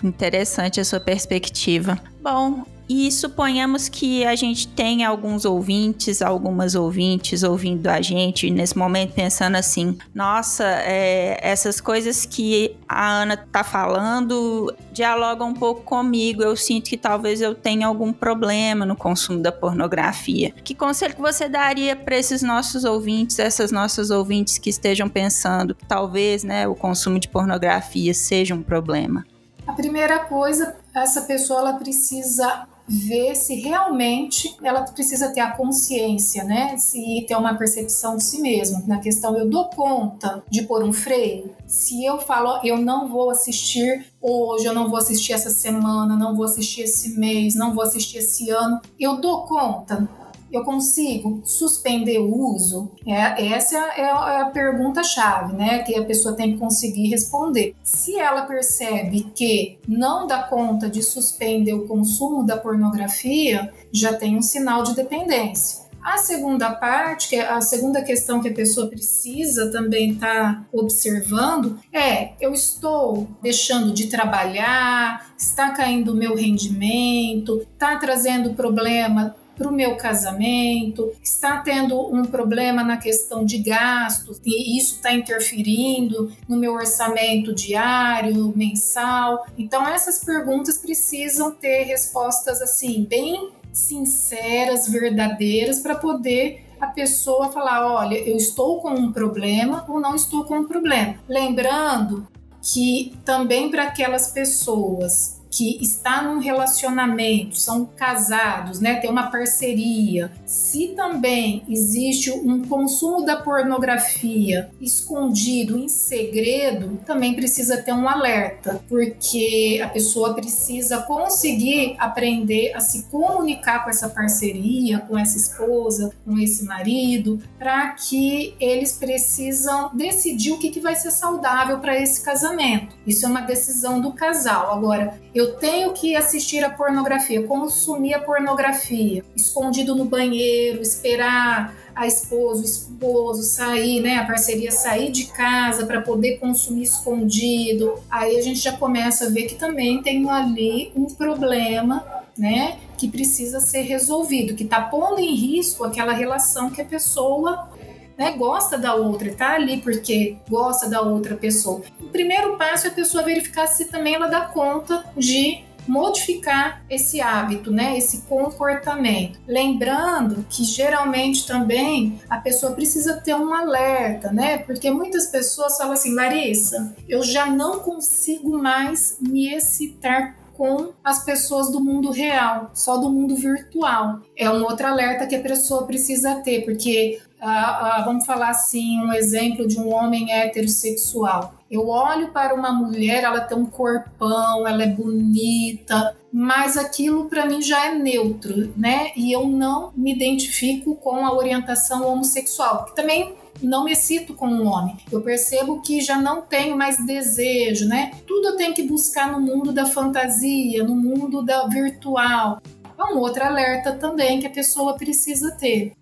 Interessante 0.03 0.79
a 0.79 0.85
sua 0.85 0.99
perspectiva. 0.99 1.99
Bom, 2.21 2.63
e 2.87 3.11
suponhamos 3.11 3.89
que 3.89 4.23
a 4.25 4.35
gente 4.35 4.67
tem 4.67 5.03
alguns 5.03 5.43
ouvintes, 5.45 6.21
algumas 6.21 6.75
ouvintes 6.75 7.43
ouvindo 7.43 7.87
a 7.87 8.01
gente 8.01 8.49
nesse 8.51 8.77
momento 8.77 9.13
pensando 9.13 9.55
assim: 9.55 9.97
nossa, 10.13 10.63
é, 10.63 11.39
essas 11.41 11.81
coisas 11.81 12.25
que 12.25 12.75
a 12.87 13.21
Ana 13.21 13.37
tá 13.37 13.63
falando 13.63 14.73
dialogam 14.91 15.49
um 15.49 15.53
pouco 15.53 15.81
comigo. 15.81 16.43
Eu 16.43 16.55
sinto 16.55 16.89
que 16.89 16.97
talvez 16.97 17.41
eu 17.41 17.55
tenha 17.55 17.87
algum 17.87 18.13
problema 18.13 18.85
no 18.85 18.95
consumo 18.95 19.41
da 19.41 19.51
pornografia. 19.51 20.53
Que 20.63 20.75
conselho 20.75 21.15
que 21.15 21.21
você 21.21 21.49
daria 21.49 21.95
para 21.95 22.15
esses 22.15 22.41
nossos 22.41 22.83
ouvintes, 22.83 23.39
essas 23.39 23.71
nossas 23.71 24.11
ouvintes 24.11 24.57
que 24.57 24.69
estejam 24.69 25.09
pensando 25.09 25.73
que 25.73 25.85
talvez 25.85 26.43
né, 26.43 26.67
o 26.67 26.75
consumo 26.75 27.19
de 27.19 27.27
pornografia 27.27 28.13
seja 28.13 28.53
um 28.53 28.61
problema? 28.61 29.25
A 29.65 29.73
primeira 29.73 30.19
coisa, 30.19 30.75
essa 30.93 31.23
pessoa 31.23 31.61
ela 31.61 31.73
precisa 31.73 32.67
ver 32.87 33.35
se 33.35 33.55
realmente 33.55 34.55
ela 34.63 34.83
precisa 34.83 35.29
ter 35.33 35.39
a 35.39 35.51
consciência, 35.51 36.43
né? 36.43 36.77
Se 36.77 37.25
ter 37.27 37.35
uma 37.35 37.55
percepção 37.55 38.17
de 38.17 38.23
si 38.23 38.39
mesma. 38.39 38.83
Na 38.85 38.99
questão, 38.99 39.37
eu 39.37 39.49
dou 39.49 39.69
conta 39.69 40.43
de 40.49 40.63
pôr 40.63 40.83
um 40.83 40.93
freio? 40.93 41.55
Se 41.67 42.05
eu 42.05 42.19
falo, 42.19 42.59
eu 42.63 42.77
não 42.77 43.07
vou 43.07 43.29
assistir 43.29 44.05
hoje, 44.21 44.65
eu 44.65 44.73
não 44.73 44.89
vou 44.89 44.97
assistir 44.97 45.33
essa 45.33 45.49
semana, 45.49 46.15
não 46.15 46.35
vou 46.35 46.45
assistir 46.45 46.81
esse 46.81 47.17
mês, 47.17 47.55
não 47.55 47.73
vou 47.73 47.83
assistir 47.83 48.19
esse 48.19 48.49
ano, 48.49 48.79
eu 48.99 49.19
dou 49.19 49.45
conta? 49.45 50.07
Eu 50.51 50.63
consigo 50.63 51.41
suspender 51.43 52.19
o 52.19 52.53
uso? 52.53 52.91
É, 53.05 53.47
essa 53.47 53.77
é, 53.77 54.01
é 54.01 54.41
a 54.41 54.45
pergunta-chave, 54.45 55.53
né? 55.53 55.79
Que 55.79 55.95
a 55.95 56.05
pessoa 56.05 56.35
tem 56.35 56.53
que 56.53 56.59
conseguir 56.59 57.09
responder. 57.09 57.75
Se 57.83 58.17
ela 58.17 58.43
percebe 58.43 59.27
que 59.35 59.77
não 59.87 60.27
dá 60.27 60.43
conta 60.43 60.89
de 60.89 61.03
suspender 61.03 61.73
o 61.73 61.87
consumo 61.87 62.43
da 62.45 62.57
pornografia, 62.57 63.73
já 63.91 64.13
tem 64.13 64.37
um 64.37 64.41
sinal 64.41 64.83
de 64.83 64.95
dependência. 64.95 65.85
A 66.05 66.19
segunda 66.19 66.69
parte, 66.69 67.29
que 67.29 67.35
é 67.35 67.49
a 67.49 67.59
segunda 67.61 67.99
questão 68.03 68.39
que 68.39 68.49
a 68.49 68.53
pessoa 68.53 68.85
precisa 68.87 69.71
também 69.71 70.11
estar 70.11 70.53
tá 70.53 70.65
observando 70.71 71.79
é: 71.91 72.33
eu 72.39 72.53
estou 72.53 73.27
deixando 73.41 73.91
de 73.91 74.05
trabalhar, 74.05 75.33
está 75.35 75.71
caindo 75.71 76.11
o 76.11 76.15
meu 76.15 76.35
rendimento, 76.35 77.65
está 77.73 77.95
trazendo 77.95 78.53
problema 78.53 79.35
para 79.55 79.67
o 79.67 79.73
meu 79.73 79.95
casamento, 79.95 81.11
está 81.23 81.57
tendo 81.59 81.99
um 82.13 82.23
problema 82.23 82.83
na 82.83 82.97
questão 82.97 83.45
de 83.45 83.57
gastos 83.59 84.39
e 84.45 84.77
isso 84.77 84.95
está 84.95 85.13
interferindo 85.13 86.31
no 86.47 86.57
meu 86.57 86.73
orçamento 86.73 87.53
diário, 87.53 88.53
mensal. 88.55 89.45
Então 89.57 89.87
essas 89.87 90.23
perguntas 90.23 90.77
precisam 90.77 91.51
ter 91.51 91.83
respostas 91.83 92.61
assim 92.61 93.03
bem 93.03 93.49
sinceras, 93.71 94.87
verdadeiras 94.87 95.79
para 95.79 95.95
poder 95.95 96.65
a 96.79 96.87
pessoa 96.87 97.51
falar, 97.51 97.85
olha, 97.85 98.15
eu 98.15 98.35
estou 98.35 98.81
com 98.81 98.91
um 98.91 99.11
problema 99.11 99.85
ou 99.87 99.99
não 99.99 100.15
estou 100.15 100.43
com 100.43 100.59
um 100.59 100.67
problema. 100.67 101.15
Lembrando 101.27 102.27
que 102.61 103.15
também 103.23 103.69
para 103.69 103.83
aquelas 103.83 104.31
pessoas 104.31 105.41
que 105.55 105.81
está 105.81 106.21
num 106.21 106.39
relacionamento, 106.39 107.57
são 107.57 107.85
casados, 107.85 108.81
né, 108.81 108.95
tem 108.95 109.09
uma 109.09 109.31
parceria, 109.31 110.29
se 110.45 110.89
também 110.89 111.63
existe 111.69 112.29
um 112.29 112.63
consumo 112.67 113.25
da 113.25 113.37
pornografia 113.37 114.69
escondido 114.81 115.77
em 115.77 115.87
segredo, 115.87 116.99
também 117.05 117.33
precisa 117.33 117.77
ter 117.77 117.93
um 117.93 118.09
alerta, 118.09 118.83
porque 118.89 119.79
a 119.81 119.87
pessoa 119.87 120.33
precisa 120.33 120.97
conseguir 121.03 121.95
aprender 121.99 122.73
a 122.73 122.81
se 122.81 123.03
comunicar 123.03 123.83
com 123.83 123.89
essa 123.89 124.09
parceria, 124.09 124.99
com 124.99 125.17
essa 125.17 125.37
esposa, 125.37 126.11
com 126.25 126.37
esse 126.37 126.65
marido, 126.65 127.39
para 127.57 127.91
que 127.91 128.55
eles 128.59 128.93
precisam 128.93 129.95
decidir 129.95 130.51
o 130.51 130.57
que, 130.57 130.69
que 130.69 130.81
vai 130.81 130.95
ser 130.95 131.11
saudável 131.11 131.79
para 131.79 131.97
esse 131.97 132.21
casamento. 132.21 132.95
Isso 133.07 133.25
é 133.25 133.29
uma 133.29 133.41
decisão 133.41 134.01
do 134.01 134.11
casal. 134.11 134.73
Agora, 134.73 135.19
eu 135.33 135.44
eu 135.45 135.53
tenho 135.53 135.93
que 135.93 136.15
assistir 136.15 136.63
a 136.63 136.69
pornografia, 136.69 137.43
consumir 137.43 138.13
a 138.15 138.19
pornografia, 138.19 139.23
escondido 139.35 139.95
no 139.95 140.05
banheiro, 140.05 140.81
esperar 140.81 141.75
a 141.95 142.07
esposa, 142.07 142.61
o 142.61 142.65
esposo 142.65 143.43
sair, 143.43 144.01
né, 144.01 144.17
a 144.17 144.25
parceria 144.25 144.71
sair 144.71 145.11
de 145.11 145.27
casa 145.27 145.85
para 145.85 146.01
poder 146.01 146.39
consumir 146.39 146.83
escondido. 146.83 147.93
Aí 148.09 148.37
a 148.37 148.41
gente 148.41 148.59
já 148.59 148.73
começa 148.73 149.27
a 149.27 149.29
ver 149.29 149.43
que 149.43 149.55
também 149.55 150.01
tem 150.01 150.29
ali 150.29 150.91
um 150.95 151.05
problema, 151.05 152.03
né, 152.37 152.79
que 152.97 153.07
precisa 153.07 153.59
ser 153.59 153.83
resolvido, 153.83 154.55
que 154.55 154.63
está 154.63 154.81
pondo 154.81 155.19
em 155.19 155.33
risco 155.33 155.83
aquela 155.83 156.11
relação 156.11 156.69
que 156.69 156.81
a 156.81 156.85
pessoa 156.85 157.69
né, 158.17 158.31
gosta 158.31 158.77
da 158.77 158.95
outra, 158.95 159.29
está 159.29 159.53
ali 159.53 159.77
porque 159.77 160.37
gosta 160.49 160.89
da 160.89 161.01
outra 161.01 161.35
pessoa. 161.35 161.81
O 161.99 162.07
primeiro 162.07 162.57
passo 162.57 162.87
é 162.87 162.89
a 162.89 162.93
pessoa 162.93 163.23
verificar 163.23 163.67
se 163.67 163.85
também 163.85 164.15
ela 164.15 164.27
dá 164.27 164.41
conta 164.41 165.03
de 165.17 165.63
modificar 165.87 166.83
esse 166.89 167.21
hábito, 167.21 167.71
né, 167.71 167.97
esse 167.97 168.23
comportamento. 168.23 169.39
Lembrando 169.47 170.45
que 170.49 170.63
geralmente 170.63 171.45
também 171.45 172.19
a 172.29 172.37
pessoa 172.37 172.73
precisa 172.73 173.21
ter 173.21 173.35
um 173.35 173.53
alerta, 173.53 174.31
né? 174.31 174.57
Porque 174.57 174.89
muitas 174.89 175.27
pessoas 175.27 175.77
falam 175.77 175.93
assim, 175.93 176.13
Larissa, 176.13 176.95
eu 177.07 177.21
já 177.21 177.45
não 177.45 177.79
consigo 177.79 178.57
mais 178.57 179.17
me 179.21 179.53
excitar 179.53 180.35
com 180.57 180.93
as 181.03 181.23
pessoas 181.23 181.71
do 181.71 181.79
mundo 181.79 182.11
real, 182.11 182.71
só 182.73 182.97
do 182.97 183.09
mundo 183.09 183.35
virtual. 183.35 184.19
É 184.37 184.49
um 184.49 184.63
outro 184.63 184.87
alerta 184.87 185.27
que 185.27 185.35
a 185.35 185.41
pessoa 185.41 185.85
precisa 185.85 186.35
ter, 186.35 186.65
porque 186.65 187.19
ah, 187.41 187.97
ah, 187.97 188.03
vamos 188.03 188.25
falar 188.25 188.49
assim, 188.49 188.99
um 189.01 189.13
exemplo 189.13 189.67
de 189.67 189.79
um 189.79 189.93
homem 189.93 190.33
heterossexual. 190.33 191.53
Eu 191.69 191.87
olho 191.87 192.31
para 192.31 192.55
uma 192.55 192.71
mulher, 192.71 193.23
ela 193.23 193.41
tem 193.41 193.57
um 193.57 193.65
corpão, 193.65 194.67
ela 194.67 194.83
é 194.83 194.87
bonita, 194.87 196.15
mas 196.31 196.77
aquilo 196.77 197.25
para 197.25 197.45
mim 197.45 197.61
já 197.61 197.87
é 197.87 197.95
neutro, 197.95 198.73
né? 198.75 199.11
E 199.15 199.31
eu 199.31 199.45
não 199.47 199.91
me 199.95 200.13
identifico 200.13 200.95
com 200.95 201.25
a 201.25 201.33
orientação 201.33 202.07
homossexual, 202.07 202.85
que 202.85 202.95
também 202.95 203.35
não 203.61 203.83
me 203.83 203.91
excito 203.91 204.33
com 204.33 204.47
um 204.47 204.67
homem. 204.67 204.97
Eu 205.11 205.21
percebo 205.21 205.81
que 205.81 206.01
já 206.01 206.19
não 206.19 206.41
tenho 206.41 206.77
mais 206.77 206.97
desejo, 207.05 207.87
né? 207.87 208.11
Tudo 208.27 208.49
eu 208.49 208.57
tenho 208.57 208.73
que 208.73 208.83
buscar 208.83 209.31
no 209.31 209.39
mundo 209.39 209.71
da 209.71 209.85
fantasia, 209.85 210.83
no 210.83 210.95
mundo 210.95 211.41
da 211.43 211.67
virtual. 211.67 212.61
É 212.97 213.03
um 213.03 213.17
outro 213.17 213.43
alerta 213.43 213.93
também 213.93 214.39
que 214.39 214.47
a 214.47 214.49
pessoa 214.49 214.95
precisa 214.95 215.51
ter. 215.51 215.93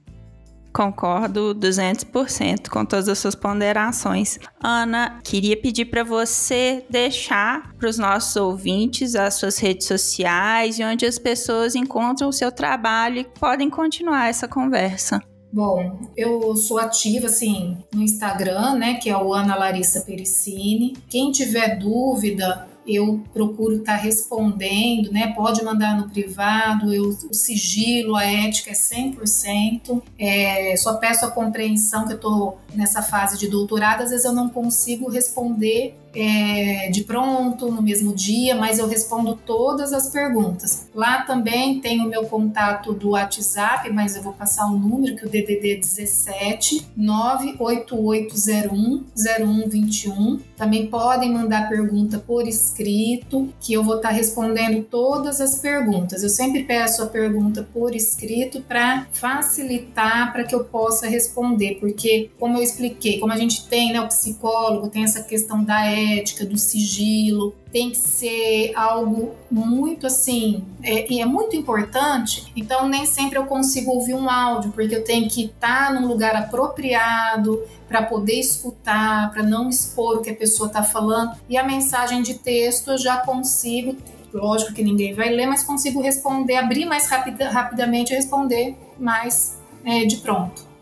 Concordo 0.73 1.53
200% 1.53 2.67
com 2.67 2.83
todas 2.83 3.07
as 3.07 3.19
suas 3.19 3.35
ponderações. 3.35 4.39
Ana, 4.61 5.19
queria 5.23 5.55
pedir 5.55 5.85
para 5.85 6.03
você 6.03 6.83
deixar 6.89 7.75
para 7.75 7.87
os 7.87 7.99
nossos 7.99 8.35
ouvintes 8.35 9.13
as 9.13 9.35
suas 9.35 9.59
redes 9.59 9.85
sociais 9.85 10.79
e 10.79 10.83
onde 10.83 11.05
as 11.05 11.19
pessoas 11.19 11.75
encontram 11.75 12.27
o 12.27 12.33
seu 12.33 12.51
trabalho 12.51 13.19
e 13.19 13.23
podem 13.23 13.69
continuar 13.69 14.29
essa 14.29 14.47
conversa. 14.47 15.21
Bom, 15.53 15.99
eu 16.17 16.55
sou 16.55 16.79
ativa 16.79 17.27
assim 17.27 17.77
no 17.93 18.01
Instagram, 18.01 18.73
né, 18.73 18.95
que 18.95 19.07
é 19.07 19.15
o 19.15 19.31
Ana 19.31 19.55
Larissa 19.55 20.01
Pericini. 20.01 20.97
Quem 21.07 21.31
tiver 21.31 21.77
dúvida 21.77 22.67
eu 22.87 23.23
procuro 23.31 23.77
estar 23.77 23.97
tá 23.97 23.97
respondendo, 23.97 25.11
né? 25.11 25.31
Pode 25.33 25.63
mandar 25.63 25.95
no 25.95 26.09
privado, 26.09 26.93
eu, 26.93 27.09
o 27.09 27.33
sigilo, 27.33 28.15
a 28.15 28.25
ética 28.25 28.71
é 28.71 28.73
100%. 28.73 30.01
É, 30.19 30.75
só 30.75 30.95
peço 30.95 31.23
a 31.25 31.31
compreensão 31.31 32.05
que 32.07 32.13
eu 32.13 32.17
estou 32.17 32.57
nessa 32.73 33.01
fase 33.01 33.37
de 33.37 33.47
doutorado, 33.47 34.01
às 34.01 34.09
vezes 34.09 34.25
eu 34.25 34.33
não 34.33 34.49
consigo 34.49 35.09
responder 35.09 35.95
é, 36.15 36.89
de 36.89 37.03
pronto, 37.03 37.71
no 37.71 37.81
mesmo 37.81 38.13
dia, 38.13 38.55
mas 38.55 38.79
eu 38.79 38.87
respondo 38.87 39.35
todas 39.35 39.93
as 39.93 40.09
perguntas. 40.09 40.87
Lá 40.93 41.23
também 41.23 41.79
tem 41.79 42.01
o 42.01 42.09
meu 42.09 42.25
contato 42.25 42.93
do 42.93 43.11
WhatsApp, 43.11 43.89
mas 43.91 44.15
eu 44.15 44.21
vou 44.21 44.33
passar 44.33 44.67
o 44.67 44.77
número, 44.77 45.15
que 45.15 45.23
é 45.23 45.27
o 45.27 45.29
DDD 45.29 45.77
17 45.77 46.87
98801 46.95 49.03
0121. 49.15 50.39
Também 50.55 50.87
podem 50.87 51.31
mandar 51.31 51.69
pergunta 51.69 52.19
por 52.19 52.47
escrito, 52.47 53.51
que 53.59 53.73
eu 53.73 53.83
vou 53.83 53.97
estar 53.97 54.09
respondendo 54.09 54.83
todas 54.83 55.41
as 55.41 55.59
perguntas. 55.59 56.23
Eu 56.23 56.29
sempre 56.29 56.63
peço 56.63 57.01
a 57.01 57.07
pergunta 57.07 57.67
por 57.73 57.95
escrito 57.95 58.61
para 58.61 59.07
facilitar 59.11 60.31
para 60.31 60.43
que 60.43 60.53
eu 60.53 60.63
possa 60.65 61.07
responder, 61.07 61.79
porque 61.79 62.29
como 62.39 62.57
eu 62.57 62.63
expliquei, 62.63 63.19
como 63.19 63.33
a 63.33 63.37
gente 63.37 63.67
tem, 63.67 63.93
né, 63.93 64.01
o 64.01 64.07
psicólogo 64.07 64.89
tem 64.89 65.03
essa 65.03 65.23
questão 65.23 65.63
da 65.63 65.85
ética, 65.85 66.02
do 66.45 66.57
sigilo, 66.57 67.55
tem 67.71 67.89
que 67.89 67.97
ser 67.97 68.71
algo 68.75 69.33
muito 69.49 70.07
assim, 70.07 70.63
é, 70.81 71.11
e 71.11 71.21
é 71.21 71.25
muito 71.25 71.55
importante, 71.55 72.51
então 72.55 72.87
nem 72.87 73.05
sempre 73.05 73.37
eu 73.37 73.45
consigo 73.45 73.91
ouvir 73.91 74.13
um 74.13 74.29
áudio, 74.29 74.71
porque 74.71 74.95
eu 74.95 75.03
tenho 75.03 75.29
que 75.29 75.45
estar 75.45 75.87
tá 75.87 75.93
num 75.93 76.07
lugar 76.07 76.35
apropriado 76.35 77.63
para 77.87 78.03
poder 78.03 78.39
escutar, 78.39 79.31
para 79.31 79.43
não 79.43 79.69
expor 79.69 80.17
o 80.17 80.21
que 80.21 80.29
a 80.29 80.35
pessoa 80.35 80.67
está 80.67 80.83
falando, 80.83 81.35
e 81.49 81.57
a 81.57 81.63
mensagem 81.63 82.21
de 82.21 82.35
texto 82.35 82.91
eu 82.91 82.97
já 82.97 83.17
consigo 83.17 83.95
lógico 84.33 84.73
que 84.73 84.83
ninguém 84.83 85.13
vai 85.13 85.29
ler, 85.29 85.45
mas 85.45 85.63
consigo 85.63 86.01
responder, 86.01 86.55
abrir 86.55 86.85
mais 86.85 87.07
rapida, 87.07 87.49
rapidamente 87.49 88.11
e 88.11 88.15
responder 88.15 88.75
mais 88.97 89.57
é, 89.85 90.05
de 90.05 90.17
pronto. 90.17 90.72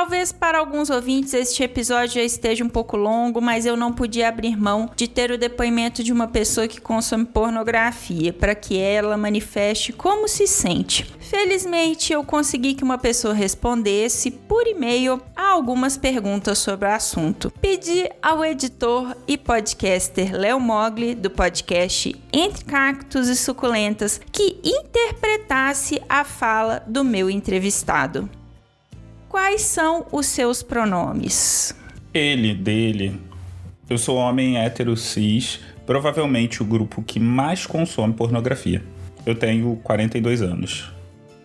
Talvez 0.00 0.32
para 0.32 0.58
alguns 0.58 0.88
ouvintes 0.88 1.34
este 1.34 1.62
episódio 1.62 2.14
já 2.14 2.22
esteja 2.22 2.64
um 2.64 2.70
pouco 2.70 2.96
longo, 2.96 3.38
mas 3.38 3.66
eu 3.66 3.76
não 3.76 3.92
podia 3.92 4.30
abrir 4.30 4.56
mão 4.56 4.90
de 4.96 5.06
ter 5.06 5.30
o 5.30 5.36
depoimento 5.36 6.02
de 6.02 6.10
uma 6.10 6.26
pessoa 6.26 6.66
que 6.66 6.80
consome 6.80 7.26
pornografia 7.26 8.32
para 8.32 8.54
que 8.54 8.78
ela 8.78 9.18
manifeste 9.18 9.92
como 9.92 10.26
se 10.26 10.46
sente. 10.46 11.04
Felizmente, 11.20 12.14
eu 12.14 12.24
consegui 12.24 12.72
que 12.72 12.82
uma 12.82 12.96
pessoa 12.96 13.34
respondesse 13.34 14.30
por 14.30 14.66
e-mail 14.66 15.20
a 15.36 15.50
algumas 15.50 15.98
perguntas 15.98 16.56
sobre 16.58 16.88
o 16.88 16.92
assunto. 16.92 17.52
Pedi 17.60 18.08
ao 18.22 18.42
editor 18.42 19.14
e 19.28 19.36
podcaster 19.36 20.34
Léo 20.34 20.58
Mogli, 20.58 21.14
do 21.14 21.28
podcast 21.28 22.18
Entre 22.32 22.64
Cactos 22.64 23.28
e 23.28 23.36
Suculentas, 23.36 24.18
que 24.32 24.58
interpretasse 24.64 26.00
a 26.08 26.24
fala 26.24 26.82
do 26.86 27.04
meu 27.04 27.28
entrevistado. 27.28 28.39
Quais 29.42 29.62
são 29.62 30.06
os 30.12 30.26
seus 30.26 30.62
pronomes? 30.62 31.74
Ele, 32.12 32.54
dele. 32.54 33.18
Eu 33.88 33.96
sou 33.96 34.18
homem 34.18 34.58
hétero 34.58 34.94
cis, 34.98 35.60
provavelmente 35.86 36.62
o 36.62 36.64
grupo 36.64 37.02
que 37.02 37.18
mais 37.18 37.64
consome 37.64 38.12
pornografia. 38.12 38.84
Eu 39.24 39.34
tenho 39.34 39.74
42 39.82 40.42
anos. 40.42 40.92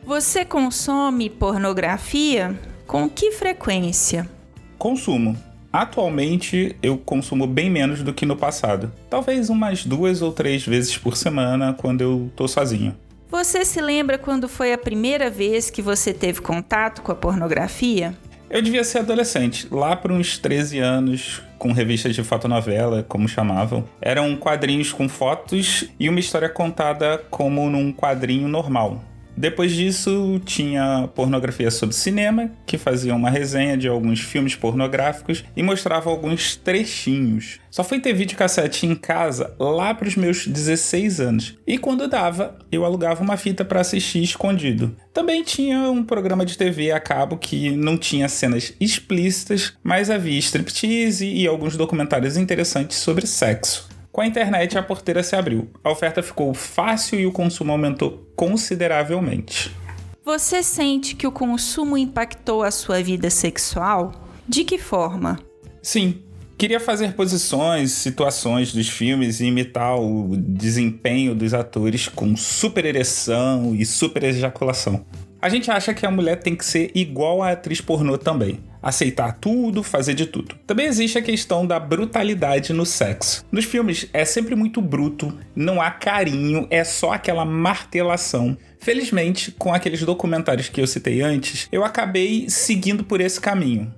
Você 0.03 0.43
consome 0.43 1.29
pornografia? 1.29 2.53
Com 2.85 3.09
que 3.09 3.31
frequência? 3.31 4.29
Consumo. 4.77 5.35
Atualmente 5.71 6.75
eu 6.83 6.97
consumo 6.97 7.47
bem 7.47 7.69
menos 7.69 8.03
do 8.03 8.13
que 8.13 8.25
no 8.25 8.35
passado. 8.35 8.91
Talvez 9.09 9.49
umas 9.49 9.85
duas 9.85 10.21
ou 10.21 10.33
três 10.33 10.65
vezes 10.65 10.97
por 10.97 11.15
semana 11.15 11.73
quando 11.73 12.01
eu 12.01 12.29
tô 12.35 12.45
sozinho. 12.45 12.93
Você 13.35 13.65
se 13.65 13.81
lembra 13.81 14.17
quando 14.17 14.47
foi 14.47 14.71
a 14.71 14.77
primeira 14.77 15.29
vez 15.29 15.69
que 15.69 15.81
você 15.81 16.13
teve 16.13 16.39
contato 16.39 17.01
com 17.01 17.11
a 17.11 17.15
pornografia? 17.15 18.15
Eu 18.49 18.61
devia 18.61 18.81
ser 18.81 18.99
adolescente, 18.99 19.67
lá 19.69 19.93
por 19.93 20.09
uns 20.09 20.37
13 20.37 20.79
anos, 20.79 21.41
com 21.59 21.73
revistas 21.73 22.15
de 22.15 22.23
fotonovela, 22.23 23.03
como 23.03 23.27
chamavam. 23.27 23.83
Eram 24.01 24.37
quadrinhos 24.37 24.93
com 24.93 25.09
fotos 25.09 25.83
e 25.99 26.07
uma 26.07 26.21
história 26.21 26.47
contada 26.47 27.25
como 27.29 27.69
num 27.69 27.91
quadrinho 27.91 28.47
normal. 28.47 29.03
Depois 29.37 29.71
disso, 29.71 30.41
tinha 30.45 31.09
pornografia 31.13 31.69
sobre 31.69 31.95
cinema, 31.95 32.51
que 32.65 32.77
fazia 32.77 33.13
uma 33.13 33.29
resenha 33.29 33.77
de 33.77 33.87
alguns 33.87 34.21
filmes 34.21 34.55
pornográficos 34.55 35.43
e 35.55 35.61
mostrava 35.61 36.09
alguns 36.09 36.55
trechinhos. 36.55 37.59
Só 37.69 37.83
fui 37.83 37.99
ter 37.99 38.13
videocassete 38.13 38.85
em 38.85 38.95
casa 38.95 39.53
lá 39.59 39.93
para 39.93 40.07
os 40.07 40.15
meus 40.15 40.47
16 40.47 41.19
anos. 41.19 41.57
E 41.67 41.77
quando 41.77 42.07
dava, 42.07 42.57
eu 42.71 42.85
alugava 42.85 43.21
uma 43.21 43.35
fita 43.35 43.65
para 43.65 43.81
assistir 43.81 44.23
escondido. 44.23 44.95
Também 45.13 45.43
tinha 45.43 45.89
um 45.89 46.03
programa 46.03 46.45
de 46.45 46.57
TV 46.57 46.91
a 46.91 46.99
cabo 46.99 47.37
que 47.37 47.71
não 47.71 47.97
tinha 47.97 48.29
cenas 48.29 48.73
explícitas, 48.79 49.73
mas 49.83 50.09
havia 50.09 50.39
striptease 50.39 51.27
e 51.27 51.45
alguns 51.45 51.75
documentários 51.75 52.37
interessantes 52.37 52.97
sobre 52.97 53.27
sexo. 53.27 53.94
Com 54.15 54.21
a 54.21 54.25
internet, 54.25 54.77
a 54.77 54.81
porteira 54.81 55.21
se 55.21 55.35
abriu. 55.35 55.69
A 55.83 55.91
oferta 55.91 56.23
ficou 56.23 56.53
fácil 56.53 57.19
e 57.19 57.25
o 57.25 57.33
consumo 57.33 57.73
aumentou 57.73 58.25
consideravelmente. 58.33 59.75
Você 60.23 60.63
sente 60.63 61.17
que 61.17 61.27
o 61.27 61.31
consumo 61.33 61.97
impactou 61.97 62.63
a 62.63 62.71
sua 62.71 63.03
vida 63.03 63.29
sexual? 63.29 64.13
De 64.47 64.63
que 64.63 64.77
forma? 64.77 65.37
Sim. 65.81 66.23
Queria 66.57 66.79
fazer 66.79 67.13
posições, 67.13 67.91
situações 67.91 68.71
dos 68.71 68.87
filmes 68.87 69.41
e 69.41 69.47
imitar 69.47 69.99
o 69.99 70.37
desempenho 70.37 71.35
dos 71.35 71.53
atores 71.53 72.07
com 72.07 72.37
super 72.37 72.85
ereção 72.85 73.75
e 73.75 73.85
super 73.85 74.23
ejaculação. 74.23 75.05
A 75.45 75.49
gente 75.49 75.69
acha 75.69 75.93
que 75.93 76.07
a 76.07 76.09
mulher 76.09 76.37
tem 76.37 76.55
que 76.55 76.65
ser 76.65 76.89
igual 76.95 77.43
à 77.43 77.51
atriz 77.51 77.79
pornô 77.79 78.17
também 78.17 78.63
aceitar 78.81 79.31
tudo, 79.33 79.83
fazer 79.83 80.15
de 80.15 80.25
tudo. 80.25 80.55
Também 80.65 80.87
existe 80.87 81.19
a 81.19 81.21
questão 81.21 81.67
da 81.67 81.79
brutalidade 81.79 82.73
no 82.73 82.83
sexo. 82.83 83.45
Nos 83.51 83.63
filmes 83.63 84.09
é 84.11 84.25
sempre 84.25 84.55
muito 84.55 84.81
bruto, 84.81 85.37
não 85.55 85.79
há 85.79 85.91
carinho, 85.91 86.65
é 86.71 86.83
só 86.83 87.13
aquela 87.13 87.45
martelação. 87.45 88.57
Felizmente, 88.79 89.51
com 89.51 89.71
aqueles 89.71 90.01
documentários 90.01 90.67
que 90.67 90.81
eu 90.81 90.87
citei 90.87 91.21
antes, 91.21 91.67
eu 91.71 91.85
acabei 91.85 92.49
seguindo 92.49 93.03
por 93.03 93.21
esse 93.21 93.39
caminho. 93.39 93.93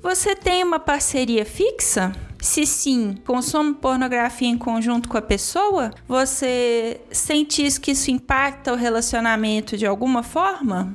Você 0.00 0.36
tem 0.36 0.62
uma 0.62 0.78
parceria 0.78 1.44
fixa? 1.44 2.12
Se 2.44 2.66
sim, 2.66 3.14
consome 3.24 3.72
pornografia 3.72 4.46
em 4.46 4.58
conjunto 4.58 5.08
com 5.08 5.16
a 5.16 5.22
pessoa? 5.22 5.90
Você 6.06 7.00
sente 7.10 7.64
isso 7.64 7.80
que 7.80 7.92
isso 7.92 8.10
impacta 8.10 8.70
o 8.70 8.76
relacionamento 8.76 9.78
de 9.78 9.86
alguma 9.86 10.22
forma? 10.22 10.94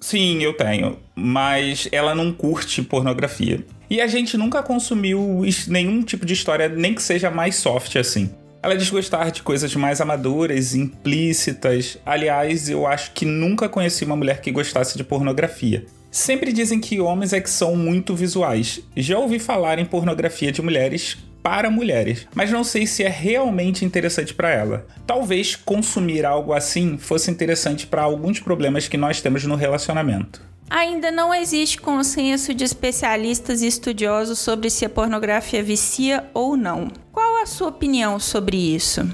Sim, 0.00 0.40
eu 0.40 0.56
tenho. 0.56 0.96
Mas 1.12 1.88
ela 1.90 2.14
não 2.14 2.32
curte 2.32 2.80
pornografia. 2.80 3.66
E 3.90 4.00
a 4.00 4.06
gente 4.06 4.36
nunca 4.36 4.62
consumiu 4.62 5.42
nenhum 5.66 6.00
tipo 6.00 6.24
de 6.24 6.32
história, 6.32 6.68
nem 6.68 6.94
que 6.94 7.02
seja 7.02 7.28
mais 7.28 7.56
soft 7.56 7.96
assim. 7.96 8.30
Ela 8.62 8.76
diz 8.76 8.88
gostar 8.88 9.32
de 9.32 9.42
coisas 9.42 9.74
mais 9.74 10.00
amadoras, 10.00 10.76
implícitas. 10.76 11.98
Aliás, 12.06 12.68
eu 12.68 12.86
acho 12.86 13.10
que 13.14 13.26
nunca 13.26 13.68
conheci 13.68 14.04
uma 14.04 14.14
mulher 14.14 14.40
que 14.40 14.52
gostasse 14.52 14.96
de 14.96 15.02
pornografia. 15.02 15.84
Sempre 16.14 16.52
dizem 16.52 16.78
que 16.78 17.00
homens 17.00 17.32
é 17.32 17.40
que 17.40 17.50
são 17.50 17.74
muito 17.74 18.14
visuais. 18.14 18.78
Já 18.96 19.18
ouvi 19.18 19.40
falar 19.40 19.80
em 19.80 19.84
pornografia 19.84 20.52
de 20.52 20.62
mulheres 20.62 21.18
para 21.42 21.68
mulheres, 21.68 22.28
mas 22.32 22.52
não 22.52 22.62
sei 22.62 22.86
se 22.86 23.02
é 23.02 23.08
realmente 23.08 23.84
interessante 23.84 24.32
para 24.32 24.48
ela. 24.48 24.86
Talvez 25.08 25.56
consumir 25.56 26.24
algo 26.24 26.52
assim 26.52 26.96
fosse 26.98 27.32
interessante 27.32 27.84
para 27.84 28.02
alguns 28.02 28.38
problemas 28.38 28.86
que 28.86 28.96
nós 28.96 29.20
temos 29.20 29.42
no 29.42 29.56
relacionamento. 29.56 30.40
Ainda 30.70 31.10
não 31.10 31.34
existe 31.34 31.80
consenso 31.80 32.54
de 32.54 32.62
especialistas 32.62 33.60
e 33.60 33.66
estudiosos 33.66 34.38
sobre 34.38 34.70
se 34.70 34.84
a 34.84 34.88
pornografia 34.88 35.64
vicia 35.64 36.30
ou 36.32 36.56
não. 36.56 36.92
Qual 37.10 37.42
a 37.42 37.46
sua 37.46 37.70
opinião 37.70 38.20
sobre 38.20 38.56
isso? 38.56 39.04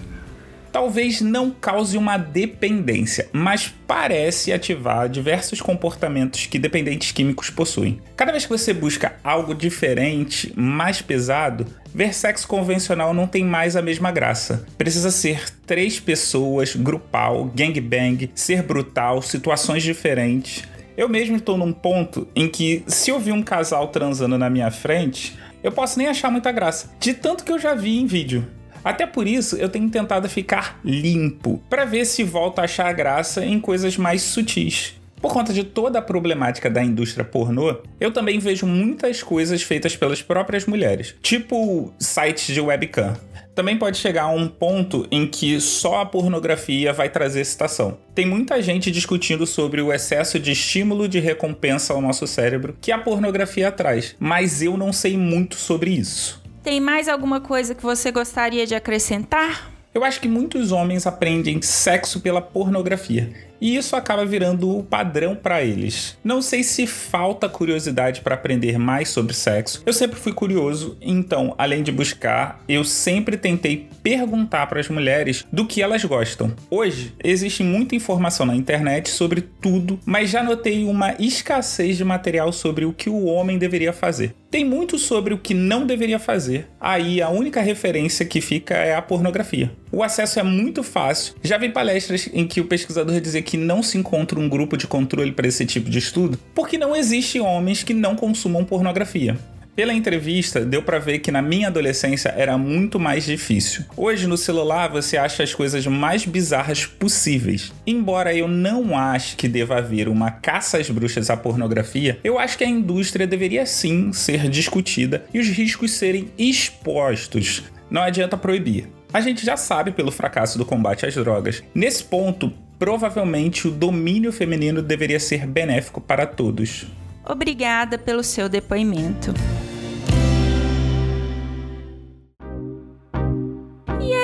Talvez 0.72 1.20
não 1.20 1.50
cause 1.50 1.96
uma 1.96 2.16
dependência, 2.16 3.28
mas 3.32 3.72
parece 3.86 4.52
ativar 4.52 5.08
diversos 5.08 5.60
comportamentos 5.60 6.46
que 6.46 6.58
dependentes 6.58 7.12
químicos 7.12 7.50
possuem. 7.50 8.00
Cada 8.16 8.32
vez 8.32 8.44
que 8.44 8.50
você 8.50 8.72
busca 8.72 9.16
algo 9.22 9.54
diferente, 9.54 10.52
mais 10.56 11.02
pesado, 11.02 11.66
ver 11.94 12.14
sexo 12.14 12.46
convencional 12.46 13.12
não 13.12 13.26
tem 13.26 13.44
mais 13.44 13.76
a 13.76 13.82
mesma 13.82 14.10
graça. 14.10 14.66
Precisa 14.78 15.10
ser 15.10 15.44
três 15.66 15.98
pessoas, 15.98 16.74
grupal, 16.74 17.46
gangbang, 17.46 18.30
ser 18.34 18.62
brutal, 18.62 19.22
situações 19.22 19.82
diferentes. 19.82 20.64
Eu 20.96 21.08
mesmo 21.08 21.36
estou 21.36 21.56
num 21.56 21.72
ponto 21.72 22.28
em 22.34 22.48
que, 22.48 22.82
se 22.86 23.10
eu 23.10 23.18
vi 23.18 23.32
um 23.32 23.42
casal 23.42 23.88
transando 23.88 24.36
na 24.36 24.50
minha 24.50 24.70
frente, 24.70 25.38
eu 25.62 25.72
posso 25.72 25.98
nem 25.98 26.08
achar 26.08 26.30
muita 26.30 26.52
graça, 26.52 26.90
de 26.98 27.14
tanto 27.14 27.44
que 27.44 27.52
eu 27.52 27.58
já 27.58 27.74
vi 27.74 27.98
em 27.98 28.06
vídeo. 28.06 28.46
Até 28.84 29.06
por 29.06 29.26
isso, 29.26 29.56
eu 29.56 29.68
tenho 29.68 29.88
tentado 29.90 30.28
ficar 30.28 30.80
limpo, 30.84 31.62
para 31.68 31.84
ver 31.84 32.04
se 32.04 32.22
volto 32.24 32.58
a 32.60 32.64
achar 32.64 32.92
graça 32.92 33.44
em 33.44 33.60
coisas 33.60 33.96
mais 33.96 34.22
sutis. 34.22 34.94
Por 35.20 35.32
conta 35.32 35.52
de 35.52 35.64
toda 35.64 35.98
a 35.98 36.02
problemática 36.02 36.70
da 36.70 36.82
indústria 36.82 37.24
pornô, 37.24 37.76
eu 38.00 38.10
também 38.10 38.38
vejo 38.38 38.66
muitas 38.66 39.22
coisas 39.22 39.62
feitas 39.62 39.94
pelas 39.94 40.22
próprias 40.22 40.64
mulheres, 40.64 41.14
tipo 41.20 41.92
sites 41.98 42.54
de 42.54 42.60
webcam. 42.60 43.14
Também 43.54 43.76
pode 43.76 43.98
chegar 43.98 44.22
a 44.22 44.30
um 44.30 44.48
ponto 44.48 45.06
em 45.10 45.26
que 45.26 45.60
só 45.60 46.00
a 46.00 46.06
pornografia 46.06 46.94
vai 46.94 47.10
trazer 47.10 47.42
excitação. 47.42 47.98
Tem 48.14 48.24
muita 48.24 48.62
gente 48.62 48.90
discutindo 48.90 49.46
sobre 49.46 49.82
o 49.82 49.92
excesso 49.92 50.38
de 50.38 50.52
estímulo 50.52 51.06
de 51.06 51.18
recompensa 51.18 51.92
ao 51.92 52.00
nosso 52.00 52.26
cérebro 52.26 52.74
que 52.80 52.90
a 52.90 52.96
pornografia 52.96 53.70
traz, 53.70 54.16
mas 54.18 54.62
eu 54.62 54.78
não 54.78 54.92
sei 54.92 55.18
muito 55.18 55.56
sobre 55.56 55.90
isso. 55.90 56.39
Tem 56.62 56.80
mais 56.80 57.08
alguma 57.08 57.40
coisa 57.40 57.74
que 57.74 57.82
você 57.82 58.10
gostaria 58.10 58.66
de 58.66 58.74
acrescentar? 58.74 59.70
Eu 59.94 60.04
acho 60.04 60.20
que 60.20 60.28
muitos 60.28 60.72
homens 60.72 61.06
aprendem 61.06 61.60
sexo 61.62 62.20
pela 62.20 62.40
pornografia 62.40 63.49
e 63.60 63.76
isso 63.76 63.96
acaba 63.96 64.24
virando 64.24 64.76
o 64.76 64.82
padrão 64.82 65.34
para 65.34 65.62
eles. 65.62 66.16
Não 66.24 66.40
sei 66.40 66.62
se 66.62 66.86
falta 66.86 67.48
curiosidade 67.48 68.20
para 68.20 68.34
aprender 68.34 68.78
mais 68.78 69.08
sobre 69.08 69.34
sexo. 69.34 69.82
Eu 69.84 69.92
sempre 69.92 70.18
fui 70.18 70.32
curioso, 70.32 70.96
então, 71.00 71.54
além 71.58 71.82
de 71.82 71.92
buscar, 71.92 72.62
eu 72.68 72.84
sempre 72.84 73.36
tentei 73.36 73.88
perguntar 74.02 74.66
para 74.66 74.80
as 74.80 74.88
mulheres 74.88 75.44
do 75.52 75.66
que 75.66 75.82
elas 75.82 76.04
gostam. 76.04 76.54
Hoje 76.70 77.14
existe 77.22 77.62
muita 77.62 77.94
informação 77.94 78.46
na 78.46 78.56
internet 78.56 79.10
sobre 79.10 79.40
tudo, 79.40 79.98
mas 80.04 80.30
já 80.30 80.42
notei 80.42 80.84
uma 80.84 81.14
escassez 81.18 81.96
de 81.96 82.04
material 82.04 82.52
sobre 82.52 82.84
o 82.84 82.92
que 82.92 83.10
o 83.10 83.24
homem 83.24 83.58
deveria 83.58 83.92
fazer. 83.92 84.34
Tem 84.50 84.64
muito 84.64 84.98
sobre 84.98 85.32
o 85.32 85.38
que 85.38 85.54
não 85.54 85.86
deveria 85.86 86.18
fazer. 86.18 86.66
Aí 86.80 87.22
a 87.22 87.28
única 87.28 87.60
referência 87.60 88.26
que 88.26 88.40
fica 88.40 88.74
é 88.74 88.94
a 88.94 89.02
pornografia. 89.02 89.70
O 89.92 90.02
acesso 90.04 90.38
é 90.38 90.42
muito 90.42 90.82
fácil. 90.82 91.34
Já 91.42 91.58
vi 91.58 91.68
palestras 91.68 92.28
em 92.32 92.46
que 92.46 92.60
o 92.60 92.66
pesquisador 92.66 93.20
dizia 93.20 93.42
que 93.42 93.56
não 93.56 93.82
se 93.82 93.98
encontra 93.98 94.38
um 94.38 94.48
grupo 94.48 94.76
de 94.76 94.86
controle 94.86 95.32
para 95.32 95.48
esse 95.48 95.66
tipo 95.66 95.90
de 95.90 95.98
estudo, 95.98 96.38
porque 96.54 96.78
não 96.78 96.94
existe 96.94 97.40
homens 97.40 97.82
que 97.82 97.92
não 97.92 98.14
consumam 98.14 98.64
pornografia. 98.64 99.36
Pela 99.74 99.94
entrevista, 99.94 100.64
deu 100.64 100.82
para 100.82 100.98
ver 100.98 101.20
que 101.20 101.32
na 101.32 101.40
minha 101.40 101.68
adolescência 101.68 102.28
era 102.36 102.58
muito 102.58 103.00
mais 103.00 103.24
difícil. 103.24 103.84
Hoje 103.96 104.26
no 104.26 104.36
celular 104.36 104.90
você 104.90 105.16
acha 105.16 105.42
as 105.42 105.54
coisas 105.54 105.86
mais 105.86 106.24
bizarras 106.24 106.84
possíveis. 106.84 107.72
Embora 107.86 108.34
eu 108.34 108.46
não 108.46 108.96
ache 108.96 109.36
que 109.36 109.48
deva 109.48 109.78
haver 109.78 110.08
uma 110.08 110.30
caça 110.30 110.78
às 110.78 110.90
bruxas 110.90 111.30
à 111.30 111.36
pornografia, 111.36 112.18
eu 112.22 112.38
acho 112.38 112.58
que 112.58 112.64
a 112.64 112.68
indústria 112.68 113.26
deveria 113.26 113.64
sim 113.64 114.12
ser 114.12 114.48
discutida 114.48 115.24
e 115.32 115.38
os 115.38 115.48
riscos 115.48 115.92
serem 115.92 116.30
expostos. 116.36 117.62
Não 117.90 118.02
adianta 118.02 118.36
proibir. 118.36 118.99
A 119.12 119.20
gente 119.20 119.44
já 119.44 119.56
sabe 119.56 119.90
pelo 119.90 120.12
fracasso 120.12 120.56
do 120.56 120.64
combate 120.64 121.04
às 121.04 121.14
drogas. 121.14 121.62
Nesse 121.74 122.04
ponto, 122.04 122.52
provavelmente 122.78 123.66
o 123.66 123.70
domínio 123.70 124.32
feminino 124.32 124.80
deveria 124.82 125.18
ser 125.18 125.46
benéfico 125.46 126.00
para 126.00 126.26
todos. 126.26 126.86
Obrigada 127.24 127.98
pelo 127.98 128.22
seu 128.22 128.48
depoimento. 128.48 129.34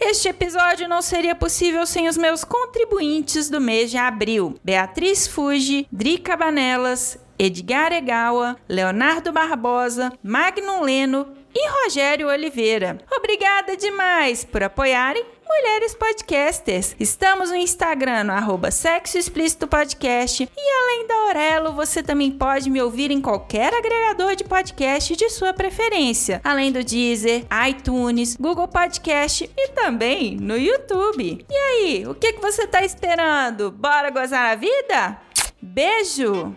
este 0.00 0.28
episódio 0.28 0.88
não 0.88 1.02
seria 1.02 1.34
possível 1.34 1.86
sem 1.86 2.08
os 2.08 2.16
meus 2.16 2.44
contribuintes 2.44 3.48
do 3.50 3.60
mês 3.60 3.90
de 3.90 3.96
abril: 3.96 4.54
Beatriz 4.62 5.26
Fuji, 5.26 5.86
Drica 5.90 6.36
Banelas, 6.36 7.18
Edgar 7.38 7.92
Egawa, 7.92 8.56
Leonardo 8.68 9.32
Barbosa, 9.32 10.12
Magnum 10.22 10.82
Leno 10.82 11.26
e 11.54 11.68
Rogério 11.84 12.28
Oliveira. 12.28 12.98
Obrigada 13.10 13.76
demais 13.76 14.44
por 14.44 14.62
apoiarem 14.62 15.24
Mulheres 15.48 15.94
Podcasters. 15.94 16.96
Estamos 16.98 17.50
no 17.50 17.56
Instagram, 17.56 18.24
no 18.24 18.32
arroba 18.32 18.70
Sexo 18.72 19.16
Explícito 19.16 19.68
Podcast. 19.68 20.42
E 20.42 20.70
além 20.82 21.06
da 21.06 21.14
Aurelo, 21.14 21.72
você 21.72 22.02
também 22.02 22.32
pode 22.32 22.68
me 22.68 22.82
ouvir 22.82 23.12
em 23.12 23.20
qualquer 23.20 23.72
agregador 23.72 24.34
de 24.34 24.42
podcast 24.42 25.14
de 25.14 25.30
sua 25.30 25.54
preferência. 25.54 26.40
Além 26.42 26.72
do 26.72 26.82
Deezer, 26.82 27.46
iTunes, 27.68 28.36
Google 28.36 28.66
Podcast 28.66 29.48
e 29.56 29.68
também 29.68 30.36
no 30.36 30.58
YouTube. 30.58 31.44
E 31.48 31.54
aí, 31.54 32.06
o 32.06 32.14
que, 32.14 32.32
que 32.32 32.40
você 32.40 32.62
está 32.62 32.84
esperando? 32.84 33.70
Bora 33.70 34.10
gozar 34.10 34.50
a 34.50 34.56
vida? 34.56 35.20
Beijo! 35.62 36.56